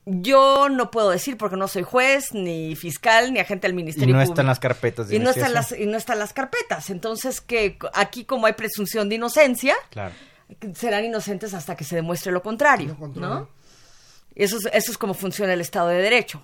yo 0.05 0.69
no 0.69 0.91
puedo 0.91 1.11
decir 1.11 1.37
porque 1.37 1.57
no 1.57 1.69
soy 1.69 1.83
juez, 1.85 2.33
ni 2.33 2.75
fiscal, 2.77 3.33
ni 3.33 3.39
agente 3.39 3.67
del 3.69 3.75
Ministerio 3.75 4.11
Y 4.11 4.13
no 4.13 4.19
Público. 4.19 4.33
están 4.35 4.47
las 4.47 4.59
carpetas 4.59 5.09
de 5.09 5.17
y 5.17 5.19
no 5.21 5.31
están 5.31 5.53
las 5.55 5.73
Y 5.73 5.87
no 5.87 5.97
están 5.97 6.19
las 6.19 6.33
carpetas. 6.33 6.91
Entonces, 6.91 7.41
que 7.41 7.79
aquí 7.95 8.25
como 8.25 8.47
hay 8.47 8.55
presunción 8.55 9.09
de 9.09 9.15
inocencia, 9.17 9.77
Claro. 9.91 10.15
serán 10.75 11.05
inocentes 11.05 11.55
hasta 11.55 11.77
que 11.77 11.85
se 11.85 11.95
demuestre 11.97 12.33
lo 12.33 12.43
contrario, 12.43 12.89
Lo 12.89 12.97
contrario. 12.99 13.35
¿no? 13.35 13.49
Eso 14.35 14.57
es, 14.57 14.67
eso 14.73 14.91
es 14.93 14.99
como 14.99 15.15
funciona 15.15 15.53
el 15.53 15.61
Estado 15.61 15.89
de 15.89 16.03
Derecho. 16.03 16.43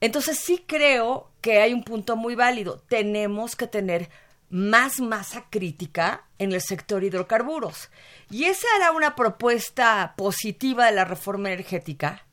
Entonces 0.00 0.38
sí 0.38 0.62
creo 0.66 1.30
que 1.40 1.60
hay 1.62 1.72
un 1.72 1.82
punto 1.82 2.14
muy 2.16 2.34
válido. 2.34 2.82
Tenemos 2.88 3.56
que 3.56 3.66
tener 3.66 4.10
más 4.50 5.00
masa 5.00 5.44
crítica 5.50 6.24
en 6.38 6.52
el 6.52 6.60
sector 6.60 7.02
hidrocarburos. 7.02 7.88
Y 8.30 8.44
esa 8.44 8.66
era 8.76 8.92
una 8.92 9.16
propuesta 9.16 10.14
positiva 10.16 10.84
de 10.86 10.92
la 10.92 11.04
reforma 11.06 11.48
energética, 11.50 12.25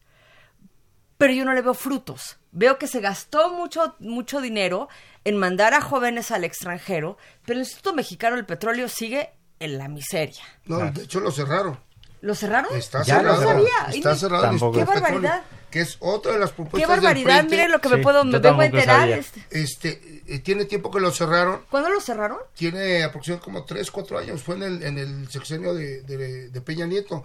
pero 1.17 1.33
yo 1.33 1.45
no 1.45 1.53
le 1.53 1.61
veo 1.61 1.73
frutos. 1.73 2.37
Veo 2.51 2.77
que 2.77 2.87
se 2.87 2.99
gastó 2.99 3.49
mucho, 3.53 3.95
mucho 3.99 4.41
dinero 4.41 4.87
en 5.23 5.37
mandar 5.37 5.73
a 5.73 5.81
jóvenes 5.81 6.31
al 6.31 6.43
extranjero, 6.43 7.17
pero 7.45 7.55
el 7.59 7.61
Instituto 7.65 7.93
Mexicano 7.93 8.35
del 8.35 8.45
Petróleo 8.45 8.87
sigue 8.89 9.31
en 9.59 9.77
la 9.77 9.87
miseria. 9.87 10.43
No, 10.65 10.79
de 10.91 11.03
hecho 11.03 11.19
lo 11.19 11.31
cerraron. 11.31 11.79
¿Lo 12.21 12.35
cerraron? 12.35 12.75
Está 12.77 13.03
Ya 13.03 13.21
lo 13.21 13.35
cerrado. 13.35 13.43
sabía. 13.53 13.95
Está 13.97 14.15
cerrado. 14.15 14.43
el 14.43 14.49
Tampoco. 14.51 14.77
Instituto 14.79 14.93
¡Qué 14.93 15.01
barbaridad! 15.11 15.43
Que 15.69 15.81
es 15.81 15.97
otra 15.99 16.33
de 16.33 16.39
las 16.39 16.51
propuestas 16.51 16.81
Qué 16.81 16.85
barbaridad, 16.87 17.43
miren 17.45 17.71
lo 17.71 17.81
que 17.81 17.89
me 17.89 17.97
puedo, 17.97 18.23
me 18.23 18.37
vengo 18.39 18.61
a 18.61 18.65
enterar. 18.65 19.09
este. 19.09 19.43
Este, 19.49 20.21
eh, 20.27 20.39
tiene 20.39 20.65
tiempo 20.65 20.91
que 20.91 20.99
lo 20.99 21.11
cerraron. 21.11 21.65
¿Cuándo 21.69 21.89
lo 21.89 21.99
cerraron? 21.99 22.37
Tiene 22.55 23.03
aproximadamente 23.03 23.43
como 23.43 23.65
3, 23.65 23.89
4 23.89 24.19
años. 24.19 24.43
Fue 24.43 24.55
en 24.55 24.63
el, 24.63 24.83
en 24.83 24.97
el 24.99 25.29
sexenio 25.31 25.73
de, 25.73 26.01
de- 26.03 26.49
de 26.49 26.61
Peña 26.61 26.85
Nieto. 26.85 27.23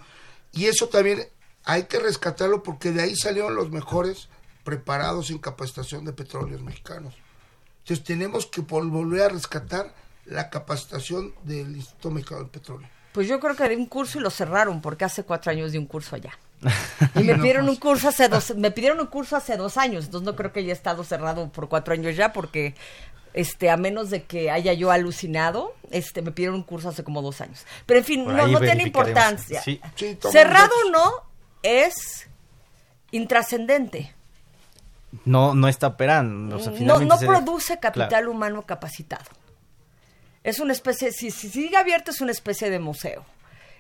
Y 0.53 0.65
eso 0.65 0.89
también 0.89 1.29
hay 1.69 1.85
que 1.85 1.99
rescatarlo 2.01 2.63
porque 2.63 2.91
de 2.93 3.03
ahí 3.03 3.15
salieron 3.15 3.55
los 3.55 3.71
mejores 3.71 4.29
preparados 4.65 5.31
en 5.31 5.39
capacitación 5.39 6.05
de 6.05 6.13
petróleos 6.13 6.63
mexicanos. 6.63 7.15
Entonces 7.81 8.05
tenemos 8.05 8.47
que 8.47 8.63
vol- 8.63 8.91
volver 8.91 9.23
a 9.23 9.29
rescatar 9.29 9.95
la 10.25 10.51
capacitación 10.51 11.35
del 11.45 11.77
Instituto 11.77 12.11
Mexicano 12.11 12.41
del 12.41 12.51
Petróleo. 12.51 12.89
Pues 13.13 13.29
yo 13.29 13.39
creo 13.41 13.55
que 13.57 13.69
de 13.69 13.77
un 13.77 13.87
curso 13.87 14.19
y 14.19 14.23
lo 14.23 14.31
cerraron 14.31 14.81
porque 14.81 15.05
hace 15.05 15.25
cuatro 15.25 15.51
años 15.53 15.73
di 15.73 15.79
un 15.79 15.87
curso 15.87 16.17
allá. 16.17 16.39
Y 17.15 17.23
me 17.25 17.35
pidieron 17.37 17.69
un 17.69 17.77
curso 17.77 18.09
hace 18.09 18.29
dos, 18.29 18.55
me 18.57 18.71
pidieron 18.71 18.99
un 19.01 19.07
curso 19.07 19.37
hace 19.37 19.57
dos 19.57 19.77
años, 19.77 20.07
entonces 20.07 20.25
no 20.27 20.37
creo 20.37 20.53
que 20.53 20.61
haya 20.61 20.73
estado 20.73 21.05
cerrado 21.05 21.49
por 21.51 21.69
cuatro 21.69 21.95
años 21.95 22.17
ya, 22.17 22.33
porque 22.33 22.75
este, 23.35 23.71
a 23.71 23.77
menos 23.77 24.11
de 24.11 24.25
que 24.25 24.51
haya 24.51 24.73
yo 24.73 24.91
alucinado, 24.91 25.75
este, 25.91 26.23
me 26.23 26.33
pidieron 26.33 26.57
un 26.57 26.63
curso 26.65 26.89
hace 26.89 27.05
como 27.05 27.23
dos 27.23 27.41
años. 27.41 27.65
Pero 27.87 28.01
en 28.01 28.05
fin, 28.05 28.25
Por 28.25 28.35
no, 28.35 28.59
tiene 28.61 28.83
importancia. 28.83 29.63
Sí. 29.63 29.81
Cerrado 30.31 30.73
o 30.87 30.91
no 30.91 31.28
es 31.63 32.29
intrascendente. 33.11 34.15
No, 35.25 35.55
no 35.55 35.69
está 35.69 35.87
operando. 35.89 36.57
o 36.57 36.61
sea, 36.61 36.73
no 36.73 37.19
produce 37.19 37.79
capital 37.79 38.09
Claro. 38.09 38.31
humano 38.31 38.63
capacitado. 38.67 39.25
Es 40.45 40.61
una 40.61 40.73
especie, 40.73 41.13
si, 41.13 41.31
si 41.31 41.49
sigue 41.49 41.77
abierto 41.77 42.11
es 42.11 42.21
una 42.21 42.33
especie 42.33 42.71
de 42.71 42.79
museo. 42.79 43.25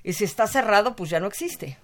Y 0.03 0.15
si 0.15 0.25
está 0.25 0.47
cerrado, 0.47 0.97
pues 0.97 1.11
ya 1.11 1.21
no 1.21 1.27
existe. 1.27 1.79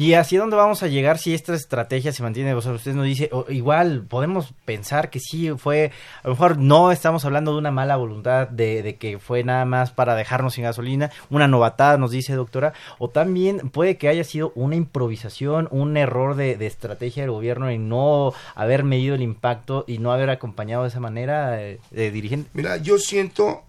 ¿Y 0.00 0.14
hacia 0.14 0.40
dónde 0.40 0.56
vamos 0.56 0.82
a 0.82 0.86
llegar 0.86 1.18
si 1.18 1.34
esta 1.34 1.54
estrategia 1.54 2.10
se 2.10 2.22
mantiene? 2.22 2.54
O 2.54 2.62
sea, 2.62 2.72
usted 2.72 2.94
nos 2.94 3.04
dice, 3.04 3.28
igual 3.50 4.06
podemos 4.08 4.54
pensar 4.64 5.10
que 5.10 5.20
sí 5.20 5.50
fue, 5.58 5.92
a 6.22 6.28
lo 6.28 6.30
mejor 6.30 6.56
no 6.56 6.90
estamos 6.90 7.26
hablando 7.26 7.52
de 7.52 7.58
una 7.58 7.70
mala 7.70 7.96
voluntad, 7.96 8.48
de, 8.48 8.82
de 8.82 8.96
que 8.96 9.18
fue 9.18 9.44
nada 9.44 9.66
más 9.66 9.90
para 9.90 10.14
dejarnos 10.14 10.54
sin 10.54 10.64
gasolina, 10.64 11.10
una 11.28 11.48
novatada, 11.48 11.98
nos 11.98 12.12
dice 12.12 12.32
doctora, 12.32 12.72
o 12.98 13.10
también 13.10 13.68
puede 13.68 13.98
que 13.98 14.08
haya 14.08 14.24
sido 14.24 14.52
una 14.54 14.74
improvisación, 14.74 15.68
un 15.70 15.98
error 15.98 16.34
de, 16.34 16.56
de 16.56 16.66
estrategia 16.66 17.24
del 17.24 17.32
gobierno 17.32 17.68
en 17.68 17.90
no 17.90 18.32
haber 18.54 18.84
medido 18.84 19.14
el 19.14 19.20
impacto 19.20 19.84
y 19.86 19.98
no 19.98 20.12
haber 20.12 20.30
acompañado 20.30 20.84
de 20.84 20.88
esa 20.88 21.00
manera 21.00 21.62
eh, 21.62 21.78
de 21.90 22.10
dirigente. 22.10 22.48
Mira, 22.54 22.78
yo 22.78 22.98
siento, 22.98 23.64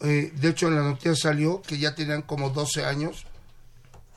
eh, 0.00 0.32
de 0.36 0.48
hecho 0.48 0.68
en 0.68 0.76
la 0.76 0.84
noticia 0.84 1.14
salió 1.14 1.60
que 1.60 1.76
ya 1.76 1.94
tenían 1.94 2.22
como 2.22 2.48
12 2.48 2.82
años 2.86 3.26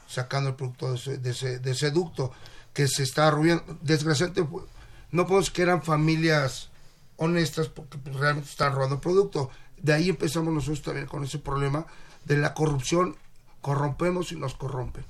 sacando 0.10 0.50
el 0.50 0.56
producto 0.56 0.92
de 0.92 1.30
ese, 1.30 1.60
de 1.60 1.72
ese, 1.72 1.92
ducto 1.92 2.32
que 2.74 2.88
se 2.88 3.04
está 3.04 3.28
arruinando. 3.28 3.78
Desgraciadamente, 3.82 4.44
pues, 4.44 4.66
no 5.12 5.26
podemos 5.28 5.52
que 5.52 5.62
eran 5.62 5.84
familias 5.84 6.70
honestas 7.18 7.68
porque 7.68 7.98
pues, 7.98 8.16
realmente 8.16 8.50
están 8.50 8.74
robando 8.74 9.00
producto. 9.00 9.50
De 9.78 9.94
ahí 9.94 10.10
empezamos 10.10 10.54
nosotros 10.54 10.82
también 10.82 11.06
con 11.06 11.24
ese 11.24 11.38
problema 11.40 11.86
de 12.26 12.38
la 12.38 12.54
corrupción, 12.54 13.16
corrompemos 13.62 14.32
y 14.32 14.36
nos 14.36 14.56
corrompen. 14.56 15.06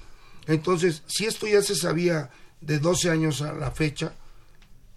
Entonces, 0.48 1.04
si 1.08 1.26
esto 1.26 1.48
ya 1.48 1.62
se 1.62 1.76
sabía 1.76 2.30
de 2.62 2.80
12 2.80 3.10
años 3.10 3.42
a 3.42 3.54
la 3.54 3.72
fecha, 3.72 4.14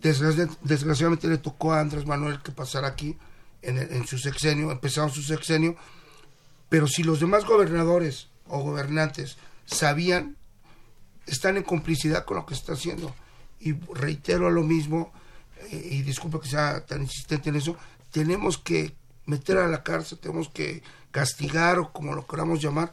desgraci- 0.03 0.57
desgraciadamente 0.63 1.29
le 1.29 1.39
tocó 1.39 1.73
a 1.73 1.81
Andrés 1.81 2.07
Manuel 2.07 2.43
que 2.43 2.53
pasara 2.53 2.89
aquí 2.89 3.17
en, 3.63 3.79
en 3.79 4.07
su 4.07 4.19
sexenio, 4.19 4.71
empezaron 4.71 5.11
su 5.11 5.23
sexenio, 5.23 5.77
pero 6.69 6.87
si 6.87 7.03
los 7.03 7.21
demás 7.21 7.45
gobernadores 7.45 8.29
o 8.49 8.61
gobernantes 8.61 9.37
sabían, 9.67 10.37
están 11.27 11.57
en 11.57 11.63
complicidad 11.63 12.25
con 12.25 12.37
lo 12.37 12.47
que 12.47 12.55
está 12.55 12.73
haciendo. 12.75 13.15
Y 13.61 13.73
reitero 13.73 14.51
lo 14.51 14.63
mismo, 14.63 15.13
eh, 15.71 15.89
y 15.93 16.03
disculpa 16.03 16.41
que 16.41 16.49
sea 16.49 16.85
tan 16.85 17.03
insistente 17.03 17.51
en 17.51 17.57
eso, 17.57 17.77
tenemos 18.11 18.59
que 18.59 18.95
meter 19.27 19.59
a 19.59 19.69
la 19.69 19.83
cárcel, 19.83 20.19
tenemos 20.19 20.49
que 20.49 20.83
castigar 21.11 21.79
o 21.79 21.93
como 21.93 22.15
lo 22.15 22.27
queramos 22.27 22.61
llamar, 22.61 22.93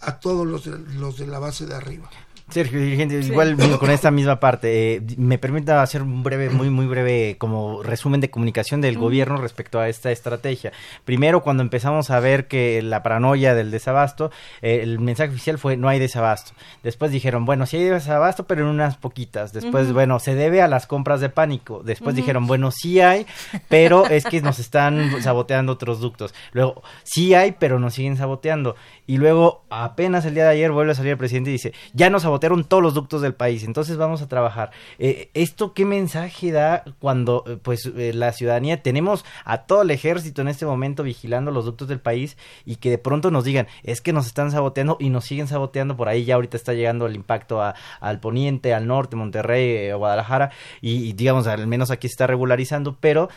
a 0.00 0.18
todos 0.18 0.46
los 0.46 0.64
de, 0.64 0.78
los 0.94 1.18
de 1.18 1.26
la 1.26 1.38
base 1.38 1.66
de 1.66 1.74
arriba. 1.74 2.10
Sergio, 2.50 2.80
dirigente, 2.80 3.18
igual 3.20 3.56
con 3.78 3.90
esta 3.90 4.10
misma 4.10 4.40
parte, 4.40 4.96
eh, 4.96 5.02
me 5.16 5.38
permita 5.38 5.82
hacer 5.82 6.02
un 6.02 6.22
breve, 6.22 6.50
muy, 6.50 6.70
muy 6.70 6.86
breve 6.86 7.36
como 7.38 7.82
resumen 7.82 8.20
de 8.20 8.30
comunicación 8.30 8.80
del 8.80 8.98
gobierno 8.98 9.36
respecto 9.36 9.78
a 9.78 9.88
esta 9.88 10.10
estrategia. 10.10 10.72
Primero, 11.04 11.42
cuando 11.42 11.62
empezamos 11.62 12.10
a 12.10 12.20
ver 12.20 12.48
que 12.48 12.82
la 12.82 13.02
paranoia 13.02 13.54
del 13.54 13.70
desabasto, 13.70 14.30
eh, 14.62 14.80
el 14.82 14.98
mensaje 14.98 15.30
oficial 15.30 15.58
fue 15.58 15.76
no 15.76 15.88
hay 15.88 15.98
desabasto. 15.98 16.52
Después 16.82 17.10
dijeron, 17.12 17.44
bueno, 17.44 17.66
sí 17.66 17.76
hay 17.76 17.84
desabasto, 17.84 18.44
pero 18.44 18.62
en 18.62 18.68
unas 18.68 18.96
poquitas. 18.96 19.52
Después, 19.52 19.92
bueno, 19.92 20.18
se 20.18 20.34
debe 20.34 20.62
a 20.62 20.68
las 20.68 20.86
compras 20.86 21.20
de 21.20 21.28
pánico. 21.28 21.82
Después 21.84 22.16
dijeron, 22.16 22.46
bueno, 22.46 22.70
sí 22.70 23.00
hay, 23.00 23.26
pero 23.68 24.06
es 24.06 24.24
que 24.24 24.40
nos 24.40 24.58
están 24.58 25.22
saboteando 25.22 25.72
otros 25.72 26.00
ductos. 26.00 26.34
Luego, 26.52 26.82
sí 27.04 27.34
hay, 27.34 27.52
pero 27.52 27.78
nos 27.78 27.94
siguen 27.94 28.16
saboteando. 28.16 28.76
Y 29.06 29.18
luego, 29.18 29.64
apenas 29.70 30.24
el 30.24 30.34
día 30.34 30.44
de 30.44 30.50
ayer, 30.50 30.72
vuelve 30.72 30.92
a 30.92 30.94
salir 30.94 31.12
el 31.12 31.18
presidente 31.18 31.50
y 31.50 31.54
dice, 31.54 31.72
ya 31.92 32.10
nos 32.10 32.22
sabotearon 32.22 32.39
todos 32.40 32.82
los 32.82 32.94
ductos 32.94 33.22
del 33.22 33.34
país, 33.34 33.64
entonces 33.64 33.96
vamos 33.96 34.22
a 34.22 34.28
trabajar. 34.28 34.70
Eh, 34.98 35.30
¿Esto 35.34 35.74
qué 35.74 35.84
mensaje 35.84 36.52
da 36.52 36.84
cuando, 36.98 37.44
eh, 37.46 37.58
pues, 37.62 37.86
eh, 37.86 38.12
la 38.14 38.32
ciudadanía, 38.32 38.82
tenemos 38.82 39.24
a 39.44 39.58
todo 39.66 39.82
el 39.82 39.90
ejército 39.90 40.42
en 40.42 40.48
este 40.48 40.66
momento 40.66 41.02
vigilando 41.02 41.50
los 41.50 41.64
ductos 41.64 41.88
del 41.88 42.00
país 42.00 42.36
y 42.64 42.76
que 42.76 42.90
de 42.90 42.98
pronto 42.98 43.30
nos 43.30 43.44
digan, 43.44 43.66
es 43.82 44.00
que 44.00 44.12
nos 44.12 44.26
están 44.26 44.50
saboteando 44.50 44.96
y 45.00 45.10
nos 45.10 45.24
siguen 45.24 45.46
saboteando, 45.46 45.96
por 45.96 46.08
ahí 46.08 46.24
ya 46.24 46.34
ahorita 46.34 46.56
está 46.56 46.72
llegando 46.72 47.06
el 47.06 47.14
impacto 47.14 47.62
al 48.00 48.20
poniente, 48.20 48.74
al 48.74 48.86
norte, 48.86 49.16
Monterrey, 49.16 49.92
Guadalajara, 49.92 50.50
y, 50.80 51.12
digamos, 51.12 51.46
al 51.46 51.66
menos 51.66 51.90
aquí 51.90 52.06
está 52.06 52.26
regularizando, 52.26 52.96
pero 53.00 53.28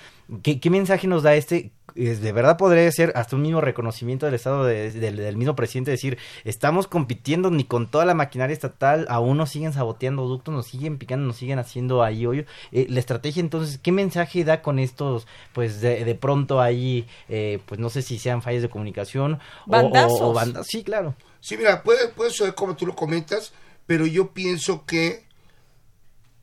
¿qué, 0.42 0.60
qué 0.60 0.70
mensaje 0.70 1.08
nos 1.08 1.24
da 1.24 1.36
este? 1.36 1.72
de 1.96 2.32
verdad 2.32 2.58
podría 2.58 2.92
ser 2.92 3.14
hasta 3.16 3.36
un 3.36 3.44
mismo 3.44 3.62
reconocimiento 3.62 4.26
del 4.26 4.36
Estado 4.36 4.66
del 4.66 5.38
mismo 5.38 5.56
presidente, 5.56 5.92
decir, 5.92 6.18
estamos 6.44 6.88
compitiendo 6.88 7.52
ni 7.52 7.64
con 7.66 7.88
toda 7.88 8.06
la 8.06 8.14
maquinaria 8.14 8.54
estatal, 8.54 8.93
aún 9.08 9.38
nos 9.38 9.50
siguen 9.50 9.74
saboteando 9.74 10.28
ductos, 10.28 10.54
nos 10.54 10.68
siguen 10.68 10.98
picando, 10.98 11.28
nos 11.28 11.38
siguen 11.38 11.60
haciendo 11.60 12.04
ahí 12.04 12.26
hoyo. 12.26 12.46
Eh, 12.72 12.88
la 12.90 13.00
estrategia 13.00 13.40
entonces, 13.40 13.80
¿qué 13.82 13.92
mensaje 13.92 14.44
da 14.44 14.62
con 14.62 14.80
estos, 14.80 15.28
pues 15.54 15.82
de, 15.82 16.06
de 16.06 16.16
pronto 16.16 16.62
ahí, 16.62 17.08
eh, 17.30 17.60
pues 17.66 17.80
no 17.80 17.90
sé 17.90 18.02
si 18.02 18.20
sean 18.20 18.42
fallas 18.42 18.62
de 18.62 18.70
comunicación 18.70 19.40
o, 19.68 20.34
bandas? 20.34 20.68
Sí, 20.68 20.84
claro. 20.84 21.16
Sí, 21.40 21.58
mira, 21.58 21.84
puede, 21.84 22.08
puede 22.10 22.32
ser 22.32 22.56
como 22.56 22.76
tú 22.76 22.86
lo 22.86 22.96
comentas, 22.96 23.54
pero 23.86 24.06
yo 24.06 24.32
pienso 24.32 24.86
que 24.86 25.26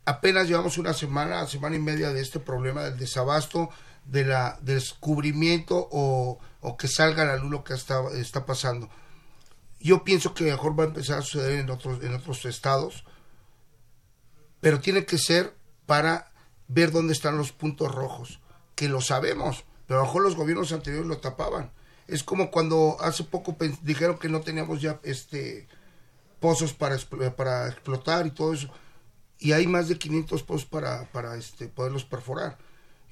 apenas 0.04 0.48
llevamos 0.48 0.78
una 0.78 0.92
semana, 0.92 1.46
semana 1.46 1.76
y 1.76 1.80
media 1.80 2.12
de 2.12 2.20
este 2.20 2.40
problema 2.40 2.84
del 2.84 2.98
desabasto, 2.98 3.70
de 4.04 4.24
la 4.24 4.58
descubrimiento 4.60 5.88
o, 5.90 6.38
que 6.78 6.88
salga 6.88 7.22
a 7.22 7.26
la 7.26 7.36
luz 7.36 7.50
lo 7.50 7.64
que 7.64 7.74
está, 7.74 8.02
está 8.14 8.44
pasando. 8.44 8.88
Yo 9.80 10.04
pienso 10.04 10.34
que 10.34 10.44
mejor 10.44 10.78
va 10.78 10.84
a 10.84 10.88
empezar 10.88 11.18
a 11.18 11.22
suceder 11.22 11.58
en 11.58 11.70
otros, 11.70 12.02
en 12.04 12.14
otros 12.14 12.44
estados, 12.44 13.04
pero 14.60 14.80
tiene 14.80 15.06
que 15.06 15.18
ser 15.18 15.56
para 15.86 16.30
ver 16.68 16.92
dónde 16.92 17.12
están 17.12 17.36
los 17.36 17.52
puntos 17.52 17.92
rojos, 17.92 18.40
que 18.74 18.88
lo 18.88 19.00
sabemos, 19.00 19.64
pero 19.86 20.00
a 20.00 20.02
lo 20.02 20.06
mejor 20.06 20.22
los 20.22 20.36
gobiernos 20.36 20.72
anteriores 20.72 21.08
lo 21.08 21.18
tapaban. 21.18 21.72
Es 22.06 22.22
como 22.22 22.50
cuando 22.50 22.96
hace 23.00 23.24
poco 23.24 23.56
dijeron 23.82 24.18
que 24.18 24.28
no 24.28 24.40
teníamos 24.40 24.80
ya 24.80 25.00
este 25.02 25.68
pozos 26.40 26.72
para, 26.72 26.96
para 27.36 27.68
explotar 27.68 28.26
y 28.26 28.30
todo 28.30 28.54
eso, 28.54 28.68
y 29.38 29.52
hay 29.52 29.66
más 29.66 29.88
de 29.88 29.98
500 29.98 30.42
pozos 30.42 30.66
para, 30.66 31.10
para 31.12 31.36
este, 31.36 31.68
poderlos 31.68 32.04
perforar 32.04 32.58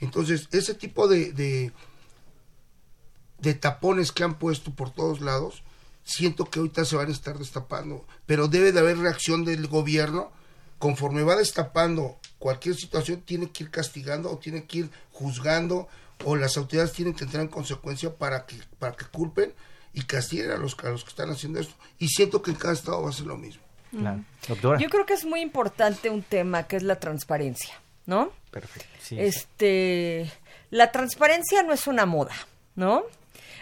entonces, 0.00 0.48
ese 0.52 0.74
tipo 0.74 1.08
de, 1.08 1.32
de, 3.40 3.54
tapones 3.54 4.12
que 4.12 4.24
han 4.24 4.38
puesto 4.38 4.72
por 4.72 4.90
todos 4.90 5.20
lados, 5.20 5.62
siento 6.08 6.46
que 6.46 6.58
ahorita 6.58 6.84
se 6.84 6.96
van 6.96 7.08
a 7.08 7.12
estar 7.12 7.38
destapando, 7.38 8.04
pero 8.26 8.48
debe 8.48 8.72
de 8.72 8.80
haber 8.80 8.98
reacción 8.98 9.44
del 9.44 9.66
gobierno. 9.66 10.32
Conforme 10.78 11.22
va 11.22 11.36
destapando 11.36 12.18
cualquier 12.38 12.76
situación, 12.76 13.20
tiene 13.22 13.50
que 13.50 13.64
ir 13.64 13.70
castigando 13.70 14.30
o 14.30 14.38
tiene 14.38 14.64
que 14.64 14.78
ir 14.78 14.90
juzgando 15.12 15.88
o 16.24 16.36
las 16.36 16.56
autoridades 16.56 16.92
tienen 16.92 17.14
que 17.14 17.24
entrar 17.24 17.42
en 17.42 17.48
consecuencia 17.48 18.14
para 18.14 18.46
que, 18.46 18.56
para 18.78 18.96
que 18.96 19.04
culpen 19.06 19.52
y 19.92 20.02
castiguen 20.02 20.52
a 20.52 20.56
los, 20.56 20.76
a 20.84 20.90
los 20.90 21.02
que 21.02 21.10
están 21.10 21.30
haciendo 21.30 21.58
esto. 21.58 21.74
Y 21.98 22.08
siento 22.08 22.42
que 22.42 22.52
en 22.52 22.56
cada 22.56 22.74
estado 22.74 23.02
va 23.02 23.10
a 23.10 23.12
ser 23.12 23.26
lo 23.26 23.36
mismo. 23.36 23.62
Doctora. 24.46 24.78
Yo 24.78 24.88
creo 24.88 25.04
que 25.04 25.14
es 25.14 25.24
muy 25.24 25.40
importante 25.40 26.10
un 26.10 26.22
tema 26.22 26.64
que 26.64 26.76
es 26.76 26.82
la 26.82 27.00
transparencia, 27.00 27.74
¿no? 28.06 28.32
Perfecto 28.50 28.98
este, 29.10 30.30
la 30.70 30.92
transparencia 30.92 31.62
no 31.62 31.72
es 31.72 31.86
una 31.86 32.06
moda, 32.06 32.34
¿no? 32.74 33.04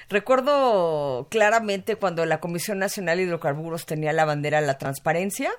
Recuerdo 0.08 1.26
claramente 1.30 1.96
cuando 1.96 2.24
la 2.26 2.40
Comisión 2.40 2.78
Nacional 2.78 3.18
de 3.18 3.24
Hidrocarburos 3.24 3.86
tenía 3.86 4.12
la 4.12 4.24
bandera 4.24 4.60
de 4.60 4.66
la 4.66 4.78
transparencia 4.78 5.50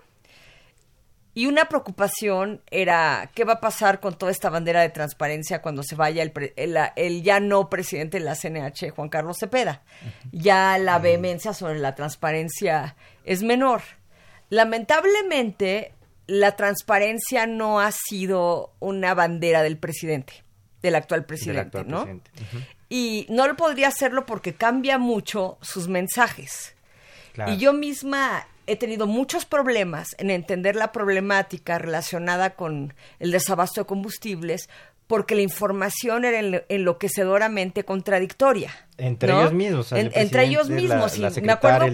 y 1.37 1.45
una 1.45 1.65
preocupación 1.65 2.63
era 2.71 3.29
qué 3.35 3.43
va 3.43 3.53
a 3.53 3.59
pasar 3.59 3.99
con 3.99 4.17
toda 4.17 4.31
esta 4.31 4.49
bandera 4.49 4.81
de 4.81 4.89
transparencia 4.89 5.61
cuando 5.61 5.83
se 5.83 5.93
vaya 5.93 6.23
el, 6.23 7.21
ya 7.21 7.39
no 7.39 7.69
presidente 7.69 8.17
de 8.17 8.25
la 8.25 8.33
CNH, 8.33 8.89
Juan 8.89 9.09
Carlos 9.09 9.37
Cepeda. 9.39 9.83
Ya 10.31 10.79
la 10.79 10.97
vehemencia 10.97 11.53
sobre 11.53 11.77
la 11.77 11.93
transparencia 11.93 12.95
es 13.23 13.43
menor. 13.43 13.83
Lamentablemente, 14.49 15.93
la 16.25 16.55
transparencia 16.55 17.45
no 17.45 17.81
ha 17.81 17.91
sido 17.91 18.73
una 18.79 19.13
bandera 19.13 19.61
del 19.61 19.77
presidente, 19.77 20.43
del 20.87 20.95
actual 20.95 21.25
presidente, 21.25 21.83
¿no? 21.83 22.07
Y 22.89 23.25
no 23.29 23.47
lo 23.47 23.55
podría 23.55 23.89
hacerlo 23.89 24.25
porque 24.25 24.55
cambia 24.55 24.97
mucho 24.97 25.57
sus 25.61 25.87
mensajes. 25.87 26.75
Y 27.47 27.57
yo 27.57 27.73
misma 27.73 28.47
he 28.65 28.75
tenido 28.75 29.07
muchos 29.07 29.45
problemas 29.45 30.09
en 30.17 30.29
entender 30.29 30.75
la 30.75 30.91
problemática 30.91 31.77
relacionada 31.79 32.55
con 32.55 32.93
el 33.19 33.31
desabasto 33.31 33.81
de 33.81 33.87
combustibles 33.87 34.69
porque 35.07 35.35
la 35.35 35.41
información 35.41 36.25
era 36.25 36.63
enloquecedoramente 36.67 37.85
contradictoria. 37.85 38.71
Entre 38.97 39.31
ellos 39.31 39.53
mismos. 39.53 39.91
entre 39.91 40.45
ellos 40.45 40.69
mismos, 40.69 41.13
sí. 41.13 41.21
me, 41.41 41.51
acuerdo 41.53 41.87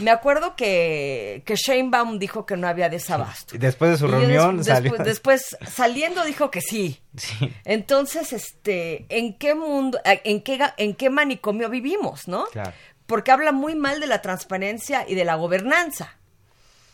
me 0.00 0.10
acuerdo 0.10 0.56
que, 0.56 1.42
que 1.44 1.56
Baum 1.84 2.18
dijo 2.18 2.46
que 2.46 2.56
no 2.56 2.66
había 2.66 2.88
desabasto. 2.88 3.56
Después 3.58 3.90
de 3.90 3.98
su 3.98 4.06
reunión 4.06 4.64
salió. 4.64 4.94
Después, 5.04 5.56
saliendo 5.66 6.24
dijo 6.24 6.50
que 6.50 6.60
sí. 6.60 7.00
sí. 7.16 7.52
Entonces, 7.64 8.32
este, 8.32 9.04
¿en 9.08 9.36
qué 9.36 9.54
mundo, 9.54 10.00
en 10.04 10.40
qué, 10.42 10.58
en 10.78 10.94
qué 10.94 11.10
manicomio 11.10 11.68
vivimos, 11.68 12.28
no? 12.28 12.46
Claro. 12.46 12.72
Porque 13.06 13.32
habla 13.32 13.52
muy 13.52 13.74
mal 13.74 14.00
de 14.00 14.06
la 14.06 14.22
transparencia 14.22 15.04
y 15.06 15.14
de 15.14 15.24
la 15.26 15.34
gobernanza. 15.34 16.16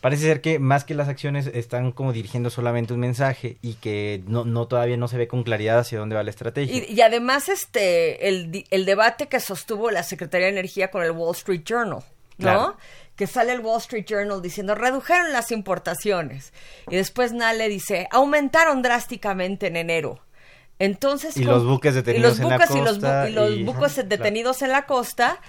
Parece 0.01 0.23
ser 0.23 0.41
que 0.41 0.59
más 0.59 0.85
que 0.85 0.95
las 0.95 1.09
acciones 1.09 1.47
están 1.53 1.93
como 1.93 2.15
dirigiendo 2.15 2.49
solamente 2.49 2.95
un 2.95 3.01
mensaje 3.01 3.59
y 3.61 3.75
que 3.75 4.23
no, 4.27 4.47
no 4.47 4.67
todavía 4.67 4.97
no 4.97 5.09
se 5.09 5.19
ve 5.19 5.29
con 5.29 5.43
claridad 5.43 5.81
hacia 5.81 5.99
dónde 5.99 6.17
va 6.17 6.23
la 6.23 6.31
estrategia. 6.31 6.85
Y, 6.89 7.01
además 7.03 7.51
este 7.51 8.29
el, 8.29 8.65
el, 8.71 8.85
debate 8.87 9.29
que 9.29 9.41
sostuvo 9.41 9.91
la 9.91 10.03
Secretaría 10.03 10.47
de 10.47 10.53
Energía 10.53 10.91
con 10.91 11.03
el 11.03 11.11
Wall 11.11 11.37
Street 11.37 11.63
Journal, 11.67 12.03
¿no? 12.39 12.79
Que 13.15 13.27
sale 13.27 13.53
el 13.53 13.61
Wall 13.61 13.79
Street 13.79 14.07
Journal 14.09 14.41
diciendo 14.41 14.75
redujeron 14.75 15.33
las 15.33 15.53
importaciones 15.53 16.55
y 16.89 16.97
después 16.97 17.35
Nale 17.35 17.69
dice 17.69 18.09
aumentaron 18.11 18.81
drásticamente 18.81 19.67
en 19.67 19.77
enero. 19.77 20.21
Entonces, 20.79 21.37
y 21.37 21.45
los 21.45 21.67
buques 21.67 21.95
detenidos 21.95 22.41
en 22.41 22.49
la 22.49 22.57
costa. 22.57 22.79
Y 23.29 23.33
los, 23.33 23.59
y 23.59 23.63
los 23.63 23.75
buques 23.75 23.97
detenidos 24.09 24.63
en 24.63 24.73
la 24.73 24.87
costa 24.87 25.43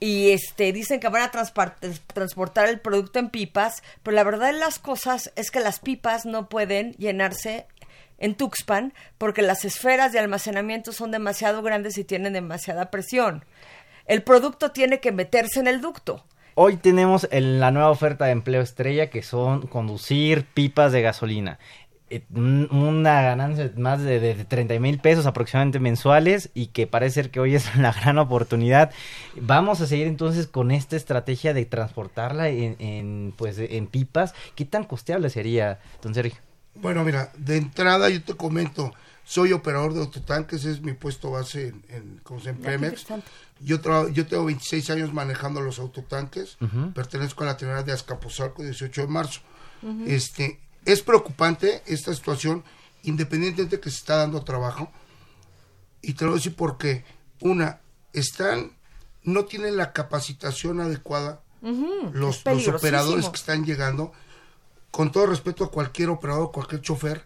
y 0.00 0.30
este 0.30 0.72
dicen 0.72 0.98
que 0.98 1.08
van 1.10 1.22
a 1.22 1.30
transportar 1.30 2.68
el 2.68 2.80
producto 2.80 3.18
en 3.18 3.28
pipas, 3.28 3.82
pero 4.02 4.14
la 4.14 4.24
verdad 4.24 4.52
de 4.52 4.58
las 4.58 4.78
cosas 4.78 5.30
es 5.36 5.50
que 5.50 5.60
las 5.60 5.78
pipas 5.78 6.24
no 6.24 6.48
pueden 6.48 6.92
llenarse 6.94 7.66
en 8.18 8.34
Tuxpan 8.34 8.94
porque 9.18 9.42
las 9.42 9.66
esferas 9.66 10.12
de 10.12 10.18
almacenamiento 10.18 10.92
son 10.92 11.10
demasiado 11.10 11.62
grandes 11.62 11.98
y 11.98 12.04
tienen 12.04 12.32
demasiada 12.32 12.90
presión. 12.90 13.44
El 14.06 14.22
producto 14.22 14.72
tiene 14.72 15.00
que 15.00 15.12
meterse 15.12 15.60
en 15.60 15.66
el 15.66 15.82
ducto. 15.82 16.24
Hoy 16.54 16.76
tenemos 16.78 17.28
la 17.30 17.70
nueva 17.70 17.90
oferta 17.90 18.24
de 18.24 18.32
empleo 18.32 18.62
estrella 18.62 19.10
que 19.10 19.22
son 19.22 19.66
conducir 19.66 20.46
pipas 20.46 20.92
de 20.92 21.02
gasolina. 21.02 21.58
Eh, 22.10 22.24
una 22.32 23.22
ganancia 23.22 23.68
de 23.68 23.80
más 23.80 24.02
de, 24.02 24.18
de 24.18 24.44
30 24.44 24.80
mil 24.80 24.98
pesos 24.98 25.26
aproximadamente 25.26 25.78
mensuales 25.78 26.50
y 26.54 26.66
que 26.66 26.88
parece 26.88 27.14
ser 27.14 27.30
que 27.30 27.38
hoy 27.38 27.54
es 27.54 27.72
una 27.76 27.92
gran 27.92 28.18
oportunidad. 28.18 28.90
Vamos 29.40 29.80
a 29.80 29.86
seguir 29.86 30.08
entonces 30.08 30.48
con 30.48 30.72
esta 30.72 30.96
estrategia 30.96 31.54
de 31.54 31.64
transportarla 31.66 32.48
en, 32.48 33.32
pues 33.36 33.58
en 33.58 33.86
pipas. 33.86 34.34
¿Qué 34.56 34.64
tan 34.64 34.84
costeable 34.84 35.30
sería, 35.30 35.78
don 36.02 36.12
Sergio? 36.12 36.40
Bueno, 36.74 37.04
mira, 37.04 37.32
de 37.36 37.58
entrada 37.58 38.08
yo 38.08 38.22
te 38.22 38.34
comento, 38.34 38.92
soy 39.24 39.52
operador 39.52 39.94
de 39.94 40.00
autotanques, 40.00 40.64
es 40.64 40.82
mi 40.82 40.94
puesto 40.94 41.30
base 41.30 41.68
en, 41.68 41.84
en, 41.90 42.20
en 42.44 42.56
Pemex. 42.56 43.06
Yo, 43.60 43.78
yo 44.08 44.26
tengo 44.26 44.46
26 44.46 44.90
años 44.90 45.12
manejando 45.12 45.60
los 45.60 45.78
autotanques, 45.78 46.58
pertenezco 46.94 47.44
a 47.44 47.48
la 47.48 47.56
Trinidad 47.56 47.84
de 47.84 47.92
Azcapotzalco, 47.92 48.64
18 48.64 49.02
de 49.02 49.06
marzo. 49.06 49.40
Este, 50.06 50.58
es 50.84 51.02
preocupante 51.02 51.82
esta 51.86 52.14
situación, 52.14 52.64
independientemente 53.02 53.76
de 53.76 53.80
que 53.82 53.90
se 53.90 53.98
está 53.98 54.16
dando 54.16 54.42
trabajo. 54.42 54.90
Y 56.02 56.14
te 56.14 56.24
lo 56.24 56.30
voy 56.30 56.38
a 56.38 56.40
decir 56.40 56.56
porque, 56.56 57.04
una, 57.40 57.80
están, 58.12 58.72
no 59.22 59.44
tienen 59.44 59.76
la 59.76 59.92
capacitación 59.92 60.80
adecuada. 60.80 61.42
Los, 62.12 62.42
los 62.46 62.68
operadores 62.68 63.28
que 63.28 63.36
están 63.36 63.66
llegando. 63.66 64.12
con 64.90 65.12
todo 65.12 65.26
respeto 65.26 65.64
a 65.64 65.70
cualquier 65.70 66.08
operador, 66.08 66.50
cualquier 66.52 66.80
chofer, 66.80 67.24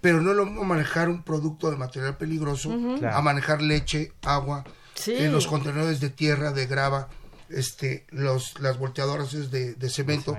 pero 0.00 0.20
no 0.20 0.32
es 0.32 0.36
lo 0.36 0.44
mismo 0.44 0.64
manejar 0.64 1.08
un 1.08 1.22
producto 1.22 1.70
de 1.70 1.76
material 1.78 2.16
peligroso 2.18 2.70
a 3.10 3.22
manejar 3.22 3.62
leche, 3.62 4.12
agua, 4.22 4.64
en 5.06 5.32
los 5.32 5.46
contenedores 5.46 5.98
de 6.00 6.10
tierra, 6.10 6.52
de 6.52 6.66
grava, 6.66 7.08
este, 7.48 8.06
los, 8.10 8.60
las 8.60 8.78
volteadoras 8.78 9.32
de, 9.50 9.74
de 9.74 9.90
cemento. 9.90 10.36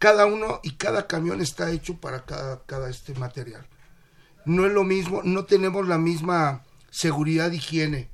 Cada 0.00 0.24
uno 0.24 0.60
y 0.62 0.76
cada 0.76 1.06
camión 1.06 1.42
está 1.42 1.70
hecho 1.70 2.00
para 2.00 2.24
cada, 2.24 2.62
cada 2.64 2.88
este 2.88 3.12
material. 3.12 3.66
No 4.46 4.64
es 4.64 4.72
lo 4.72 4.82
mismo, 4.82 5.20
no 5.22 5.44
tenemos 5.44 5.86
la 5.86 5.98
misma 5.98 6.64
seguridad, 6.90 7.52
higiene 7.52 8.08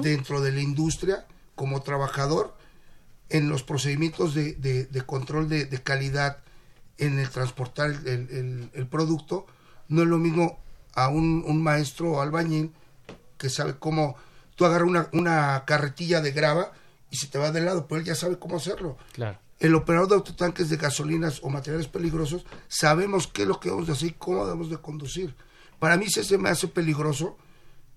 dentro 0.00 0.40
de 0.40 0.52
la 0.52 0.60
industria 0.60 1.26
como 1.56 1.82
trabajador 1.82 2.54
en 3.30 3.48
los 3.48 3.64
procedimientos 3.64 4.32
de, 4.32 4.54
de, 4.54 5.02
control 5.02 5.48
de, 5.48 5.68
calidad 5.82 6.38
en 6.98 7.18
el 7.18 7.28
transportar 7.28 7.90
el, 7.90 8.70
el, 8.72 8.86
producto, 8.86 9.46
no 9.88 10.02
es 10.02 10.08
lo 10.08 10.18
mismo 10.18 10.60
a 10.94 11.08
un, 11.08 11.42
un 11.44 11.60
maestro 11.60 12.12
o 12.12 12.20
albañil 12.20 12.72
que 13.38 13.50
sabe 13.50 13.74
cómo 13.76 14.14
tú 14.54 14.66
agarras 14.66 14.86
una, 14.86 15.08
una 15.12 15.64
carretilla 15.66 16.20
de 16.20 16.30
grava 16.30 16.70
y 17.10 17.16
se 17.16 17.26
te 17.26 17.38
va 17.38 17.50
de 17.50 17.60
lado, 17.60 17.88
pero 17.88 18.00
él 18.00 18.06
ya 18.06 18.14
sabe 18.14 18.38
cómo 18.38 18.58
hacerlo. 18.58 18.96
Claro. 19.12 19.40
El 19.64 19.74
operador 19.74 20.08
de 20.10 20.14
autotanques 20.16 20.68
de 20.68 20.76
gasolinas 20.76 21.40
o 21.42 21.48
materiales 21.48 21.88
peligrosos, 21.88 22.44
sabemos 22.68 23.26
qué 23.26 23.42
es 23.42 23.48
lo 23.48 23.60
que 23.60 23.70
debemos 23.70 23.86
de 23.86 23.94
hacer 23.94 24.08
y 24.10 24.12
cómo 24.12 24.44
debemos 24.44 24.68
de 24.68 24.76
conducir. 24.76 25.34
Para 25.78 25.96
mí 25.96 26.04
se 26.10 26.36
me 26.36 26.50
hace 26.50 26.68
peligroso 26.68 27.38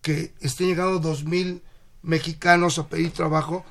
que 0.02 0.34
estén 0.40 0.68
llegando 0.68 1.00
dos 1.00 1.26
mil 1.26 1.62
mexicanos 2.04 2.80
a 2.80 2.88
pedir 2.88 3.12
trabajo 3.12 3.66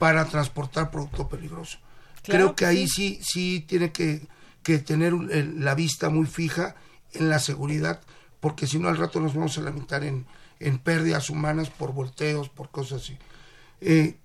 para 0.00 0.24
transportar 0.24 0.90
producto 0.90 1.28
peligroso. 1.28 1.78
Creo 2.24 2.56
que, 2.56 2.66
ahí 2.66 2.88
sí, 2.88 3.20
sí 3.22 3.64
tiene 3.68 3.92
que, 3.92 4.26
que 4.64 4.78
tener 4.78 5.12
la 5.12 5.76
vista 5.76 6.08
muy 6.08 6.26
fija 6.26 6.74
en 7.12 7.28
la 7.28 7.38
seguridad, 7.38 8.00
porque 8.40 8.66
si 8.66 8.80
no 8.80 8.88
al 8.88 8.96
rato 8.96 9.20
nos 9.20 9.34
vamos 9.36 9.56
a 9.56 9.60
lamentar 9.60 10.02
en, 10.02 10.26
en 10.58 10.78
pérdidas 10.78 11.30
humanas 11.30 11.70
por 11.70 11.92
volteos, 11.92 12.48
por 12.48 12.72
cosas 12.72 13.02
así. 13.02 13.16
Eh, 13.80 14.16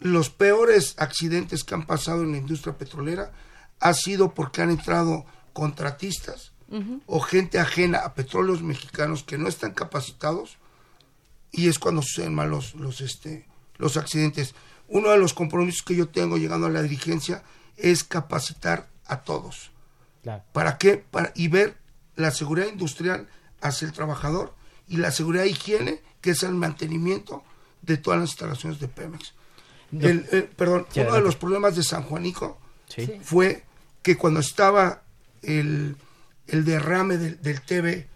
los 0.00 0.30
peores 0.30 0.94
accidentes 0.98 1.64
que 1.64 1.74
han 1.74 1.86
pasado 1.86 2.22
en 2.22 2.32
la 2.32 2.38
industria 2.38 2.76
petrolera 2.76 3.32
ha 3.80 3.94
sido 3.94 4.34
porque 4.34 4.62
han 4.62 4.70
entrado 4.70 5.24
contratistas 5.52 6.52
o 7.06 7.20
gente 7.20 7.60
ajena 7.60 7.98
a 7.98 8.14
petróleos 8.14 8.60
mexicanos 8.60 9.22
que 9.22 9.38
no 9.38 9.48
están 9.48 9.72
capacitados 9.72 10.58
y 11.52 11.68
es 11.68 11.78
cuando 11.78 12.02
suceden 12.02 12.34
mal 12.34 12.50
los, 12.50 12.74
los, 12.74 13.00
este, 13.00 13.46
los 13.76 13.96
accidentes. 13.96 14.54
Uno 14.88 15.10
de 15.10 15.18
los 15.18 15.32
compromisos 15.32 15.82
que 15.82 15.94
yo 15.94 16.08
tengo 16.08 16.36
llegando 16.36 16.66
a 16.66 16.70
la 16.70 16.82
dirigencia 16.82 17.42
es 17.76 18.04
capacitar 18.04 18.88
a 19.06 19.22
todos. 19.22 19.70
¿Para 20.52 20.76
qué? 20.76 20.96
Para, 20.96 21.32
y 21.36 21.48
ver 21.48 21.76
la 22.16 22.32
seguridad 22.32 22.66
industrial 22.66 23.28
hacia 23.60 23.86
el 23.86 23.92
trabajador 23.92 24.54
y 24.88 24.96
la 24.96 25.12
seguridad 25.12 25.44
de 25.44 25.50
higiene, 25.50 26.02
que 26.20 26.30
es 26.30 26.42
el 26.42 26.54
mantenimiento 26.54 27.44
de 27.82 27.96
todas 27.96 28.20
las 28.20 28.30
instalaciones 28.30 28.80
de 28.80 28.88
Pemex. 28.88 29.34
El, 29.92 30.48
perdón, 30.56 30.86
uno 30.96 31.12
de 31.12 31.20
los 31.20 31.36
problemas 31.36 31.76
de 31.76 31.82
San 31.82 32.02
Juanico 32.02 32.58
fue 33.22 33.64
que 34.02 34.16
cuando 34.16 34.40
estaba 34.40 35.02
el, 35.42 35.96
el 36.46 36.64
derrame 36.64 37.18
del, 37.18 37.40
del, 37.42 37.60
TV 37.60 38.06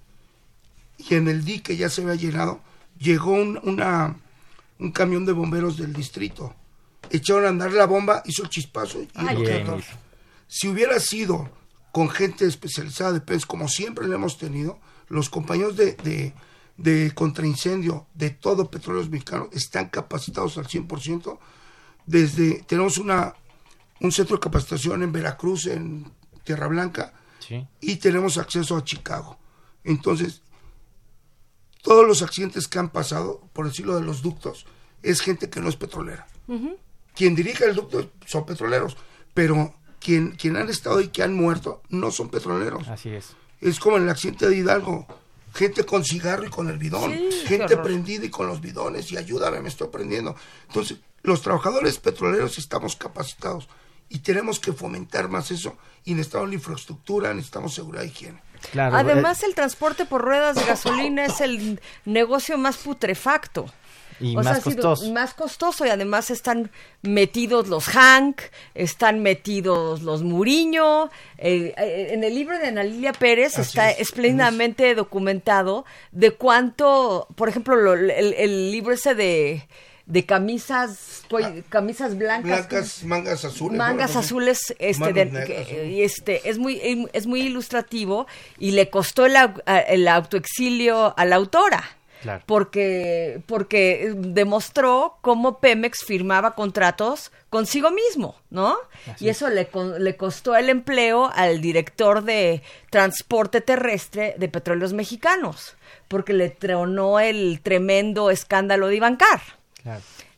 y 0.99 1.15
en 1.15 1.29
el 1.29 1.45
dique 1.45 1.77
ya 1.77 1.89
se 1.89 2.03
había 2.03 2.15
llenado, 2.15 2.61
llegó 2.99 3.33
un, 3.33 3.59
una, 3.63 4.17
un 4.79 4.93
camión 4.93 5.25
de 5.25 5.33
bomberos 5.33 5.77
del 5.77 5.93
distrito. 5.93 6.55
Echaron 7.11 7.47
a 7.47 7.49
andar 7.49 7.73
la 7.73 7.87
bomba, 7.87 8.23
hizo 8.27 8.43
el 8.43 8.51
chispazo 8.51 9.01
y 9.03 9.09
Si 10.47 10.69
hubiera 10.69 11.01
sido 11.01 11.51
con 11.93 12.09
gente 12.09 12.47
especializada 12.47 13.13
de 13.13 13.21
pez, 13.21 13.47
como 13.47 13.69
siempre 13.69 14.07
lo 14.07 14.15
hemos 14.15 14.39
tenido, 14.39 14.79
los 15.09 15.29
compañeros 15.29 15.77
de, 15.77 15.95
de, 15.95 16.33
de 16.77 17.13
contraincendio 17.15 18.07
de 18.15 18.31
todo 18.31 18.71
Petróleos 18.71 19.11
Mexicanos 19.11 19.49
están 19.53 19.89
capacitados 19.89 20.57
al 20.57 20.67
100%. 20.67 21.39
Desde, 22.11 22.65
tenemos 22.65 22.99
una, 22.99 23.37
un 24.01 24.11
centro 24.11 24.37
de 24.37 24.41
capacitación 24.41 25.05
en 25.05 25.13
Veracruz, 25.13 25.67
en 25.67 26.11
Tierra 26.43 26.67
Blanca, 26.67 27.13
y 27.81 27.97
tenemos 27.97 28.37
acceso 28.37 28.77
a 28.77 28.85
Chicago. 28.85 29.39
Entonces, 29.85 30.43
todos 31.83 32.05
los 32.07 32.23
accidentes 32.23 32.67
que 32.67 32.81
han 32.81 32.89
pasado, 32.89 33.41
por 33.53 33.69
decirlo 33.69 33.95
de 33.95 34.05
los 34.05 34.23
ductos, 34.23 34.67
es 35.05 35.21
gente 35.21 35.51
que 35.51 35.61
no 35.61 35.69
es 35.69 35.77
petrolera. 35.77 36.27
Quien 37.15 37.37
dirige 37.37 37.65
el 37.65 37.77
ducto 37.77 38.11
son 38.27 38.45
petroleros, 38.45 38.97
pero 39.33 39.75
quien, 40.01 40.33
quien 40.33 40.57
han 40.57 40.69
estado 40.69 41.01
y 41.01 41.09
que 41.09 41.23
han 41.23 41.35
muerto 41.35 41.81
no 41.91 42.11
son 42.11 42.29
petroleros. 42.29 42.89
Así 42.89 43.11
es. 43.11 43.37
Es 43.61 43.79
como 43.79 43.99
en 43.99 44.05
el 44.05 44.11
accidente 44.11 44.49
de 44.49 44.57
Hidalgo. 44.57 45.07
Gente 45.55 45.85
con 45.85 46.05
cigarro 46.05 46.45
y 46.47 46.51
con 46.51 46.69
el 46.69 46.79
bidón. 46.79 47.13
gente 47.47 47.77
prendida 47.77 48.25
y 48.25 48.31
con 48.31 48.47
los 48.47 48.61
bidones. 48.61 49.11
Y 49.13 49.17
ayúdame, 49.17 49.61
me 49.61 49.69
estoy 49.69 49.89
prendiendo. 49.89 50.37
Entonces, 50.69 50.99
los 51.23 51.43
trabajadores 51.43 51.99
petroleros 51.99 52.59
estamos 52.59 52.97
capacitados 52.97 53.69
y 54.09 54.21
tenemos 54.21 54.59
que 54.61 54.73
fomentar 54.73 55.29
más 55.29 55.51
eso. 55.51 55.77
Y 56.05 56.15
necesitamos 56.15 56.49
la 56.49 56.55
infraestructura, 56.55 57.35
necesitamos 57.35 57.75
seguridad 57.75 58.05
y 58.05 58.09
higiene. 58.09 58.43
Además, 58.77 59.43
eh, 59.43 59.47
el 59.47 59.55
transporte 59.55 60.05
por 60.05 60.23
ruedas 60.23 60.57
de 60.57 60.65
gasolina 60.65 61.25
es 61.25 61.41
el 61.41 61.81
negocio 62.05 62.59
más 62.59 62.77
putrefacto. 62.77 63.67
Y 64.21 64.37
más 64.37 64.61
costoso. 64.61 65.13
Más 65.13 65.35
costoso 65.35 65.87
y 65.87 65.89
además 65.89 66.31
están 66.31 66.71
metidos 67.03 67.69
los 67.69 67.87
Hank, 67.87 68.41
están 68.75 69.23
metidos 69.23 70.03
los 70.03 70.23
Muriño. 70.23 71.11
Eh, 71.39 71.75
eh, 71.77 72.09
en 72.13 72.25
el 72.25 72.35
libro 72.35 72.59
de 72.59 72.69
Ana 72.69 72.85
Lilia 72.85 73.13
Pérez 73.13 73.59
está 73.59 73.91
espléndidamente 73.91 74.95
documentado 74.95 75.85
de 76.13 76.33
cuánto, 76.33 77.27
por 77.35 77.49
ejemplo, 77.49 77.95
el 77.95 78.71
libro 78.71 78.93
ese 78.93 79.15
de 79.15 79.67
de 80.11 80.27
camisas 80.27 81.23
ah, 81.33 81.53
camisas 81.69 82.19
blancas, 82.19 82.69
blancas 82.69 83.05
mangas 83.05 83.45
azules 83.45 83.79
mangas 83.79 84.17
azules 84.17 84.75
este 84.79 86.05
este 86.05 86.51
es 86.51 86.59
muy 86.59 87.09
es 87.13 87.27
muy 87.27 87.43
ilustrativo 87.43 88.27
y 88.59 88.73
le 88.73 88.91
costó 88.91 89.27
el, 89.27 89.37
el 89.87 90.09
autoexilio 90.09 91.15
a 91.17 91.25
la 91.25 91.37
autora 91.37 91.85
porque 92.47 93.43
porque 93.47 94.13
demostró 94.17 95.19
cómo 95.21 95.59
Pemex 95.59 96.05
firmaba 96.05 96.55
contratos 96.55 97.33
consigo 97.49 97.91
mismo, 97.91 98.37
¿no? 98.51 98.77
y 99.19 99.29
eso 99.29 99.49
le, 99.49 99.69
le 99.99 100.17
costó 100.17 100.57
el 100.57 100.69
empleo 100.69 101.31
al 101.35 101.61
director 101.61 102.23
de 102.23 102.63
transporte 102.91 103.61
terrestre 103.61 104.35
de 104.39 104.49
petróleos 104.49 104.93
mexicanos, 104.93 105.77
porque 106.09 106.33
le 106.33 106.51
tronó 106.51 107.21
el 107.21 107.61
tremendo 107.63 108.31
escándalo 108.31 108.89
de 108.89 108.97
Ibancar. 108.97 109.41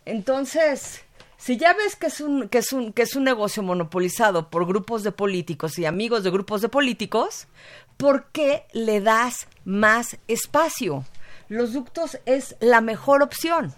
Entonces, 0.04 1.02
si 1.36 1.56
ya 1.56 1.74
ves 1.74 1.96
que 1.96 2.06
es 2.06 2.20
un 2.20 2.48
que 2.48 2.58
es 2.58 2.72
un 2.72 2.92
que 2.92 3.02
es 3.02 3.16
un 3.16 3.24
negocio 3.24 3.64
monopolizado 3.64 4.48
por 4.48 4.66
grupos 4.66 5.02
de 5.02 5.10
políticos 5.10 5.78
y 5.78 5.86
amigos 5.86 6.22
de 6.22 6.30
grupos 6.30 6.62
de 6.62 6.68
políticos, 6.68 7.48
¿por 7.96 8.26
qué 8.26 8.64
le 8.72 9.00
das 9.00 9.48
más 9.64 10.16
espacio? 10.28 11.04
Los 11.52 11.74
ductos 11.74 12.18
es 12.24 12.56
la 12.60 12.80
mejor 12.80 13.22
opción. 13.22 13.74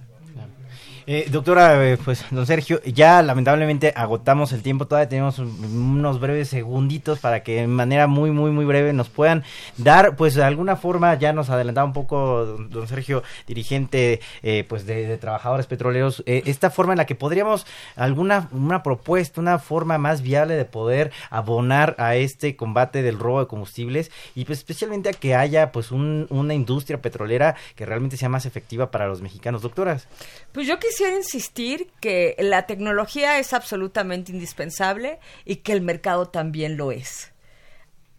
Eh, 1.07 1.29
doctora, 1.31 1.87
eh, 1.87 1.99
pues 2.03 2.25
don 2.31 2.47
Sergio, 2.47 2.81
ya 2.85 3.21
lamentablemente 3.23 3.93
agotamos 3.95 4.53
el 4.53 4.63
tiempo, 4.63 4.87
todavía 4.87 5.09
tenemos 5.09 5.39
unos 5.39 6.19
breves 6.19 6.49
segunditos 6.49 7.19
para 7.19 7.43
que 7.43 7.61
de 7.61 7.67
manera 7.67 8.07
muy, 8.07 8.31
muy, 8.31 8.51
muy 8.51 8.65
breve 8.65 8.95
nos 8.95 9.11
puedan 9.11 9.45
dar, 9.77 10.17
pues 10.17 10.35
de 10.35 10.45
alguna 10.45 10.77
forma, 10.77 11.15
ya 11.19 11.35
nos 11.35 11.51
adelantaba 11.51 11.87
un 11.87 11.93
poco 11.93 12.47
don, 12.47 12.89
Sergio, 12.89 13.23
dirigente 13.47 14.21
eh, 14.43 14.65
pues 14.67 14.87
de, 14.87 15.19
trabajadores 15.19 15.67
petroleros, 15.67 16.23
esta 16.27 16.71
forma 16.71 16.95
en 16.95 16.99
la 16.99 17.07
que 17.07 17.15
podríamos, 17.15 17.67
alguna 17.97 18.49
una 18.53 18.83
propuesta, 18.83 19.43
una 19.43 19.59
forma 19.59 19.99
más 19.99 20.23
viable 20.23 20.55
de 20.55 20.65
poder 20.65 21.13
abonar 21.29 21.97
a 21.99 22.17
este 22.17 22.57
combate 22.57 23.03
del 23.03 23.19
robo 23.19 23.41
de 23.41 23.47
combustibles 23.47 24.11
y 24.35 24.47
pues 24.47 24.59
especialmente 24.59 25.11
a 25.11 25.13
que 25.13 25.35
haya 25.35 25.71
pues 25.71 25.93
una 25.93 26.55
industria 26.55 27.03
petrolera 27.03 27.57
que 27.75 27.85
realmente 27.85 28.17
sea 28.17 28.31
más 28.31 28.47
efectiva 28.47 28.91
para 28.91 29.07
los 29.07 29.21
mexicanos. 29.21 29.63
Doctoras. 29.63 30.09
Pues 30.53 30.67
yo 30.67 30.79
quisiera 30.79 30.94
insistir 31.01 31.91
que 32.01 32.37
la 32.39 32.67
tecnología 32.67 33.39
es 33.39 33.53
absolutamente 33.53 34.33
indispensable 34.33 35.19
y 35.45 35.57
que 35.57 35.73
el 35.73 35.81
mercado 35.81 36.29
también 36.29 36.77
lo 36.77 36.93
es. 36.93 37.33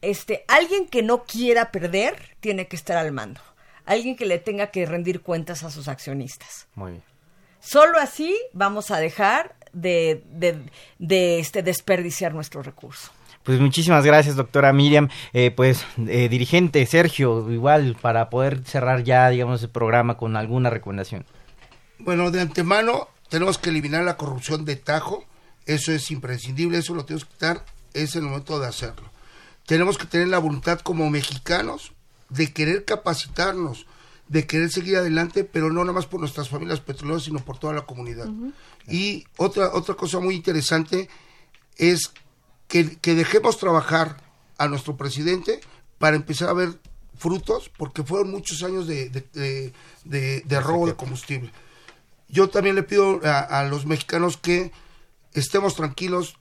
Este, 0.02 0.46
alguien 0.48 0.88
que 0.88 1.02
no 1.02 1.24
quiera 1.24 1.72
perder 1.72 2.16
tiene 2.40 2.68
que 2.68 2.76
estar 2.76 2.98
al 2.98 3.12
mando. 3.12 3.42
Alguien 3.86 4.16
que 4.16 4.26
le 4.26 4.40
tenga 4.40 4.68
que 4.68 4.86
rendir 4.86 5.22
cuentas 5.22 5.64
a 5.64 5.72
sus 5.72 5.88
accionistas. 5.88 6.68
Muy 6.76 6.92
bien. 6.92 7.04
Solo 7.60 7.98
así 7.98 8.36
vamos 8.54 8.92
a 8.92 9.00
dejar 9.00 9.56
de, 9.74 10.24
de, 11.00 11.40
este, 11.40 11.64
desperdiciar 11.64 12.34
nuestro 12.34 12.62
recurso. 12.62 13.12
Pues 13.44 13.60
muchísimas 13.60 14.06
gracias, 14.06 14.36
doctora 14.36 14.74
Miriam. 14.74 15.10
Eh, 15.34 15.52
pues, 15.52 15.86
eh, 16.08 16.30
dirigente 16.30 16.86
Sergio, 16.86 17.52
igual, 17.52 17.96
para 18.02 18.30
poder 18.30 18.64
cerrar 18.66 19.04
ya, 19.04 19.30
digamos, 19.30 19.62
el 19.64 19.70
programa 19.70 20.18
con 20.18 20.36
alguna 20.36 20.70
recomendación. 20.70 21.26
Bueno, 22.06 22.30
de 22.30 22.40
antemano 22.40 23.10
tenemos 23.30 23.58
que 23.58 23.72
eliminar 23.72 24.06
la 24.06 24.16
corrupción 24.16 24.64
de 24.64 24.76
tajo, 24.76 25.26
eso 25.66 25.92
es 25.92 26.12
imprescindible, 26.12 26.78
eso 26.78 26.94
lo 26.94 27.04
tenemos 27.04 27.26
que 27.26 27.34
quitar, 27.34 27.66
es 27.94 28.16
el 28.16 28.22
momento 28.22 28.60
de 28.60 28.68
hacerlo. 28.68 29.10
tenemos 29.66 29.98
que 29.98 30.06
tener 30.06 30.28
la 30.28 30.38
voluntad 30.38 30.80
como 30.82 31.10
mexicanos 31.10 31.94
de 32.30 32.54
querer 32.54 32.86
capacitarnos, 32.86 33.88
de 34.28 34.46
querer 34.46 34.70
seguir 34.72 34.98
adelante, 34.98 35.44
pero 35.44 35.72
no 35.72 35.82
nada 35.82 35.94
más 35.94 36.06
por 36.06 36.20
nuestras 36.20 36.50
familias 36.50 36.80
petroleras, 36.80 37.24
sino 37.24 37.40
por 37.40 37.58
toda 37.58 37.74
la 37.74 37.88
comunidad. 37.88 38.30
Y 38.88 39.26
otra, 39.38 39.74
otra 39.74 39.96
cosa 39.96 40.20
muy 40.20 40.36
interesante 40.36 41.10
es 41.78 42.12
que, 42.68 42.98
que 42.98 43.16
dejemos 43.16 43.58
trabajar 43.58 44.18
a 44.60 44.68
nuestro 44.68 44.96
presidente 44.96 45.60
para 45.98 46.16
empezar 46.16 46.50
a 46.50 46.54
ver 46.54 46.80
frutos, 47.18 47.72
porque 47.78 48.04
fueron 48.04 48.32
muchos 48.32 48.62
años 48.64 48.88
de, 48.88 49.10
de, 49.10 49.74
de, 50.04 50.60
robo 50.60 50.88
de 50.88 50.96
combustible. 50.96 51.52
Yo 52.36 52.50
también 52.50 52.76
le 52.76 52.84
pido 52.84 53.22
a, 53.24 53.40
a, 53.40 53.64
los 53.64 53.86
mexicanos 53.86 54.36
que 54.36 54.74
estemos 55.32 55.76
tranquilos, 55.76 56.36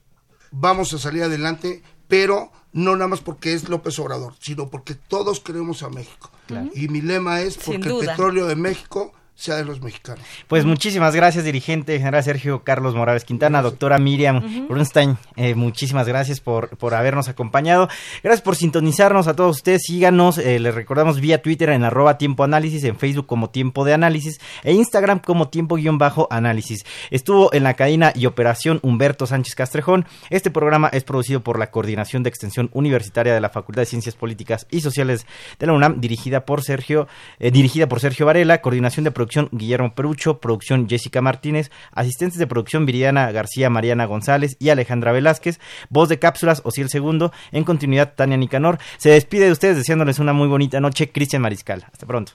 vamos 0.51 0.93
a 0.93 0.99
salir 0.99 1.23
adelante, 1.23 1.83
pero 2.09 2.51
no 2.73 2.97
nada 2.97 3.07
más 3.07 3.21
porque 3.21 3.53
es 3.53 3.69
López 3.69 3.97
Obrador, 3.99 4.33
sino 4.41 4.69
porque 4.69 4.95
todos 4.95 5.39
queremos 5.39 5.83
a 5.83 5.89
México. 5.89 6.29
Y 6.73 6.89
mi 6.89 6.99
lema 6.99 7.39
es 7.39 7.57
porque 7.57 7.87
el 7.87 7.99
petróleo 7.99 8.47
de 8.47 8.57
México 8.57 9.13
sea 9.35 9.57
de 9.57 9.65
los 9.65 9.81
mexicanos. 9.81 10.23
Pues 10.47 10.65
muchísimas 10.65 11.13
gracias, 11.13 11.43
dirigente 11.43 11.97
general 11.97 12.23
Sergio 12.23 12.63
Carlos 12.63 12.95
Morales 12.95 13.25
Quintana, 13.25 13.61
doctora 13.61 13.97
Miriam 13.97 14.67
Brunstein, 14.67 15.17
eh, 15.35 15.55
muchísimas 15.55 16.07
gracias 16.07 16.39
por, 16.39 16.69
por 16.77 16.93
habernos 16.93 17.27
acompañado. 17.27 17.89
Gracias 18.23 18.41
por 18.41 18.55
sintonizarnos 18.55 19.27
a 19.27 19.35
todos 19.35 19.57
ustedes. 19.57 19.83
Síganos, 19.85 20.37
eh, 20.37 20.59
les 20.59 20.73
recordamos 20.73 21.19
vía 21.19 21.41
Twitter 21.41 21.69
en 21.69 21.83
arroba 21.83 22.17
tiempo 22.17 22.43
análisis, 22.43 22.83
en 22.85 22.97
Facebook 22.97 23.25
como 23.25 23.49
tiempo 23.49 23.83
de 23.83 23.93
análisis 23.93 24.39
e 24.63 24.73
Instagram 24.73 25.19
como 25.19 25.49
tiempo 25.49 25.75
guion 25.75 25.97
bajo 25.97 26.27
análisis. 26.31 26.85
Estuvo 27.11 27.53
en 27.53 27.63
la 27.63 27.73
cadena 27.73 28.13
y 28.15 28.27
operación 28.27 28.79
Humberto 28.83 29.27
Sánchez 29.27 29.55
Castrejón. 29.55 30.05
Este 30.29 30.49
programa 30.49 30.89
es 30.93 31.03
producido 31.03 31.41
por 31.41 31.59
la 31.59 31.71
Coordinación 31.71 32.23
de 32.23 32.29
Extensión 32.29 32.69
Universitaria 32.71 33.33
de 33.33 33.41
la 33.41 33.49
Facultad 33.49 33.81
de 33.81 33.87
Ciencias 33.87 34.15
Políticas 34.15 34.65
y 34.71 34.81
Sociales 34.81 35.25
de 35.59 35.67
la 35.67 35.73
UNAM, 35.73 35.99
dirigida 35.99 36.45
por 36.45 36.63
Sergio, 36.63 37.07
eh, 37.39 37.51
dirigida 37.51 37.87
por 37.87 37.99
Sergio 37.99 38.25
Varela, 38.25 38.61
coordinación 38.61 39.03
de 39.03 39.11
producción 39.25 39.49
Guillermo 39.51 39.95
Perucho, 39.95 40.39
producción 40.39 40.87
Jessica 40.87 41.19
Martínez, 41.19 41.71
asistentes 41.91 42.37
de 42.37 42.45
producción 42.45 42.85
Viridiana 42.85 43.31
García, 43.31 43.71
Mariana 43.71 44.05
González 44.05 44.55
y 44.59 44.69
Alejandra 44.69 45.11
Velázquez, 45.11 45.59
voz 45.89 46.09
de 46.09 46.19
cápsulas 46.19 46.61
el 46.77 46.89
Segundo, 46.89 47.31
en 47.51 47.63
continuidad 47.63 48.13
Tania 48.15 48.37
Nicanor. 48.37 48.77
Se 48.97 49.09
despide 49.09 49.45
de 49.45 49.51
ustedes 49.51 49.77
deseándoles 49.77 50.19
una 50.19 50.33
muy 50.33 50.47
bonita 50.47 50.79
noche, 50.79 51.11
Cristian 51.11 51.41
Mariscal. 51.41 51.85
Hasta 51.91 52.05
pronto. 52.05 52.33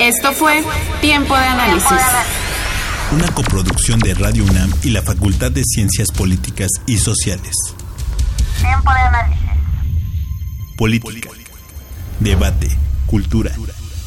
Esto 0.00 0.32
fue 0.32 0.64
Tiempo 1.00 1.36
de 1.36 1.44
Análisis. 1.44 1.98
Una 3.12 3.28
coproducción 3.28 4.00
de 4.00 4.14
Radio 4.14 4.44
UNAM 4.44 4.72
y 4.82 4.90
la 4.90 5.02
Facultad 5.02 5.52
de 5.52 5.62
Ciencias 5.62 6.10
Políticas 6.10 6.70
y 6.86 6.96
Sociales. 6.96 7.52
Tiempo 8.60 8.90
de 8.92 9.00
Análisis. 9.00 9.40
Política. 10.76 11.30
Debate. 12.18 12.68
Cultura 13.06 13.52